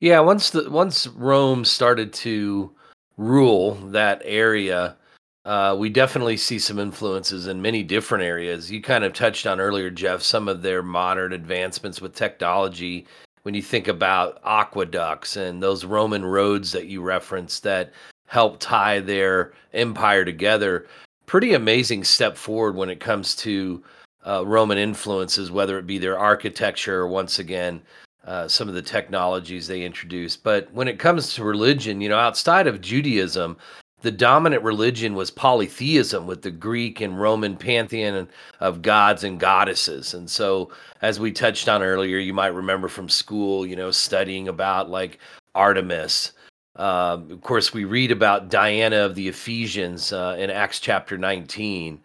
Yeah, 0.00 0.20
once 0.20 0.50
the 0.50 0.68
once 0.70 1.06
Rome 1.06 1.64
started 1.64 2.12
to 2.14 2.74
rule 3.16 3.74
that 3.86 4.20
area, 4.24 4.96
uh, 5.44 5.76
we 5.78 5.88
definitely 5.88 6.36
see 6.36 6.58
some 6.58 6.78
influences 6.78 7.46
in 7.46 7.62
many 7.62 7.82
different 7.82 8.24
areas. 8.24 8.70
You 8.70 8.82
kind 8.82 9.04
of 9.04 9.12
touched 9.12 9.46
on 9.46 9.60
earlier, 9.60 9.90
Jeff, 9.90 10.22
some 10.22 10.48
of 10.48 10.62
their 10.62 10.82
modern 10.82 11.32
advancements 11.32 12.00
with 12.00 12.14
technology. 12.14 13.06
When 13.42 13.54
you 13.54 13.62
think 13.62 13.88
about 13.88 14.40
aqueducts 14.44 15.36
and 15.36 15.62
those 15.62 15.84
Roman 15.84 16.24
roads 16.24 16.72
that 16.72 16.86
you 16.86 17.02
referenced 17.02 17.62
that 17.64 17.92
help 18.26 18.58
tie 18.58 19.00
their 19.00 19.52
empire 19.72 20.24
together, 20.24 20.86
pretty 21.26 21.54
amazing 21.54 22.04
step 22.04 22.36
forward 22.36 22.76
when 22.76 22.90
it 22.90 23.00
comes 23.00 23.34
to 23.36 23.82
uh, 24.26 24.44
Roman 24.46 24.78
influences, 24.78 25.50
whether 25.50 25.78
it 25.78 25.86
be 25.86 25.98
their 25.98 26.18
architecture 26.18 27.00
or 27.00 27.08
once 27.08 27.38
again, 27.38 27.82
uh, 28.26 28.48
some 28.48 28.68
of 28.68 28.74
the 28.74 28.82
technologies 28.82 29.66
they 29.66 29.82
introduced. 29.82 30.42
But 30.42 30.72
when 30.72 30.88
it 30.88 30.98
comes 30.98 31.34
to 31.34 31.44
religion, 31.44 32.00
you 32.00 32.08
know, 32.08 32.18
outside 32.18 32.66
of 32.66 32.80
Judaism, 32.80 33.56
the 34.00 34.10
dominant 34.10 34.62
religion 34.62 35.14
was 35.14 35.30
polytheism 35.30 36.26
with 36.26 36.42
the 36.42 36.50
Greek 36.50 37.00
and 37.00 37.18
Roman 37.18 37.56
pantheon 37.56 38.28
of 38.60 38.82
gods 38.82 39.24
and 39.24 39.40
goddesses. 39.40 40.12
And 40.12 40.28
so, 40.28 40.70
as 41.00 41.18
we 41.18 41.32
touched 41.32 41.70
on 41.70 41.82
earlier, 41.82 42.18
you 42.18 42.34
might 42.34 42.48
remember 42.48 42.88
from 42.88 43.08
school, 43.08 43.66
you 43.66 43.76
know, 43.76 43.90
studying 43.90 44.48
about 44.48 44.90
like 44.90 45.20
Artemis. 45.54 46.32
Um, 46.76 47.30
of 47.30 47.40
course, 47.42 47.72
we 47.72 47.84
read 47.84 48.10
about 48.10 48.50
Diana 48.50 48.98
of 48.98 49.14
the 49.14 49.28
Ephesians 49.28 50.12
uh, 50.12 50.36
in 50.38 50.50
Acts 50.50 50.80
chapter 50.80 51.16
19. 51.16 52.00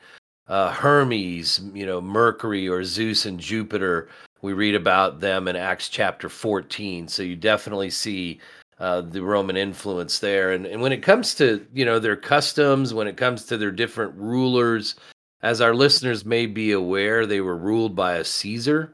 Uh, 0.48 0.72
Hermes, 0.72 1.62
you 1.74 1.86
know, 1.86 2.02
Mercury 2.02 2.68
or 2.68 2.84
Zeus 2.84 3.26
and 3.26 3.40
Jupiter. 3.40 4.10
We 4.42 4.54
read 4.54 4.76
about 4.76 5.20
them 5.20 5.48
in 5.48 5.56
Acts 5.56 5.90
chapter 5.90 6.30
14. 6.30 7.08
So 7.08 7.24
you 7.24 7.36
definitely 7.36 7.90
see 7.90 8.40
uh, 8.80 9.02
the 9.02 9.22
Roman 9.22 9.58
influence 9.58 10.20
there. 10.20 10.54
And, 10.54 10.66
and 10.66 10.82
when 10.82 10.94
it 10.94 11.04
comes 11.04 11.36
to 11.36 11.66
you 11.74 11.86
know 11.86 12.00
their 12.00 12.16
customs, 12.16 12.94
when 12.94 13.08
it 13.08 13.18
comes 13.18 13.46
to 13.46 13.58
their 13.58 13.72
different 13.72 14.16
rulers, 14.16 14.96
as 15.42 15.62
our 15.62 15.74
listeners 15.74 16.26
may 16.26 16.46
be 16.46 16.72
aware, 16.72 17.26
they 17.26 17.42
were 17.42 17.58
ruled 17.58 17.96
by 17.96 18.14
a 18.14 18.24
Caesar. 18.24 18.94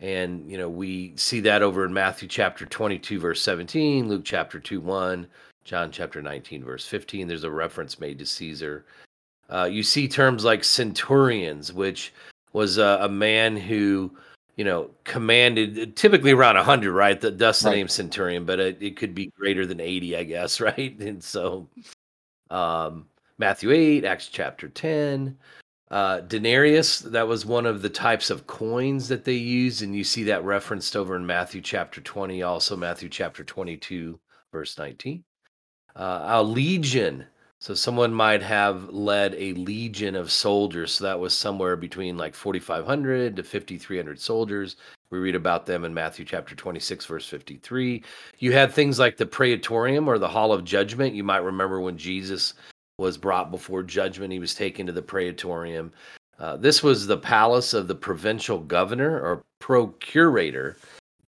And 0.00 0.50
you 0.50 0.58
know 0.58 0.68
we 0.68 1.12
see 1.16 1.40
that 1.40 1.62
over 1.62 1.84
in 1.84 1.92
Matthew 1.92 2.28
chapter 2.28 2.66
22 2.66 3.20
verse 3.20 3.42
17, 3.42 4.08
Luke 4.08 4.24
chapter 4.24 4.58
2 4.58 4.80
1, 4.80 5.26
John 5.64 5.90
chapter 5.90 6.20
19 6.20 6.64
verse 6.64 6.86
15. 6.86 7.28
There's 7.28 7.44
a 7.44 7.50
reference 7.50 8.00
made 8.00 8.18
to 8.18 8.26
Caesar. 8.26 8.84
Uh, 9.50 9.68
you 9.70 9.82
see 9.82 10.08
terms 10.08 10.44
like 10.44 10.64
centurions, 10.64 11.72
which 11.72 12.12
was 12.52 12.78
a, 12.78 12.98
a 13.02 13.08
man 13.08 13.56
who 13.56 14.10
you 14.56 14.64
know, 14.64 14.90
commanded 15.02 15.96
typically 15.96 16.32
around 16.32 16.56
100, 16.56 16.92
right? 16.92 17.20
That 17.20 17.38
thus 17.38 17.60
the 17.60 17.70
right. 17.70 17.76
name 17.76 17.88
Centurion, 17.88 18.44
but 18.44 18.60
it, 18.60 18.78
it 18.80 18.96
could 18.96 19.14
be 19.14 19.32
greater 19.36 19.66
than 19.66 19.80
80, 19.80 20.16
I 20.16 20.24
guess, 20.24 20.60
right? 20.60 20.98
And 21.00 21.22
so, 21.22 21.68
um, 22.50 23.06
Matthew 23.38 23.72
8, 23.72 24.04
Acts 24.04 24.28
chapter 24.28 24.68
10, 24.68 25.36
uh, 25.94 26.22
denarius, 26.22 26.98
that 26.98 27.28
was 27.28 27.46
one 27.46 27.66
of 27.66 27.80
the 27.80 27.88
types 27.88 28.28
of 28.28 28.48
coins 28.48 29.06
that 29.06 29.24
they 29.24 29.34
used, 29.34 29.80
and 29.80 29.94
you 29.94 30.02
see 30.02 30.24
that 30.24 30.42
referenced 30.42 30.96
over 30.96 31.14
in 31.14 31.24
Matthew 31.24 31.60
chapter 31.60 32.00
20, 32.00 32.42
also 32.42 32.76
Matthew 32.76 33.08
chapter 33.08 33.44
22, 33.44 34.18
verse 34.50 34.76
19. 34.76 35.22
Uh, 35.94 36.24
a 36.26 36.42
legion, 36.42 37.24
So 37.60 37.74
someone 37.74 38.12
might 38.12 38.42
have 38.42 38.88
led 38.88 39.36
a 39.36 39.52
legion 39.52 40.16
of 40.16 40.32
soldiers. 40.32 40.94
So 40.94 41.04
that 41.04 41.20
was 41.20 41.32
somewhere 41.32 41.76
between 41.76 42.18
like 42.18 42.34
4,500 42.34 43.36
to 43.36 43.44
5,300 43.44 44.18
soldiers. 44.18 44.74
We 45.10 45.20
read 45.20 45.36
about 45.36 45.64
them 45.64 45.84
in 45.84 45.94
Matthew 45.94 46.24
chapter 46.24 46.56
26, 46.56 47.06
verse 47.06 47.28
53. 47.28 48.02
You 48.40 48.50
had 48.50 48.72
things 48.72 48.98
like 48.98 49.16
the 49.16 49.26
praetorium 49.26 50.08
or 50.08 50.18
the 50.18 50.26
hall 50.26 50.52
of 50.52 50.64
judgment. 50.64 51.14
You 51.14 51.22
might 51.22 51.44
remember 51.44 51.80
when 51.80 51.96
Jesus 51.96 52.54
was 52.98 53.18
brought 53.18 53.50
before 53.50 53.82
judgment, 53.82 54.32
he 54.32 54.38
was 54.38 54.54
taken 54.54 54.86
to 54.86 54.92
the 54.92 55.02
praetorium. 55.02 55.92
Uh, 56.38 56.56
this 56.56 56.82
was 56.82 57.06
the 57.06 57.16
palace 57.16 57.74
of 57.74 57.88
the 57.88 57.94
provincial 57.94 58.58
governor 58.58 59.20
or 59.20 59.44
procurator. 59.60 60.76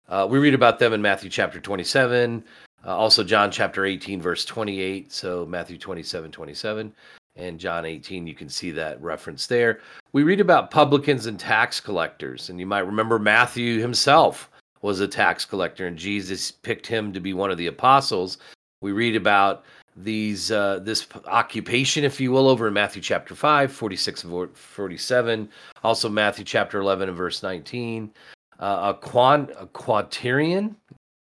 Uh, 0.09 0.27
we 0.29 0.39
read 0.39 0.53
about 0.53 0.79
them 0.79 0.93
in 0.93 1.01
Matthew 1.01 1.29
chapter 1.29 1.59
27, 1.59 2.43
uh, 2.85 2.95
also, 2.95 3.23
John 3.23 3.49
chapter 3.49 3.85
18, 3.85 4.21
verse 4.21 4.43
28. 4.43 5.11
So, 5.11 5.45
Matthew 5.45 5.77
27, 5.77 6.31
27, 6.31 6.93
and 7.37 7.59
John 7.59 7.85
18, 7.85 8.27
you 8.27 8.35
can 8.35 8.49
see 8.49 8.71
that 8.71 9.01
reference 9.01 9.47
there. 9.47 9.79
We 10.11 10.23
read 10.23 10.41
about 10.41 10.69
publicans 10.69 11.25
and 11.25 11.39
tax 11.39 11.79
collectors, 11.79 12.49
and 12.49 12.59
you 12.59 12.65
might 12.65 12.85
remember 12.85 13.19
Matthew 13.19 13.79
himself 13.79 14.49
was 14.81 14.99
a 14.99 15.07
tax 15.07 15.45
collector, 15.45 15.87
and 15.87 15.97
Jesus 15.97 16.51
picked 16.51 16.85
him 16.85 17.13
to 17.13 17.21
be 17.21 17.33
one 17.33 17.51
of 17.51 17.57
the 17.57 17.67
apostles. 17.67 18.37
We 18.81 18.91
read 18.91 19.15
about 19.15 19.63
these 19.95 20.51
uh, 20.51 20.79
this 20.79 21.07
occupation, 21.25 22.03
if 22.03 22.19
you 22.19 22.31
will, 22.31 22.47
over 22.47 22.67
in 22.67 22.73
Matthew 22.73 23.01
chapter 23.01 23.35
5, 23.35 23.71
46 23.71 24.23
and 24.23 24.55
47. 24.55 25.49
Also, 25.83 26.09
Matthew 26.09 26.45
chapter 26.45 26.79
11 26.79 27.09
and 27.09 27.17
verse 27.17 27.43
19. 27.43 28.11
Uh, 28.59 28.93
a, 28.95 28.99
quan, 28.99 29.49
a 29.57 29.65
quaternion, 29.65 30.75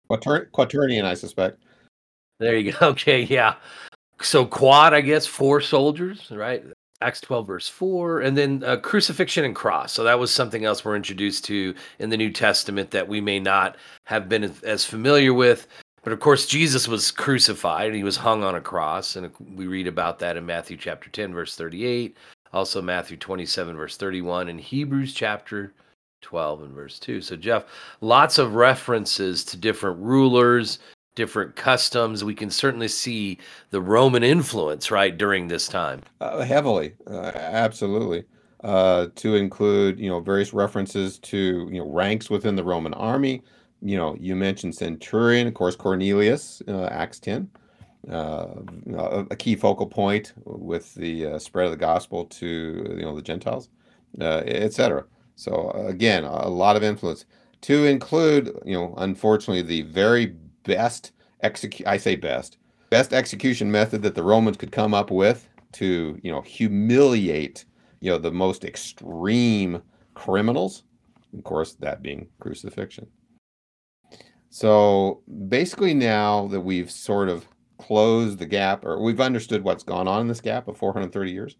Quater- 0.10 0.49
quaternion, 0.53 1.03
I 1.03 1.14
suspect. 1.14 1.62
There 2.39 2.57
you 2.57 2.72
go. 2.72 2.78
Okay, 2.89 3.22
yeah. 3.24 3.55
So 4.22 4.45
quad, 4.45 4.93
I 4.93 5.01
guess, 5.01 5.26
four 5.26 5.62
soldiers, 5.62 6.30
right? 6.32 6.64
Acts 7.01 7.22
12, 7.22 7.47
verse 7.47 7.70
4, 7.70 8.22
and 8.22 8.38
then 8.38 8.62
uh, 8.66 8.76
crucifixion 8.78 9.45
and 9.45 9.55
cross. 9.55 9.93
So 9.93 10.03
that 10.03 10.20
was 10.20 10.32
something 10.32 10.66
else 10.66 10.84
we're 10.84 10.97
introduced 10.97 11.45
to 11.45 11.74
in 11.99 12.10
the 12.10 12.18
New 12.18 12.32
Testament 12.32 12.91
that 12.91 13.07
we 13.07 13.22
may 13.22 13.39
not 13.39 13.78
have 14.05 14.28
been 14.28 14.53
as 14.64 14.84
familiar 14.84 15.34
with. 15.34 15.68
But 16.10 16.14
of 16.14 16.22
course, 16.22 16.47
Jesus 16.47 16.88
was 16.88 17.12
crucified 17.12 17.86
and 17.86 17.95
he 17.95 18.03
was 18.03 18.18
hung 18.18 18.43
on 18.43 18.55
a 18.55 18.62
cross. 18.62 19.16
And 19.16 19.30
we 19.53 19.68
read 19.68 19.86
about 19.86 20.18
that 20.18 20.38
in 20.38 20.43
Matthew 20.43 20.76
chapter 20.76 21.07
10, 21.07 21.36
verse 21.36 21.55
38, 21.55 22.18
also 22.51 22.82
Matthew 22.82 23.16
27, 23.16 23.78
verse 23.78 23.95
31, 23.95 24.49
and 24.49 24.60
Hebrews 24.60 25.14
chapter 25.14 25.72
12 26.22 26.64
and 26.64 26.74
verse 26.74 26.97
2. 26.97 27.22
So, 27.22 27.36
Jeff, 27.36 27.66
lots 28.01 28.39
of 28.39 28.55
references 28.55 29.43
to 29.43 29.55
different 29.55 29.99
rulers, 29.99 30.80
different 31.14 31.55
customs. 31.55 32.24
We 32.24 32.34
can 32.34 32.49
certainly 32.49 32.88
see 32.88 33.38
the 33.70 33.80
Roman 33.80 34.24
influence, 34.24 34.89
right, 34.89 35.16
during 35.16 35.47
this 35.47 35.68
time. 35.68 36.01
Uh, 36.22 36.41
heavily, 36.41 36.95
uh, 37.05 37.34
absolutely. 37.36 38.24
Uh, 38.64 39.10
to 39.14 39.36
include, 39.36 39.99
you 39.99 40.10
know, 40.10 40.22
various 40.22 40.53
references 40.53 41.20
to, 41.20 41.70
you 41.72 41.78
know, 41.78 41.88
ranks 41.88 42.32
within 42.32 42.55
the 42.55 42.64
Roman 42.64 42.95
army. 42.95 43.43
You 43.82 43.98
know, 43.98 44.16
you 44.20 44.36
mentioned 44.36 44.76
centurion, 44.76 45.48
of 45.48 45.54
course, 45.54 45.76
Cornelius, 45.76 46.62
uh, 46.68 46.86
Acts 46.92 47.20
10. 47.20 47.50
Uh, 48.10 48.48
a 49.30 49.36
key 49.36 49.56
focal 49.56 49.86
point 49.86 50.34
with 50.46 50.94
the 50.96 51.26
uh, 51.26 51.40
spread 51.40 51.66
of 51.66 51.72
the 51.72 51.78
gospel 51.78 52.26
to 52.26 52.96
you 52.98 53.02
know 53.02 53.14
the 53.14 53.22
Gentiles, 53.22 53.70
etc. 54.20 55.04
So 55.36 55.72
again, 55.72 56.24
a 56.24 56.48
lot 56.48 56.76
of 56.76 56.84
influence 56.84 57.26
to 57.62 57.86
include, 57.86 58.58
you 58.66 58.74
know, 58.74 58.94
unfortunately, 58.98 59.62
the 59.62 59.82
very 59.84 60.28
best 60.64 61.12
execute. 61.42 61.88
I 61.88 61.98
say 61.98 62.16
best, 62.16 62.58
best 62.90 63.14
execution 63.14 63.72
method 63.72 64.02
that 64.04 64.16
the 64.16 64.24
Romans 64.24 64.58
could 64.58 64.72
come 64.72 64.94
up 64.94 65.12
with 65.12 65.48
to, 65.74 66.20
you 66.24 66.32
know, 66.32 66.42
humiliate, 66.42 67.66
you 68.00 68.10
know, 68.10 68.18
the 68.18 68.32
most 68.32 68.64
extreme 68.64 69.82
criminals. 70.14 70.84
Of 71.38 71.44
course, 71.44 71.74
that 71.76 72.02
being 72.02 72.28
crucifixion. 72.40 73.08
So 74.50 75.22
basically, 75.47 75.93
now 75.93 76.47
that 76.47 76.62
we've 76.62 76.89
sort 76.89 77.30
of 77.30 77.47
closed 77.78 78.39
the 78.39 78.45
gap, 78.45 78.84
or 78.86 79.02
we've 79.02 79.22
understood 79.22 79.64
what's 79.64 79.84
gone 79.84 80.08
on 80.08 80.22
in 80.22 80.28
this 80.28 80.41
gap 80.41 80.68
of 80.68 80.78
430 80.78 81.32
years, 81.32 81.56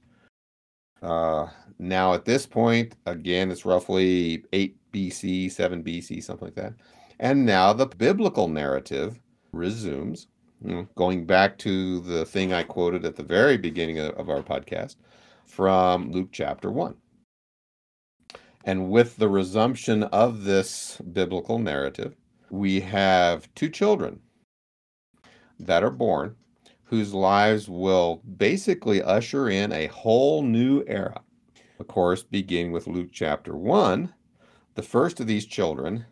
uh, 1.02 1.48
now, 1.78 2.14
at 2.14 2.26
this 2.26 2.46
point, 2.46 2.96
again, 3.06 3.52
it's 3.52 3.64
roughly 3.66 4.44
8 4.52 4.76
BC, 4.92 5.50
7 5.52 5.84
BC, 5.84 6.22
something 6.22 6.48
like 6.48 6.56
that. 6.56 6.74
And 7.20 7.46
now 7.46 7.72
the 7.72 7.86
biblical 7.86 8.50
narrative 8.50 9.20
resumes, 9.54 10.28
you 10.64 10.74
know, 10.74 10.88
going 10.96 11.26
back 11.26 11.58
to 11.60 12.02
the 12.02 12.26
thing 12.26 12.54
I 12.54 12.64
quoted 12.64 13.06
at 13.06 13.16
the 13.16 13.24
very 13.24 13.58
beginning 13.58 14.00
of, 14.00 14.14
of 14.16 14.30
our 14.30 14.42
podcast 14.42 14.98
from 15.46 16.12
Luke 16.12 16.30
chapter 16.32 16.70
1. 16.70 16.96
And 18.66 18.90
with 18.92 19.16
the 19.16 19.30
resumption 19.30 20.04
of 20.04 20.44
this 20.44 20.98
biblical 21.14 21.60
narrative, 21.60 22.16
we 22.52 22.80
have 22.82 23.54
two 23.56 23.70
children 23.70 24.20
that 25.60 25.84
are 25.84 25.92
born 25.92 26.36
whose 26.86 27.14
lives 27.14 27.70
will 27.70 28.22
basically 28.38 29.02
usher 29.02 29.50
in 29.50 29.72
a 29.72 29.88
whole 29.88 30.42
new 30.42 30.84
era. 30.88 31.22
Of 31.80 31.88
course, 31.88 32.24
beginning 32.24 32.72
with 32.72 32.88
Luke 32.88 33.10
chapter 33.12 33.56
1, 33.56 34.14
the 34.76 34.82
first 34.82 35.20
of 35.20 35.28
these 35.28 35.46
children 35.46 36.06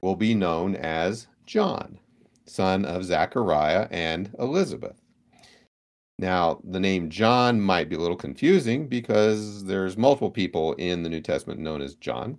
will 0.00 0.16
be 0.16 0.34
known 0.34 0.74
as 0.74 1.26
John, 1.46 1.98
son 2.46 2.84
of 2.84 3.04
Zachariah 3.04 3.88
and 3.90 4.34
Elizabeth. 4.38 5.02
Now, 6.18 6.60
the 6.64 6.80
name 6.80 7.10
John 7.10 7.60
might 7.60 7.88
be 7.88 7.96
a 7.96 8.00
little 8.00 8.16
confusing 8.16 8.86
because 8.86 9.64
there's 9.64 9.96
multiple 9.96 10.30
people 10.30 10.72
in 10.74 11.02
the 11.02 11.08
New 11.08 11.20
Testament 11.20 11.60
known 11.60 11.82
as 11.82 11.94
John. 11.96 12.38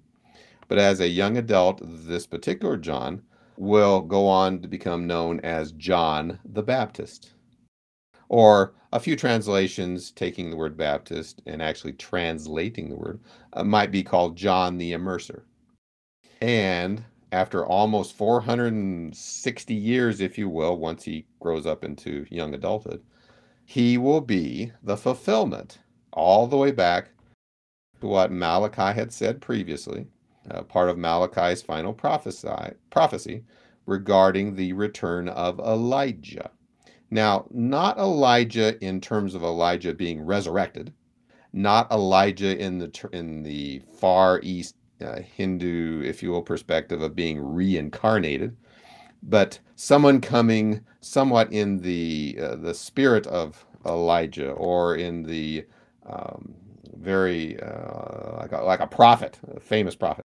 But 0.73 0.81
as 0.81 1.01
a 1.01 1.07
young 1.07 1.37
adult, 1.37 1.81
this 1.83 2.25
particular 2.25 2.77
John 2.77 3.21
will 3.57 4.01
go 4.01 4.27
on 4.27 4.59
to 4.61 4.67
become 4.67 5.05
known 5.05 5.39
as 5.41 5.71
John 5.73 6.39
the 6.43 6.63
Baptist. 6.63 7.33
Or 8.27 8.73
a 8.91 8.99
few 8.99 9.15
translations 9.15 10.09
taking 10.09 10.49
the 10.49 10.55
word 10.55 10.75
Baptist 10.75 11.43
and 11.45 11.61
actually 11.61 11.93
translating 11.93 12.89
the 12.89 12.95
word 12.95 13.19
uh, 13.53 13.63
might 13.63 13.91
be 13.91 14.01
called 14.01 14.35
John 14.35 14.79
the 14.79 14.93
Immerser. 14.93 15.43
And 16.41 17.05
after 17.31 17.63
almost 17.63 18.17
460 18.17 19.75
years, 19.75 20.21
if 20.21 20.39
you 20.39 20.49
will, 20.49 20.75
once 20.79 21.03
he 21.03 21.27
grows 21.39 21.67
up 21.67 21.83
into 21.83 22.25
young 22.31 22.55
adulthood, 22.55 23.03
he 23.63 23.99
will 23.99 24.21
be 24.21 24.71
the 24.81 24.97
fulfillment 24.97 25.77
all 26.13 26.47
the 26.47 26.57
way 26.57 26.71
back 26.71 27.11
to 28.01 28.07
what 28.07 28.31
Malachi 28.31 28.97
had 28.97 29.13
said 29.13 29.39
previously 29.39 30.07
uh, 30.49 30.63
part 30.63 30.89
of 30.89 30.97
Malachi's 30.97 31.61
final 31.61 31.93
prophesy, 31.93 32.73
prophecy 32.89 33.43
regarding 33.85 34.55
the 34.55 34.73
return 34.73 35.27
of 35.29 35.59
Elijah. 35.59 36.51
Now, 37.09 37.45
not 37.51 37.97
Elijah 37.97 38.83
in 38.83 38.99
terms 38.99 39.35
of 39.35 39.43
Elijah 39.43 39.93
being 39.93 40.21
resurrected, 40.21 40.93
not 41.51 41.91
Elijah 41.91 42.57
in 42.57 42.79
the 42.79 43.09
in 43.11 43.43
the 43.43 43.81
far 43.99 44.39
east 44.41 44.75
uh, 45.01 45.19
Hindu, 45.21 46.01
if 46.03 46.23
you 46.23 46.31
will, 46.31 46.41
perspective 46.41 47.01
of 47.01 47.15
being 47.15 47.39
reincarnated, 47.39 48.55
but 49.21 49.59
someone 49.75 50.21
coming 50.21 50.81
somewhat 51.01 51.51
in 51.51 51.79
the 51.79 52.37
uh, 52.41 52.55
the 52.55 52.73
spirit 52.73 53.27
of 53.27 53.65
Elijah 53.85 54.51
or 54.51 54.95
in 54.95 55.23
the 55.23 55.65
um, 56.07 56.55
very 56.97 57.61
uh, 57.61 58.37
like 58.37 58.53
a, 58.53 58.61
like 58.63 58.79
a 58.79 58.87
prophet, 58.87 59.39
a 59.55 59.59
famous 59.59 59.95
prophet 59.95 60.22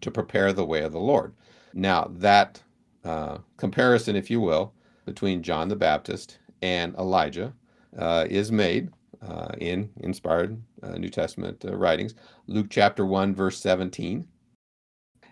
to 0.00 0.10
prepare 0.10 0.52
the 0.52 0.64
way 0.64 0.82
of 0.82 0.92
the 0.92 1.00
Lord. 1.00 1.34
Now, 1.72 2.10
that 2.16 2.62
uh, 3.04 3.38
comparison, 3.56 4.16
if 4.16 4.30
you 4.30 4.40
will, 4.40 4.72
between 5.04 5.42
John 5.42 5.68
the 5.68 5.76
Baptist 5.76 6.38
and 6.62 6.94
Elijah 6.96 7.54
uh, 7.96 8.26
is 8.28 8.52
made 8.52 8.90
uh, 9.22 9.52
in 9.58 9.90
inspired 10.00 10.60
uh, 10.82 10.92
New 10.92 11.08
Testament 11.08 11.64
uh, 11.64 11.76
writings. 11.76 12.14
Luke 12.46 12.68
chapter 12.70 13.04
1, 13.04 13.34
verse 13.34 13.58
17, 13.58 14.26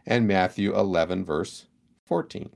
and 0.06 0.26
Matthew 0.26 0.76
11, 0.76 1.24
verse 1.24 1.66
14. 2.06 2.50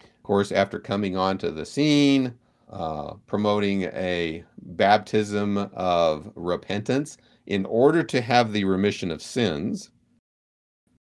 Of 0.00 0.22
course, 0.22 0.52
after 0.52 0.78
coming 0.78 1.16
onto 1.16 1.50
the 1.50 1.66
scene, 1.66 2.34
uh, 2.70 3.14
promoting 3.26 3.82
a 3.82 4.44
baptism 4.58 5.58
of 5.74 6.30
repentance 6.34 7.18
in 7.46 7.66
order 7.66 8.02
to 8.02 8.20
have 8.20 8.52
the 8.52 8.64
remission 8.64 9.10
of 9.10 9.22
sins, 9.22 9.90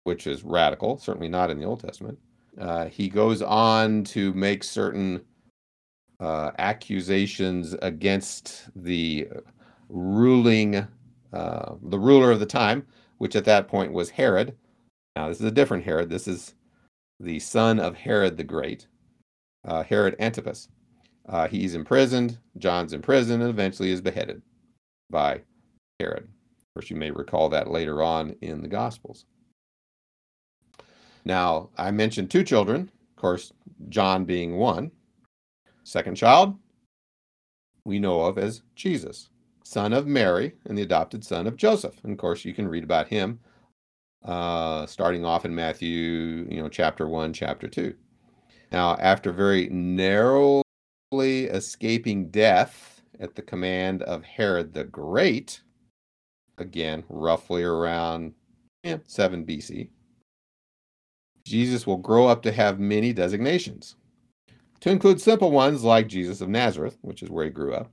which 0.03 0.27
is 0.27 0.43
radical, 0.43 0.97
certainly 0.97 1.29
not 1.29 1.49
in 1.49 1.59
the 1.59 1.65
Old 1.65 1.79
Testament. 1.79 2.17
Uh, 2.59 2.85
he 2.85 3.09
goes 3.09 3.41
on 3.41 4.03
to 4.03 4.33
make 4.33 4.63
certain 4.63 5.21
uh, 6.19 6.51
accusations 6.57 7.73
against 7.81 8.69
the 8.75 9.27
ruling, 9.89 10.87
uh, 11.33 11.75
the 11.81 11.99
ruler 11.99 12.31
of 12.31 12.39
the 12.39 12.45
time, 12.45 12.85
which 13.17 13.35
at 13.35 13.45
that 13.45 13.67
point 13.67 13.91
was 13.91 14.09
Herod. 14.09 14.55
Now, 15.15 15.29
this 15.29 15.39
is 15.39 15.45
a 15.45 15.51
different 15.51 15.83
Herod. 15.83 16.09
This 16.09 16.27
is 16.27 16.53
the 17.19 17.39
son 17.39 17.79
of 17.79 17.95
Herod 17.95 18.37
the 18.37 18.43
Great, 18.43 18.87
uh, 19.65 19.83
Herod 19.83 20.15
Antipas. 20.19 20.69
Uh, 21.27 21.47
he's 21.47 21.75
imprisoned. 21.75 22.37
John's 22.57 22.93
imprisoned 22.93 23.41
and 23.41 23.49
eventually 23.49 23.91
is 23.91 24.01
beheaded 24.01 24.41
by 25.09 25.41
Herod. 25.99 26.23
Of 26.23 26.73
course, 26.75 26.89
you 26.89 26.97
may 26.97 27.11
recall 27.11 27.49
that 27.49 27.69
later 27.69 28.03
on 28.03 28.35
in 28.41 28.61
the 28.61 28.67
Gospels. 28.67 29.25
Now, 31.26 31.69
I 31.78 31.91
mentioned 31.91 32.30
two 32.30 32.43
children, 32.43 32.91
of 33.09 33.15
course, 33.15 33.53
John 33.89 34.26
being 34.26 34.57
one. 34.57 34.91
Second 35.84 36.15
child, 36.15 36.57
we 37.86 37.99
know 37.99 38.21
of 38.21 38.38
as 38.38 38.61
Jesus, 38.76 39.30
son 39.63 39.93
of 39.93 40.07
Mary 40.07 40.53
and 40.65 40.78
the 40.78 40.82
adopted 40.82 41.24
son 41.24 41.47
of 41.47 41.57
Joseph. 41.57 41.95
And 42.03 42.13
of 42.13 42.17
course, 42.17 42.45
you 42.45 42.53
can 42.53 42.67
read 42.67 42.84
about 42.84 43.07
him 43.07 43.39
uh, 44.26 44.86
starting 44.86 45.26
off 45.26 45.45
in 45.45 45.53
Matthew, 45.53 46.47
you 46.49 46.61
know, 46.61 46.69
chapter 46.69 47.07
1, 47.07 47.34
chapter 47.34 47.67
2. 47.67 47.93
Now, 48.71 48.95
after 48.95 49.32
very 49.32 49.69
narrowly 49.69 50.63
escaping 51.11 52.30
death 52.30 53.01
at 53.19 53.36
the 53.36 53.41
command 53.41 54.01
of 54.03 54.24
Herod 54.24 54.74
the 54.74 54.86
Great, 54.86 55.61
again, 56.57 57.03
roughly 57.09 57.63
around 57.63 58.34
yeah, 58.84 58.97
7 59.05 59.45
BC, 59.45 59.89
Jesus 61.45 61.85
will 61.85 61.97
grow 61.97 62.27
up 62.27 62.41
to 62.43 62.51
have 62.51 62.79
many 62.79 63.13
designations, 63.13 63.95
to 64.79 64.89
include 64.89 65.19
simple 65.19 65.51
ones 65.51 65.83
like 65.83 66.07
Jesus 66.07 66.41
of 66.41 66.49
Nazareth, 66.49 66.97
which 67.01 67.21
is 67.21 67.29
where 67.29 67.45
he 67.45 67.51
grew 67.51 67.73
up, 67.73 67.91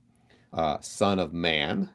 uh, 0.52 0.78
Son 0.80 1.18
of 1.18 1.32
Man, 1.32 1.90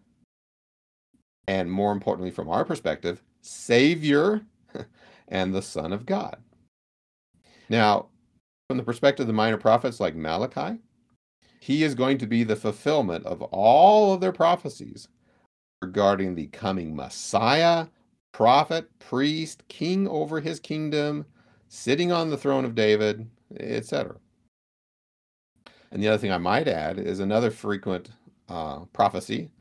and 1.47 1.71
more 1.71 1.91
importantly, 1.91 2.31
from 2.31 2.49
our 2.49 2.65
perspective, 2.65 3.21
Savior 3.41 4.41
and 5.27 5.53
the 5.53 5.61
Son 5.61 5.93
of 5.93 6.05
God. 6.05 6.37
Now, 7.69 8.07
from 8.67 8.77
the 8.77 8.83
perspective 8.83 9.23
of 9.23 9.27
the 9.27 9.33
minor 9.33 9.57
prophets 9.57 9.99
like 9.99 10.15
Malachi, 10.15 10.79
he 11.59 11.83
is 11.83 11.95
going 11.95 12.17
to 12.19 12.27
be 12.27 12.43
the 12.43 12.55
fulfillment 12.55 13.25
of 13.25 13.41
all 13.41 14.13
of 14.13 14.21
their 14.21 14.31
prophecies 14.31 15.07
regarding 15.81 16.35
the 16.35 16.47
coming 16.47 16.95
Messiah, 16.95 17.87
prophet, 18.31 18.89
priest, 18.99 19.63
king 19.67 20.07
over 20.07 20.39
his 20.39 20.59
kingdom, 20.59 21.25
sitting 21.75 22.11
on 22.11 22.29
the 22.29 22.37
throne 22.37 22.63
of 22.65 22.73
David, 22.73 23.29
etc. 23.59 24.15
And 25.91 26.01
the 26.01 26.07
other 26.07 26.17
thing 26.17 26.31
I 26.31 26.37
might 26.37 26.67
add 26.67 26.97
is 26.97 27.19
another 27.19 27.51
frequent 27.51 28.09
uh, 28.49 28.85
prophecy 28.93 29.51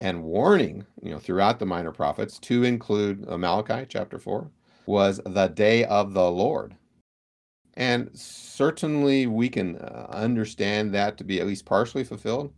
and 0.00 0.22
warning, 0.24 0.84
you 1.02 1.10
know, 1.10 1.18
throughout 1.18 1.58
the 1.58 1.66
minor 1.66 1.92
prophets, 1.92 2.38
to 2.40 2.64
include 2.64 3.26
Malachi 3.26 3.86
chapter 3.88 4.18
four, 4.18 4.50
was 4.86 5.20
the 5.24 5.48
day 5.48 5.84
of 5.84 6.12
the 6.12 6.30
Lord. 6.30 6.74
And 7.74 8.10
certainly 8.14 9.26
we 9.26 9.48
can 9.48 9.76
uh, 9.76 10.06
understand 10.10 10.92
that 10.94 11.16
to 11.18 11.24
be 11.24 11.40
at 11.40 11.46
least 11.46 11.66
partially 11.66 12.04
fulfilled 12.04 12.52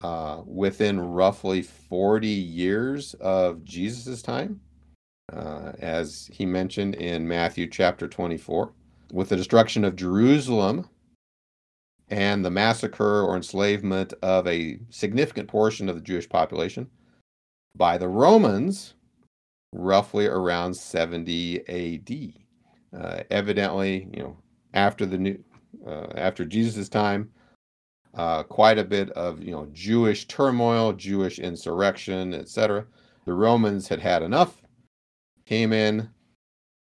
uh, 0.00 0.40
within 0.46 0.98
roughly 0.98 1.62
40 1.62 2.26
years 2.26 3.14
of 3.14 3.62
Jesus' 3.62 4.22
time 4.22 4.60
uh, 5.32 5.72
as 5.78 6.30
he 6.32 6.46
mentioned 6.46 6.94
in 6.96 7.26
Matthew 7.26 7.68
chapter 7.68 8.08
24. 8.08 8.72
With 9.12 9.28
the 9.28 9.36
destruction 9.36 9.84
of 9.84 9.96
Jerusalem 9.96 10.88
and 12.08 12.44
the 12.44 12.50
massacre 12.50 13.22
or 13.22 13.36
enslavement 13.36 14.12
of 14.22 14.46
a 14.46 14.78
significant 14.90 15.48
portion 15.48 15.88
of 15.88 15.96
the 15.96 16.00
Jewish 16.00 16.28
population 16.28 16.88
by 17.76 17.98
the 17.98 18.08
Romans, 18.08 18.94
roughly 19.72 20.26
around 20.26 20.74
70 20.74 21.60
AD. 21.68 22.32
Uh, 23.02 23.22
evidently, 23.30 24.08
you 24.12 24.22
know, 24.22 24.36
after 24.74 25.06
the 25.06 25.18
new, 25.18 25.38
uh, 25.86 26.06
after 26.16 26.44
Jesus' 26.44 26.88
time, 26.88 27.30
uh, 28.14 28.42
quite 28.42 28.78
a 28.78 28.84
bit 28.84 29.10
of 29.10 29.42
you 29.42 29.52
know 29.52 29.68
Jewish 29.72 30.26
turmoil, 30.26 30.92
Jewish 30.92 31.38
insurrection, 31.38 32.34
etc. 32.34 32.84
The 33.24 33.32
Romans 33.32 33.86
had 33.86 34.00
had 34.00 34.22
enough 34.22 34.59
came 35.50 35.72
in, 35.72 36.08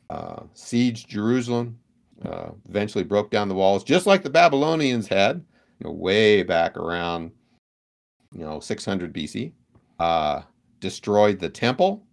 uh, 0.09 0.43
sieged 0.55 1.07
Jerusalem, 1.07 1.77
uh, 2.23 2.51
eventually 2.69 3.03
broke 3.03 3.29
down 3.29 3.49
the 3.49 3.53
walls, 3.53 3.83
just 3.83 4.07
like 4.07 4.23
the 4.23 4.29
Babylonians 4.29 5.09
had, 5.09 5.43
you 5.79 5.83
know, 5.83 5.91
way 5.91 6.41
back 6.41 6.77
around, 6.77 7.31
you 8.33 8.45
know, 8.45 8.61
600 8.61 9.13
BC. 9.13 9.51
Uh, 9.99 10.41
destroyed 10.79 11.37
the 11.37 11.49
temple 11.49 12.05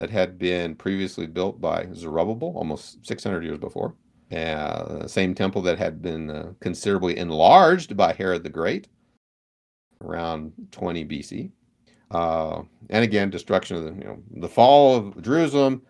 that 0.00 0.10
had 0.10 0.38
been 0.38 0.74
previously 0.74 1.26
built 1.26 1.60
by 1.60 1.86
Zerubbabel 1.94 2.52
almost 2.56 3.06
600 3.06 3.44
years 3.44 3.58
before. 3.58 3.94
Uh, 4.32 5.06
same 5.06 5.34
temple 5.34 5.62
that 5.62 5.78
had 5.78 6.02
been 6.02 6.30
uh, 6.30 6.52
considerably 6.58 7.16
enlarged 7.16 7.96
by 7.96 8.12
Herod 8.12 8.42
the 8.42 8.48
Great 8.48 8.88
around 10.00 10.52
20 10.72 11.04
BC. 11.04 11.52
Uh, 12.12 12.62
and 12.90 13.02
again, 13.02 13.30
destruction 13.30 13.76
of 13.76 13.84
the 13.84 13.92
you 13.92 14.04
know 14.04 14.22
the 14.36 14.48
fall 14.48 14.96
of 14.96 15.22
Jerusalem, 15.22 15.82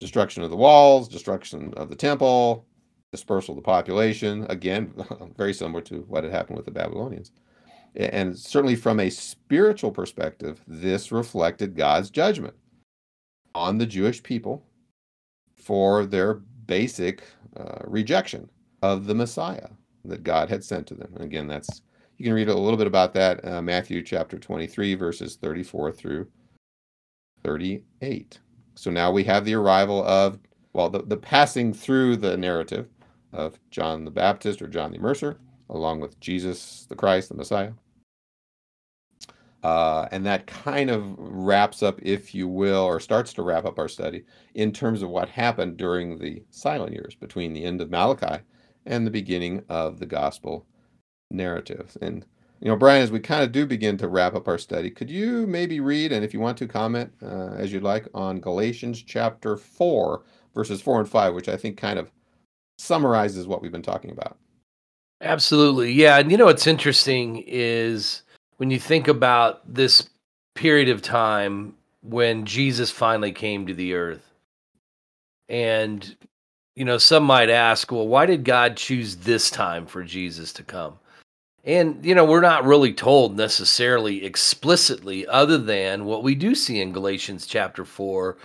destruction 0.00 0.42
of 0.42 0.50
the 0.50 0.56
walls, 0.56 1.08
destruction 1.08 1.72
of 1.74 1.90
the 1.90 1.96
temple, 1.96 2.66
dispersal 3.12 3.52
of 3.52 3.56
the 3.56 3.62
population. 3.62 4.46
Again, 4.48 4.92
very 5.36 5.52
similar 5.52 5.82
to 5.82 6.00
what 6.08 6.24
had 6.24 6.32
happened 6.32 6.56
with 6.56 6.64
the 6.64 6.72
Babylonians. 6.72 7.32
And 7.94 8.36
certainly 8.36 8.74
from 8.74 8.98
a 8.98 9.10
spiritual 9.10 9.92
perspective, 9.92 10.60
this 10.66 11.12
reflected 11.12 11.76
God's 11.76 12.10
judgment 12.10 12.54
on 13.54 13.78
the 13.78 13.86
Jewish 13.86 14.20
people 14.20 14.64
for 15.56 16.04
their 16.04 16.34
basic 16.34 17.22
uh, 17.56 17.78
rejection 17.84 18.50
of 18.82 19.06
the 19.06 19.14
Messiah 19.14 19.68
that 20.04 20.24
God 20.24 20.48
had 20.48 20.64
sent 20.64 20.86
to 20.88 20.94
them. 20.94 21.12
And 21.14 21.24
again, 21.24 21.46
that's 21.46 21.82
you 22.16 22.24
can 22.24 22.34
read 22.34 22.48
a 22.48 22.54
little 22.54 22.76
bit 22.76 22.86
about 22.86 23.12
that, 23.14 23.44
uh, 23.44 23.60
Matthew 23.60 24.02
chapter 24.02 24.38
23, 24.38 24.94
verses 24.94 25.36
34 25.36 25.92
through 25.92 26.28
38. 27.42 28.38
So 28.76 28.90
now 28.90 29.10
we 29.10 29.24
have 29.24 29.44
the 29.44 29.54
arrival 29.54 30.04
of, 30.04 30.38
well, 30.72 30.90
the, 30.90 31.02
the 31.02 31.16
passing 31.16 31.72
through 31.72 32.16
the 32.16 32.36
narrative 32.36 32.88
of 33.32 33.58
John 33.70 34.04
the 34.04 34.10
Baptist 34.10 34.62
or 34.62 34.68
John 34.68 34.92
the 34.92 34.98
Immerser, 34.98 35.36
along 35.70 36.00
with 36.00 36.18
Jesus 36.20 36.86
the 36.88 36.94
Christ, 36.94 37.28
the 37.28 37.34
Messiah. 37.34 37.72
Uh, 39.64 40.06
and 40.12 40.26
that 40.26 40.46
kind 40.46 40.90
of 40.90 41.14
wraps 41.18 41.82
up, 41.82 41.98
if 42.02 42.34
you 42.34 42.46
will, 42.46 42.82
or 42.82 43.00
starts 43.00 43.32
to 43.32 43.42
wrap 43.42 43.64
up 43.64 43.78
our 43.78 43.88
study 43.88 44.22
in 44.54 44.70
terms 44.70 45.02
of 45.02 45.08
what 45.08 45.28
happened 45.28 45.78
during 45.78 46.18
the 46.18 46.42
silent 46.50 46.92
years 46.92 47.14
between 47.14 47.54
the 47.54 47.64
end 47.64 47.80
of 47.80 47.90
Malachi 47.90 48.42
and 48.84 49.06
the 49.06 49.10
beginning 49.10 49.62
of 49.70 49.98
the 49.98 50.06
gospel 50.06 50.66
narrative. 51.34 51.96
And 52.00 52.24
you 52.60 52.68
know, 52.68 52.76
Brian, 52.76 53.02
as 53.02 53.10
we 53.10 53.20
kind 53.20 53.42
of 53.42 53.52
do 53.52 53.66
begin 53.66 53.98
to 53.98 54.08
wrap 54.08 54.34
up 54.34 54.48
our 54.48 54.58
study, 54.58 54.90
could 54.90 55.10
you 55.10 55.46
maybe 55.46 55.80
read 55.80 56.12
and 56.12 56.24
if 56.24 56.32
you 56.32 56.40
want 56.40 56.56
to 56.58 56.66
comment 56.66 57.12
uh, 57.22 57.50
as 57.56 57.72
you'd 57.72 57.82
like 57.82 58.08
on 58.14 58.40
Galatians 58.40 59.02
chapter 59.02 59.56
four, 59.56 60.22
verses 60.54 60.80
four 60.80 60.98
and 60.98 61.08
five, 61.08 61.34
which 61.34 61.48
I 61.48 61.56
think 61.56 61.76
kind 61.76 61.98
of 61.98 62.10
summarizes 62.78 63.46
what 63.46 63.60
we've 63.60 63.72
been 63.72 63.82
talking 63.82 64.10
about. 64.10 64.38
Absolutely, 65.20 65.92
yeah. 65.92 66.18
And 66.18 66.30
you 66.30 66.36
know 66.36 66.46
what's 66.46 66.66
interesting 66.66 67.44
is 67.46 68.22
when 68.56 68.70
you 68.70 68.78
think 68.78 69.08
about 69.08 69.60
this 69.72 70.08
period 70.54 70.88
of 70.88 71.02
time 71.02 71.74
when 72.02 72.44
Jesus 72.44 72.90
finally 72.90 73.32
came 73.32 73.66
to 73.66 73.74
the 73.74 73.94
earth, 73.94 74.30
and 75.48 76.16
you 76.76 76.84
know, 76.84 76.98
some 76.98 77.24
might 77.24 77.50
ask, 77.50 77.92
well, 77.92 78.08
why 78.08 78.26
did 78.26 78.44
God 78.44 78.76
choose 78.76 79.16
this 79.16 79.50
time 79.50 79.86
for 79.86 80.02
Jesus 80.02 80.52
to 80.54 80.62
come? 80.62 80.98
And, 81.64 82.04
you 82.04 82.14
know, 82.14 82.26
we're 82.26 82.42
not 82.42 82.64
really 82.64 82.92
told 82.92 83.36
necessarily 83.36 84.24
explicitly, 84.24 85.26
other 85.26 85.56
than 85.56 86.04
what 86.04 86.22
we 86.22 86.34
do 86.34 86.54
see 86.54 86.80
in 86.80 86.92
Galatians 86.92 87.46
chapter 87.46 87.86
4, 87.86 88.36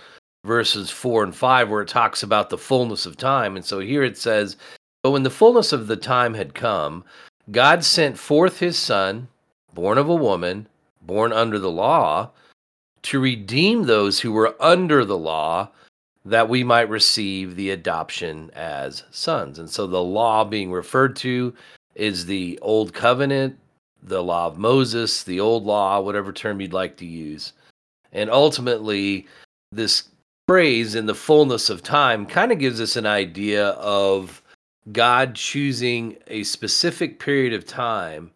verses 0.44 0.90
4 0.90 1.24
and 1.24 1.36
5, 1.36 1.68
where 1.68 1.82
it 1.82 1.88
talks 1.88 2.22
about 2.22 2.48
the 2.48 2.56
fullness 2.56 3.04
of 3.04 3.18
time. 3.18 3.56
And 3.56 3.64
so 3.64 3.78
here 3.78 4.02
it 4.02 4.16
says, 4.16 4.56
But 5.02 5.10
when 5.10 5.22
the 5.22 5.30
fullness 5.30 5.72
of 5.72 5.86
the 5.86 5.96
time 5.96 6.32
had 6.32 6.54
come, 6.54 7.04
God 7.50 7.84
sent 7.84 8.18
forth 8.18 8.58
his 8.58 8.78
Son, 8.78 9.28
born 9.74 9.98
of 9.98 10.08
a 10.08 10.14
woman, 10.14 10.66
born 11.02 11.32
under 11.32 11.58
the 11.58 11.70
law, 11.70 12.30
to 13.02 13.20
redeem 13.20 13.84
those 13.84 14.20
who 14.20 14.32
were 14.32 14.56
under 14.60 15.04
the 15.04 15.18
law, 15.18 15.70
that 16.24 16.48
we 16.48 16.64
might 16.64 16.88
receive 16.88 17.56
the 17.56 17.70
adoption 17.70 18.50
as 18.54 19.04
sons. 19.10 19.58
And 19.58 19.68
so 19.68 19.86
the 19.86 20.02
law 20.02 20.44
being 20.44 20.70
referred 20.70 21.16
to 21.16 21.54
is 21.94 22.26
the 22.26 22.58
old 22.62 22.92
covenant, 22.92 23.58
the 24.02 24.22
law 24.22 24.46
of 24.46 24.58
Moses, 24.58 25.22
the 25.22 25.40
old 25.40 25.64
law, 25.64 26.00
whatever 26.00 26.32
term 26.32 26.60
you'd 26.60 26.72
like 26.72 26.96
to 26.98 27.06
use. 27.06 27.52
And 28.12 28.30
ultimately, 28.30 29.26
this 29.72 30.08
phrase 30.48 30.94
in 30.94 31.06
the 31.06 31.14
fullness 31.14 31.70
of 31.70 31.82
time 31.82 32.26
kind 32.26 32.50
of 32.50 32.58
gives 32.58 32.80
us 32.80 32.96
an 32.96 33.06
idea 33.06 33.68
of 33.70 34.42
God 34.92 35.34
choosing 35.34 36.16
a 36.26 36.42
specific 36.42 37.20
period 37.20 37.52
of 37.52 37.66
time 37.66 38.30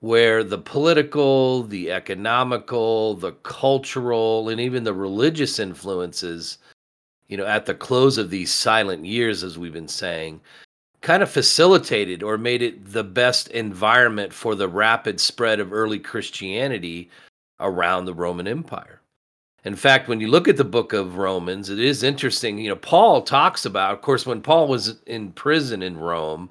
where 0.00 0.44
the 0.44 0.58
political, 0.58 1.62
the 1.62 1.90
economical, 1.90 3.14
the 3.14 3.32
cultural, 3.42 4.48
and 4.48 4.60
even 4.60 4.84
the 4.84 4.92
religious 4.92 5.58
influences, 5.58 6.58
you 7.28 7.36
know, 7.36 7.46
at 7.46 7.66
the 7.66 7.74
close 7.74 8.18
of 8.18 8.30
these 8.30 8.52
silent 8.52 9.06
years, 9.06 9.42
as 9.42 9.58
we've 9.58 9.72
been 9.72 9.88
saying, 9.88 10.40
kind 11.04 11.22
of 11.22 11.30
facilitated 11.30 12.22
or 12.22 12.36
made 12.38 12.62
it 12.62 12.92
the 12.92 13.04
best 13.04 13.48
environment 13.48 14.32
for 14.32 14.54
the 14.54 14.66
rapid 14.66 15.20
spread 15.20 15.60
of 15.60 15.72
early 15.72 15.98
Christianity 15.98 17.10
around 17.60 18.06
the 18.06 18.14
Roman 18.14 18.48
Empire. 18.48 19.00
In 19.64 19.76
fact, 19.76 20.08
when 20.08 20.20
you 20.20 20.28
look 20.28 20.48
at 20.48 20.56
the 20.56 20.64
book 20.64 20.92
of 20.92 21.16
Romans, 21.16 21.70
it 21.70 21.78
is 21.78 22.02
interesting. 22.02 22.58
You 22.58 22.70
know, 22.70 22.76
Paul 22.76 23.22
talks 23.22 23.64
about, 23.64 23.92
of 23.92 24.00
course, 24.00 24.26
when 24.26 24.40
Paul 24.40 24.66
was 24.66 24.98
in 25.06 25.32
prison 25.32 25.82
in 25.82 25.96
Rome, 25.96 26.50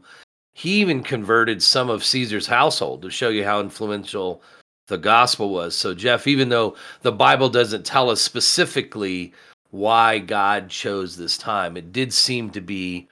he 0.54 0.82
even 0.82 1.04
converted 1.04 1.62
some 1.62 1.90
of 1.90 2.04
Caesar's 2.04 2.48
household 2.48 3.02
to 3.02 3.10
show 3.10 3.30
you 3.30 3.44
how 3.44 3.60
influential 3.60 4.42
the 4.88 5.00
gospel 5.00 5.50
was. 5.50 5.76
So, 5.76 5.96
Jeff, 5.96 6.28
even 6.28 6.50
though 6.50 6.76
the 7.02 7.12
Bible 7.12 7.50
doesn't 7.50 7.86
tell 7.86 8.10
us 8.10 8.22
specifically 8.22 9.34
why 9.72 10.20
God 10.20 10.70
chose 10.70 11.18
this 11.18 11.40
time, 11.40 11.76
it 11.76 11.92
did 11.92 12.14
seem 12.14 12.52
to 12.52 12.62
be 12.62 13.08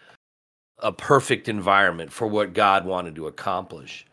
a 0.82 0.91
perfect 0.91 1.47
environment 1.47 2.11
for 2.11 2.27
what 2.27 2.53
God 2.53 2.86
wanted 2.86 3.15
to 3.15 3.27
accomplish. 3.27 4.05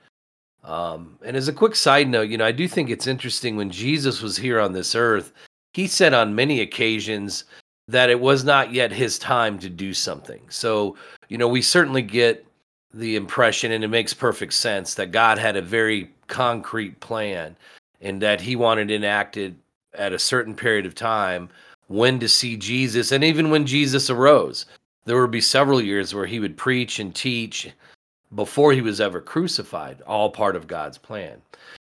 Um, 0.65 1.19
and 1.25 1.37
as 1.37 1.49
a 1.49 1.53
quick 1.53 1.75
side 1.75 2.09
note, 2.09 2.29
you 2.29 2.37
know, 2.37 2.45
I 2.45 2.53
do 2.53 2.69
think 2.69 2.91
it's 2.91 3.07
interesting 3.07 3.57
when 3.57 3.71
Jesus 3.71 4.21
was 4.21 4.37
here 4.37 4.61
on 4.61 4.73
this 4.73 4.95
earth, 4.95 5.33
he 5.73 5.87
said 5.87 6.13
on 6.13 6.35
many 6.35 6.61
occasions 6.61 7.45
that 7.87 8.11
it 8.11 8.21
was 8.21 8.45
not 8.45 8.73
yet 8.73 8.93
his 8.93 9.19
time 9.19 9.59
to 9.61 9.71
do 9.71 9.95
something. 9.95 10.43
So, 10.51 10.97
you 11.29 11.39
know, 11.39 11.49
we 11.49 11.63
certainly 11.63 12.03
get 12.03 12.45
the 12.93 13.17
impression, 13.17 13.73
and 13.73 13.83
it 13.83 13.89
makes 13.89 14.13
perfect 14.13 14.53
sense, 14.53 14.95
that 14.95 15.13
God 15.13 15.39
had 15.39 15.57
a 15.57 15.63
very 15.63 16.11
concrete 16.27 17.01
plan 17.01 17.57
and 18.01 18.21
that 18.21 18.41
he 18.41 18.57
wanted 18.57 18.91
enacted 18.91 19.57
at 19.95 20.13
a 20.13 20.19
certain 20.19 20.55
period 20.55 20.87
of 20.87 20.95
time 20.95 21.49
when 21.87 22.19
to 22.21 22.29
see 22.29 22.57
Jesus. 22.57 23.13
And 23.13 23.25
even 23.25 23.51
when 23.51 23.67
Jesus 23.67 24.11
arose, 24.11 24.67
there 25.09 25.21
would 25.21 25.31
be 25.31 25.41
several 25.41 25.81
years 25.81 26.15
where 26.15 26.27
he 26.27 26.39
would 26.39 26.57
preach 26.57 26.99
and 26.99 27.15
teach 27.15 27.71
before 28.35 28.73
he 28.73 28.83
was 28.83 29.01
ever 29.01 29.21
crucified, 29.21 30.03
all 30.03 30.31
part 30.31 30.55
of 30.55 30.67
God's 30.67 30.99
plan. 30.99 31.41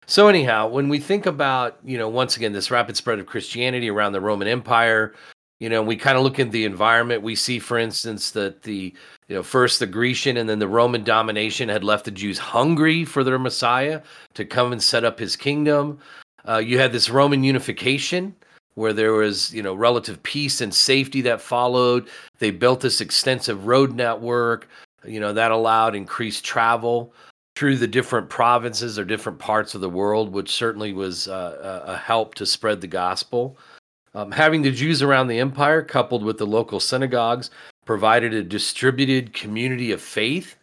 So 0.07 0.27
anyhow, 0.27 0.67
when 0.67 0.89
we 0.89 0.99
think 0.99 1.27
about, 1.27 1.79
you 1.85 1.97
know, 1.97 2.09
once 2.09 2.37
again 2.37 2.53
this 2.53 2.73
rapid 2.73 2.97
spread 2.97 3.21
of 3.21 3.27
Christianity 3.27 3.89
around 3.89 4.13
the 4.13 4.21
Roman 4.21 4.49
Empire, 4.49 5.15
you 5.61 5.69
know, 5.69 5.81
we 5.81 5.95
kind 5.95 6.19
of 6.19 6.25
look 6.25 6.41
at 6.41 6.51
the 6.51 6.65
environment, 6.65 7.23
we 7.23 7.37
see 7.37 7.61
for 7.61 7.79
instance 7.79 8.33
that 8.33 8.63
the 8.65 8.93
you 9.29 9.37
know, 9.37 9.45
first 9.45 9.79
the 9.79 9.87
Grecian 9.87 10.37
and 10.37 10.49
then 10.49 10.59
the 10.59 10.67
Roman 10.67 11.05
domination 11.05 11.69
had 11.69 11.85
left 11.85 12.05
the 12.05 12.11
Jews 12.11 12.39
hungry 12.39 13.05
for 13.05 13.23
their 13.23 13.39
Messiah 13.39 14.03
to 14.35 14.45
come 14.45 14.73
and 14.73 14.83
set 14.83 15.05
up 15.05 15.21
his 15.21 15.37
kingdom. 15.37 16.01
Uh, 16.49 16.59
you 16.59 16.81
had 16.81 16.93
this 16.93 17.09
Roman 17.09 17.45
unification 17.45 18.35
where 18.75 18.93
there 18.93 19.13
was, 19.13 19.53
you 19.53 19.63
know, 19.63 19.75
relative 19.75 20.23
peace 20.23 20.61
and 20.61 20.75
safety 20.75 21.21
that 21.23 21.41
followed. 21.41 22.09
They 22.39 22.51
built 22.51 22.81
this 22.81 23.01
extensive 23.01 23.67
road 23.67 23.95
network 23.95 24.69
you 25.05 25.21
know 25.21 25.33
that 25.33 25.51
allowed 25.51 25.95
increased 25.95 26.45
travel 26.45 27.13
through 27.57 27.77
the 27.77 27.87
different 27.87 28.29
provinces 28.31 28.99
or 28.99 29.05
different 29.05 29.39
parts 29.39 29.75
of 29.75 29.81
the 29.81 29.89
world 29.89 30.33
which 30.33 30.51
certainly 30.51 30.93
was 30.93 31.29
uh, 31.29 31.83
a 31.87 31.97
help 31.97 32.35
to 32.35 32.47
spread 32.47 32.81
the 32.81 32.87
gospel 32.87 33.59
um, 34.15 34.31
having 34.31 34.63
the 34.63 34.71
jews 34.71 35.03
around 35.03 35.27
the 35.27 35.39
empire 35.39 35.83
coupled 35.83 36.23
with 36.23 36.39
the 36.39 36.47
local 36.47 36.81
synagogues 36.81 37.51
provided 37.85 38.33
a 38.33 38.43
distributed 38.43 39.33
community 39.33 39.93
of 39.93 40.01
faith 40.01 40.57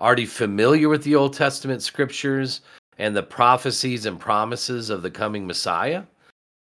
already 0.00 0.26
familiar 0.26 0.88
with 0.88 1.02
the 1.04 1.14
old 1.14 1.32
testament 1.32 1.82
scriptures 1.82 2.60
and 2.98 3.16
the 3.16 3.22
prophecies 3.22 4.06
and 4.06 4.18
promises 4.20 4.90
of 4.90 5.02
the 5.02 5.10
coming 5.10 5.46
messiah 5.46 6.02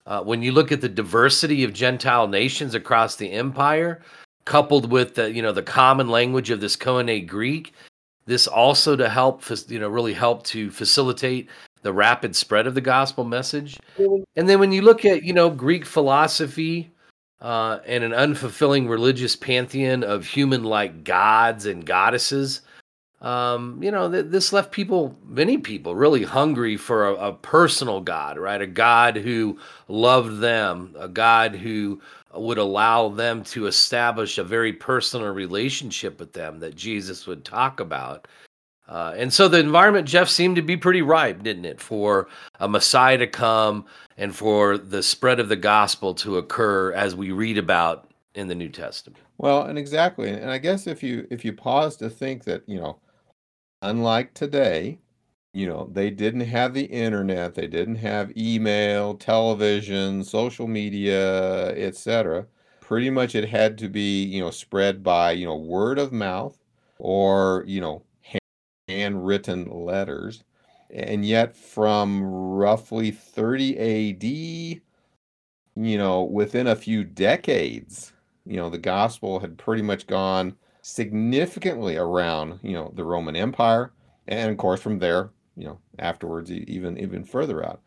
uh, 0.09 0.22
when 0.22 0.42
you 0.42 0.50
look 0.50 0.72
at 0.72 0.80
the 0.80 0.88
diversity 0.88 1.62
of 1.62 1.72
gentile 1.72 2.26
nations 2.26 2.74
across 2.74 3.14
the 3.16 3.30
empire 3.30 4.00
coupled 4.46 4.90
with 4.90 5.14
the 5.14 5.30
you 5.30 5.42
know 5.42 5.52
the 5.52 5.62
common 5.62 6.09
language 6.09 6.50
of 6.50 6.61
this 6.61 6.76
Koine 6.76 7.26
Greek. 7.28 7.74
This 8.24 8.46
also 8.46 8.96
to 8.96 9.09
help 9.09 9.42
you 9.68 9.78
know 9.78 9.88
really 9.88 10.14
help 10.14 10.44
to 10.44 10.70
facilitate 10.70 11.48
the 11.82 11.92
rapid 11.92 12.34
spread 12.34 12.66
of 12.66 12.74
the 12.74 12.80
gospel 12.80 13.24
message. 13.24 13.78
And 14.36 14.48
then 14.48 14.59
when 14.59 14.72
you 14.72 14.82
look 14.82 15.04
at 15.04 15.22
you 15.22 15.34
know 15.34 15.50
Greek 15.50 15.84
philosophy 15.84 16.90
uh, 17.42 17.80
and 17.86 18.02
an 18.02 18.12
unfulfilling 18.12 18.88
religious 18.88 19.36
pantheon 19.36 20.02
of 20.02 20.26
human-like 20.26 21.04
gods 21.04 21.66
and 21.66 21.84
goddesses, 21.84 22.62
um, 23.20 23.82
you 23.82 23.90
know 23.90 24.10
th- 24.10 24.26
this 24.28 24.52
left 24.52 24.70
people, 24.70 25.16
many 25.26 25.58
people, 25.58 25.94
really 25.94 26.22
hungry 26.22 26.76
for 26.76 27.08
a, 27.08 27.14
a 27.14 27.32
personal 27.32 28.00
God, 28.00 28.38
right? 28.38 28.60
A 28.60 28.66
God 28.66 29.16
who 29.16 29.58
loved 29.88 30.40
them, 30.40 30.94
a 30.98 31.08
God 31.08 31.54
who 31.54 32.00
would 32.34 32.58
allow 32.58 33.08
them 33.08 33.42
to 33.42 33.66
establish 33.66 34.38
a 34.38 34.44
very 34.44 34.72
personal 34.72 35.32
relationship 35.32 36.20
with 36.20 36.32
them 36.32 36.60
that 36.60 36.76
Jesus 36.76 37.26
would 37.26 37.44
talk 37.44 37.80
about. 37.80 38.28
Uh, 38.88 39.14
and 39.16 39.32
so 39.32 39.48
the 39.48 39.58
environment, 39.58 40.08
Jeff, 40.08 40.28
seemed 40.28 40.56
to 40.56 40.62
be 40.62 40.76
pretty 40.76 41.02
ripe, 41.02 41.42
didn't 41.42 41.66
it, 41.66 41.80
for 41.80 42.28
a 42.60 42.68
Messiah 42.68 43.18
to 43.18 43.26
come 43.26 43.84
and 44.16 44.34
for 44.34 44.78
the 44.78 45.02
spread 45.02 45.40
of 45.40 45.48
the 45.48 45.56
gospel 45.56 46.14
to 46.14 46.38
occur 46.38 46.92
as 46.92 47.14
we 47.14 47.30
read 47.30 47.58
about 47.58 48.10
in 48.34 48.48
the 48.48 48.54
New 48.54 48.68
Testament. 48.70 49.22
Well, 49.36 49.62
and 49.62 49.78
exactly. 49.78 50.30
And 50.30 50.50
I 50.50 50.58
guess 50.58 50.86
if 50.86 51.02
you 51.02 51.26
if 51.30 51.44
you 51.44 51.52
pause 51.52 51.96
to 51.98 52.08
think 52.08 52.44
that, 52.44 52.62
you 52.66 52.80
know, 52.80 52.98
unlike 53.82 54.34
today, 54.34 54.98
you 55.52 55.66
know, 55.66 55.88
they 55.92 56.10
didn't 56.10 56.42
have 56.42 56.74
the 56.74 56.84
internet, 56.86 57.54
they 57.54 57.66
didn't 57.66 57.96
have 57.96 58.36
email, 58.36 59.14
television, 59.14 60.24
social 60.24 60.66
media, 60.68 61.70
etc. 61.76 62.46
Pretty 62.80 63.10
much 63.10 63.34
it 63.34 63.48
had 63.48 63.78
to 63.78 63.88
be, 63.88 64.24
you 64.24 64.40
know, 64.40 64.50
spread 64.50 65.02
by, 65.02 65.32
you 65.32 65.46
know, 65.46 65.56
word 65.56 65.98
of 65.98 66.12
mouth 66.12 66.58
or, 66.98 67.64
you 67.66 67.80
know, 67.80 68.02
handwritten 68.88 69.66
letters. 69.70 70.44
And 70.90 71.24
yet 71.24 71.54
from 71.56 72.22
roughly 72.24 73.10
30 73.10 73.78
AD, 73.78 74.24
you 75.76 75.98
know, 75.98 76.22
within 76.24 76.66
a 76.66 76.76
few 76.76 77.04
decades, 77.04 78.12
you 78.46 78.56
know, 78.56 78.70
the 78.70 78.78
gospel 78.78 79.40
had 79.40 79.58
pretty 79.58 79.82
much 79.82 80.06
gone 80.06 80.56
significantly 80.89 81.97
around, 81.97 82.61
you 82.62 82.72
know, 82.72 82.93
the 82.95 83.05
Roman 83.05 83.36
Empire. 83.36 83.93
And 84.26 84.51
of 84.51 84.57
course, 84.59 84.80
from 84.80 84.99
there, 84.99 85.30
you 85.59 85.64
know 85.64 85.78
afterwards 85.99 86.51
even 86.51 86.97
even 86.99 87.24
further 87.24 87.64
out 87.64 87.80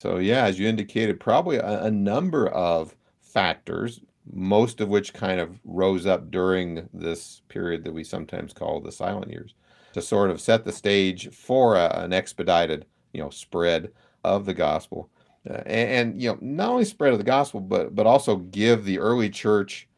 so 0.00 0.18
yeah 0.18 0.44
as 0.44 0.58
you 0.58 0.68
indicated 0.68 1.18
probably 1.18 1.56
a, 1.56 1.84
a 1.84 1.90
number 1.90 2.48
of 2.48 2.94
factors 3.20 4.00
most 4.30 4.80
of 4.80 4.88
which 4.88 5.14
kind 5.14 5.40
of 5.40 5.58
rose 5.64 6.06
up 6.06 6.30
during 6.30 6.88
this 6.92 7.42
period 7.48 7.82
that 7.82 7.94
we 7.94 8.04
sometimes 8.04 8.52
call 8.52 8.80
the 8.80 8.92
silent 8.92 9.32
years 9.32 9.54
to 9.94 10.02
sort 10.02 10.30
of 10.30 10.40
set 10.40 10.64
the 10.64 10.72
stage 10.72 11.34
for 11.34 11.74
a, 11.76 11.88
an 11.98 12.12
expedited 12.12 12.84
you 13.12 13.22
know 13.22 13.30
spread 13.30 13.90
of 14.22 14.44
the 14.44 14.54
gospel 14.54 15.08
uh, 15.48 15.54
and, 15.66 15.90
and, 15.90 16.22
you 16.22 16.28
know 16.28 16.38
not 16.40 16.68
only 16.68 16.84
spread 16.84 17.12
of 17.12 17.18
the 17.18 17.24
gospel 17.24 17.58
but 17.58 17.94
but 17.94 18.06
also 18.06 18.36
give 18.36 18.84
the 18.84 18.98
early 18.98 19.30
church 19.30 19.88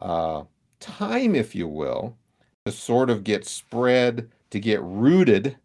uh, 0.00 0.42
time 0.80 1.34
if 1.34 1.54
you 1.54 1.68
will 1.68 2.16
to 2.64 2.72
sort 2.72 3.10
of 3.10 3.24
get 3.24 3.46
spread 3.46 4.28
to 4.50 4.58
get 4.58 4.82
rooted 4.82 5.56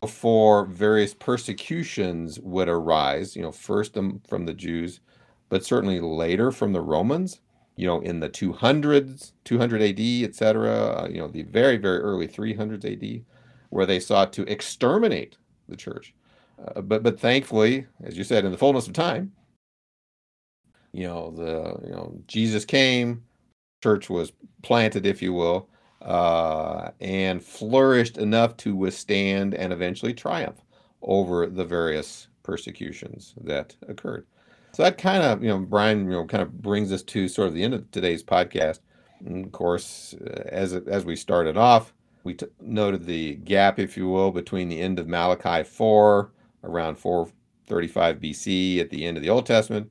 before 0.00 0.64
various 0.64 1.12
persecutions 1.12 2.40
would 2.40 2.68
arise, 2.68 3.36
you 3.36 3.42
know, 3.42 3.52
first 3.52 3.94
from 3.94 4.46
the 4.46 4.54
Jews, 4.54 5.00
but 5.48 5.64
certainly 5.64 6.00
later 6.00 6.50
from 6.50 6.72
the 6.72 6.80
Romans, 6.80 7.40
you 7.76 7.86
know, 7.86 8.00
in 8.00 8.20
the 8.20 8.28
200s, 8.28 9.32
200 9.44 9.82
AD, 9.82 10.28
etc., 10.28 10.70
uh, 10.70 11.08
you 11.10 11.18
know, 11.18 11.28
the 11.28 11.42
very, 11.42 11.76
very 11.76 11.98
early 11.98 12.26
300s 12.26 12.84
AD, 12.84 13.24
where 13.68 13.86
they 13.86 14.00
sought 14.00 14.32
to 14.34 14.42
exterminate 14.50 15.36
the 15.68 15.76
church. 15.76 16.14
Uh, 16.58 16.80
but, 16.80 17.02
but 17.02 17.20
thankfully, 17.20 17.86
as 18.02 18.16
you 18.16 18.24
said, 18.24 18.44
in 18.44 18.52
the 18.52 18.58
fullness 18.58 18.86
of 18.86 18.92
time, 18.92 19.32
you 20.92 21.06
know, 21.06 21.30
the, 21.30 21.86
you 21.86 21.92
know, 21.92 22.14
Jesus 22.26 22.64
came, 22.64 23.22
church 23.82 24.10
was 24.10 24.32
planted, 24.62 25.06
if 25.06 25.22
you 25.22 25.32
will, 25.32 25.68
uh, 26.02 26.90
and 27.00 27.42
flourished 27.42 28.18
enough 28.18 28.56
to 28.58 28.74
withstand 28.74 29.54
and 29.54 29.72
eventually 29.72 30.14
triumph 30.14 30.60
over 31.02 31.46
the 31.46 31.64
various 31.64 32.28
persecutions 32.42 33.34
that 33.42 33.76
occurred. 33.88 34.26
So 34.72 34.82
that 34.84 34.98
kind 34.98 35.22
of, 35.22 35.42
you 35.42 35.48
know, 35.48 35.58
Brian, 35.58 36.04
you 36.04 36.10
know, 36.10 36.26
kind 36.26 36.42
of 36.42 36.62
brings 36.62 36.92
us 36.92 37.02
to 37.04 37.28
sort 37.28 37.48
of 37.48 37.54
the 37.54 37.62
end 37.62 37.74
of 37.74 37.90
today's 37.90 38.22
podcast. 38.22 38.80
And 39.24 39.44
of 39.44 39.52
course, 39.52 40.14
uh, 40.14 40.42
as 40.46 40.72
as 40.72 41.04
we 41.04 41.16
started 41.16 41.56
off, 41.56 41.92
we 42.24 42.34
t- 42.34 42.46
noted 42.60 43.04
the 43.04 43.34
gap, 43.36 43.78
if 43.78 43.96
you 43.96 44.08
will, 44.08 44.30
between 44.30 44.68
the 44.68 44.80
end 44.80 44.98
of 44.98 45.08
Malachi 45.08 45.64
4, 45.64 46.30
around 46.64 46.96
435 46.96 48.20
BC, 48.20 48.80
at 48.80 48.90
the 48.90 49.04
end 49.04 49.16
of 49.16 49.22
the 49.22 49.30
Old 49.30 49.46
Testament, 49.46 49.90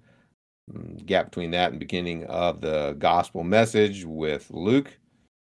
gap 1.05 1.25
between 1.25 1.51
that 1.51 1.71
and 1.71 1.79
beginning 1.79 2.25
of 2.25 2.61
the 2.61 2.95
gospel 2.99 3.43
message 3.43 4.05
with 4.05 4.49
Luke, 4.51 4.97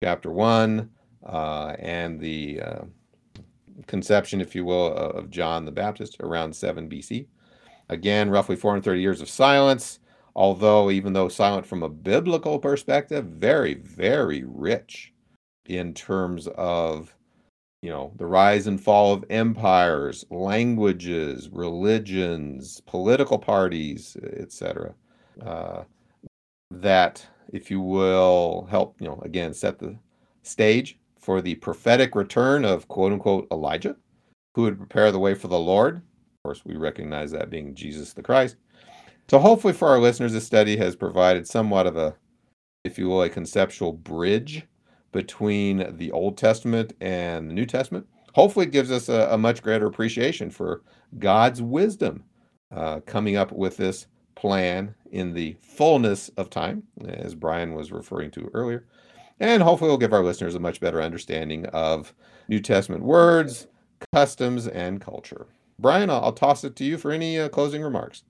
chapter 0.04 0.32
1 0.32 0.90
uh, 1.26 1.76
and 1.80 2.20
the 2.20 2.62
uh, 2.62 2.82
conception, 3.88 4.42
if 4.42 4.56
you 4.56 4.66
will, 4.66 4.94
of 4.94 5.30
John 5.30 5.66
the 5.66 5.72
Baptist 5.72 6.18
around 6.20 6.56
7 6.56 6.90
BC. 6.90 7.28
Again, 7.90 8.30
roughly 8.30 8.56
430 8.56 9.02
years 9.02 9.22
of 9.22 9.30
silence, 9.30 10.00
although, 10.36 10.90
even 10.90 11.14
though 11.14 11.30
silent 11.30 11.66
from 11.66 11.84
a 11.84 11.90
biblical 11.90 12.58
perspective, 12.58 13.26
very, 13.26 13.74
very 13.76 14.44
rich 14.46 15.14
in 15.66 15.94
terms 15.94 16.48
of 16.56 17.16
you 17.82 17.90
know 17.90 18.14
the 18.18 18.26
rise 18.26 18.68
and 18.68 18.82
fall 18.82 19.14
of 19.14 19.26
empires 19.30 20.26
languages 20.30 21.50
religions 21.50 22.82
political 22.82 23.40
parties 23.40 24.16
etc 24.38 24.94
uh, 25.46 25.84
that 26.72 27.26
if 27.52 27.70
you 27.70 27.82
will 27.82 28.68
help 28.70 28.96
you 29.00 29.08
know 29.08 29.20
again 29.24 29.54
set 29.54 29.80
the 29.80 29.98
stage 30.44 30.98
for 31.20 31.42
the 31.42 31.56
prophetic 31.56 32.16
return 32.16 32.66
of 32.66 32.88
quote 32.88 33.12
unquote 33.12 33.48
elijah 33.52 33.96
who 34.56 34.64
would 34.64 34.78
prepare 34.78 35.12
the 35.12 35.20
way 35.20 35.34
for 35.34 35.48
the 35.48 35.60
lord 35.60 35.98
of 35.98 36.44
course 36.44 36.64
we 36.66 36.76
recognize 36.76 37.32
that 37.32 37.50
being 37.50 37.76
jesus 37.76 38.14
the 38.14 38.22
christ 38.22 38.56
so 39.30 39.38
hopefully 39.38 39.74
for 39.74 39.88
our 39.88 40.00
listeners 40.00 40.34
this 40.34 40.46
study 40.46 40.78
has 40.78 40.96
provided 40.96 41.48
somewhat 41.48 41.86
of 41.86 41.98
a 41.98 42.16
if 42.84 42.98
you 42.98 43.08
will 43.08 43.22
a 43.22 43.30
conceptual 43.30 43.94
bridge 43.94 44.66
between 45.12 45.98
the 45.98 46.12
Old 46.12 46.38
Testament 46.38 46.94
and 47.02 47.50
the 47.50 47.54
New 47.54 47.66
Testament. 47.66 48.08
Hopefully, 48.34 48.66
it 48.66 48.72
gives 48.72 48.92
us 48.92 49.10
a, 49.10 49.30
a 49.32 49.38
much 49.38 49.62
greater 49.62 49.88
appreciation 49.88 50.50
for 50.50 50.84
God's 51.20 51.62
wisdom 51.62 52.24
uh, 52.74 53.02
coming 53.02 53.36
up 53.36 53.52
with 53.52 53.78
this 53.78 54.08
plan 54.36 54.96
in 55.12 55.34
the 55.34 55.56
fullness 55.62 56.30
of 56.38 56.50
time, 56.50 56.84
as 57.08 57.36
Brian 57.36 57.74
was 57.74 57.92
referring 57.92 58.32
to 58.32 58.50
earlier. 58.54 58.86
And 59.40 59.64
hopefully, 59.64 59.90
we'll 59.90 59.98
give 59.98 60.14
our 60.14 60.24
listeners 60.24 60.56
a 60.56 60.60
much 60.60 60.80
better 60.80 61.02
understanding 61.02 61.66
of 61.68 62.14
New 62.48 62.60
Testament 62.60 63.04
words, 63.04 63.68
customs, 64.14 64.68
and 64.68 65.02
culture. 65.02 65.48
Brian, 65.80 66.10
I'll, 66.10 66.24
I'll 66.26 66.34
toss 66.34 66.64
it 66.64 66.76
to 66.78 66.84
you 66.84 66.98
for 66.98 67.12
any 67.12 67.40
uh, 67.40 67.50
closing 67.50 67.82
remarks. 67.82 68.24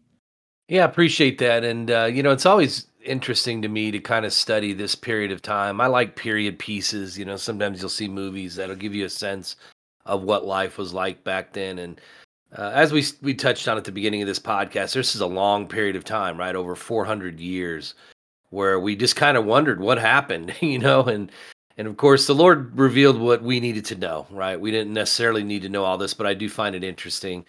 Yeah, 0.69 0.85
appreciate 0.85 1.37
that. 1.39 1.65
And, 1.65 1.91
uh, 1.91 2.05
you 2.05 2.23
know, 2.23 2.31
it's 2.31 2.45
always 2.45 2.87
interesting 3.03 3.61
to 3.61 3.67
me 3.67 3.91
to 3.91 3.99
kind 3.99 4.25
of 4.25 4.31
study 4.31 4.71
this 4.71 4.95
period 4.95 5.31
of 5.31 5.41
time. 5.41 5.81
I 5.81 5.87
like 5.87 6.15
period 6.15 6.57
pieces. 6.59 7.17
You 7.17 7.25
know, 7.25 7.35
sometimes 7.35 7.81
you'll 7.81 7.89
see 7.89 8.07
movies 8.07 8.55
that'll 8.55 8.77
give 8.77 8.95
you 8.95 9.05
a 9.05 9.09
sense 9.09 9.57
of 10.05 10.23
what 10.23 10.45
life 10.45 10.77
was 10.77 10.93
like 10.93 11.23
back 11.25 11.51
then. 11.51 11.79
And 11.79 11.99
uh, 12.57 12.71
as 12.73 12.91
we 12.91 13.03
we 13.21 13.33
touched 13.33 13.67
on 13.67 13.77
at 13.77 13.83
the 13.83 13.91
beginning 13.91 14.21
of 14.21 14.27
this 14.27 14.39
podcast, 14.39 14.93
this 14.93 15.15
is 15.15 15.21
a 15.21 15.27
long 15.27 15.67
period 15.67 15.95
of 15.95 16.03
time, 16.03 16.37
right? 16.37 16.55
Over 16.55 16.75
400 16.75 17.39
years, 17.39 17.93
where 18.49 18.79
we 18.79 18.95
just 18.95 19.15
kind 19.15 19.37
of 19.37 19.45
wondered 19.45 19.79
what 19.79 19.97
happened, 19.97 20.53
you 20.61 20.79
know, 20.79 21.03
and 21.03 21.31
and 21.77 21.87
of 21.87 21.97
course 21.97 22.27
the 22.27 22.35
Lord 22.35 22.77
revealed 22.77 23.19
what 23.19 23.41
we 23.41 23.59
needed 23.59 23.85
to 23.85 23.95
know, 23.95 24.27
right? 24.31 24.59
We 24.59 24.71
didn't 24.71 24.93
necessarily 24.93 25.43
need 25.43 25.61
to 25.63 25.69
know 25.69 25.85
all 25.85 25.97
this, 25.97 26.13
but 26.13 26.27
I 26.27 26.33
do 26.33 26.49
find 26.49 26.75
it 26.75 26.83
interesting 26.83 27.45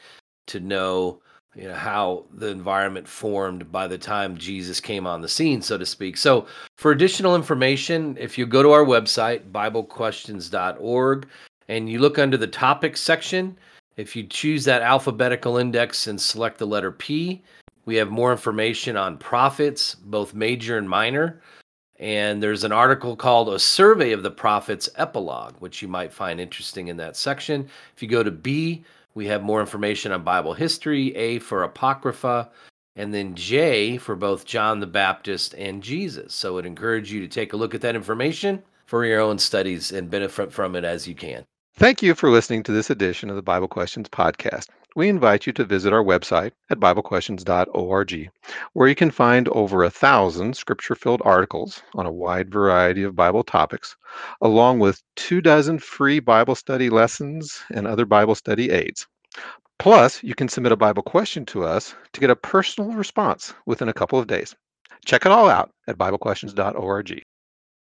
to 0.46 0.60
know 0.60 1.20
you 1.54 1.68
know 1.68 1.74
how 1.74 2.24
the 2.32 2.46
environment 2.46 3.06
formed 3.06 3.70
by 3.70 3.86
the 3.86 3.98
time 3.98 4.38
Jesus 4.38 4.80
came 4.80 5.06
on 5.06 5.20
the 5.20 5.28
scene, 5.28 5.60
so 5.60 5.76
to 5.76 5.84
speak. 5.84 6.16
So, 6.16 6.46
for 6.76 6.92
additional 6.92 7.34
information, 7.34 8.16
if 8.18 8.38
you 8.38 8.46
go 8.46 8.62
to 8.62 8.70
our 8.70 8.84
website 8.84 9.50
biblequestions.org 9.50 11.28
and 11.68 11.90
you 11.90 11.98
look 11.98 12.18
under 12.18 12.36
the 12.36 12.46
topics 12.46 13.00
section, 13.00 13.56
if 13.96 14.16
you 14.16 14.24
choose 14.24 14.64
that 14.64 14.82
alphabetical 14.82 15.58
index 15.58 16.06
and 16.06 16.20
select 16.20 16.58
the 16.58 16.66
letter 16.66 16.92
P, 16.92 17.42
we 17.84 17.96
have 17.96 18.10
more 18.10 18.32
information 18.32 18.96
on 18.96 19.18
prophets, 19.18 19.94
both 19.94 20.34
major 20.34 20.78
and 20.78 20.88
minor. 20.88 21.40
And 21.98 22.42
there's 22.42 22.64
an 22.64 22.72
article 22.72 23.14
called 23.16 23.48
A 23.48 23.58
Survey 23.58 24.12
of 24.12 24.22
the 24.22 24.30
Prophets 24.30 24.88
Epilogue, 24.96 25.54
which 25.60 25.82
you 25.82 25.88
might 25.88 26.12
find 26.12 26.40
interesting 26.40 26.88
in 26.88 26.96
that 26.96 27.16
section. 27.16 27.68
If 27.94 28.02
you 28.02 28.08
go 28.08 28.22
to 28.22 28.30
B, 28.30 28.84
we 29.14 29.26
have 29.26 29.42
more 29.42 29.60
information 29.60 30.10
on 30.10 30.24
Bible 30.24 30.54
history, 30.54 31.14
A 31.14 31.38
for 31.38 31.62
Apocrypha, 31.62 32.50
and 32.96 33.12
then 33.12 33.34
J 33.34 33.98
for 33.98 34.16
both 34.16 34.44
John 34.44 34.80
the 34.80 34.86
Baptist 34.86 35.54
and 35.54 35.82
Jesus. 35.82 36.34
So 36.34 36.58
I'd 36.58 36.66
encourage 36.66 37.12
you 37.12 37.20
to 37.20 37.28
take 37.28 37.52
a 37.52 37.56
look 37.56 37.74
at 37.74 37.80
that 37.82 37.96
information 37.96 38.62
for 38.86 39.04
your 39.04 39.20
own 39.20 39.38
studies 39.38 39.92
and 39.92 40.10
benefit 40.10 40.52
from 40.52 40.76
it 40.76 40.84
as 40.84 41.06
you 41.06 41.14
can. 41.14 41.44
Thank 41.74 42.02
you 42.02 42.14
for 42.14 42.28
listening 42.30 42.62
to 42.64 42.72
this 42.72 42.90
edition 42.90 43.30
of 43.30 43.36
the 43.36 43.42
Bible 43.42 43.66
Questions 43.66 44.06
podcast. 44.08 44.68
We 44.94 45.08
invite 45.08 45.46
you 45.46 45.54
to 45.54 45.64
visit 45.64 45.94
our 45.94 46.04
website 46.04 46.52
at 46.68 46.78
BibleQuestions.org, 46.78 48.30
where 48.74 48.88
you 48.88 48.94
can 48.94 49.10
find 49.10 49.48
over 49.48 49.82
a 49.82 49.90
thousand 49.90 50.54
scripture 50.54 50.94
filled 50.94 51.22
articles 51.24 51.82
on 51.94 52.04
a 52.04 52.12
wide 52.12 52.52
variety 52.52 53.02
of 53.02 53.16
Bible 53.16 53.42
topics, 53.42 53.96
along 54.42 54.80
with 54.80 55.02
two 55.16 55.40
dozen 55.40 55.78
free 55.78 56.20
Bible 56.20 56.54
study 56.54 56.90
lessons 56.90 57.62
and 57.70 57.86
other 57.86 58.04
Bible 58.04 58.34
study 58.34 58.70
aids. 58.70 59.06
Plus, 59.78 60.22
you 60.22 60.34
can 60.34 60.48
submit 60.48 60.72
a 60.72 60.76
Bible 60.76 61.02
question 61.02 61.46
to 61.46 61.64
us 61.64 61.94
to 62.12 62.20
get 62.20 62.28
a 62.30 62.36
personal 62.36 62.92
response 62.92 63.54
within 63.64 63.88
a 63.88 63.94
couple 63.94 64.18
of 64.18 64.26
days. 64.26 64.54
Check 65.06 65.24
it 65.24 65.32
all 65.32 65.48
out 65.48 65.70
at 65.88 65.96
BibleQuestions.org. 65.96 67.22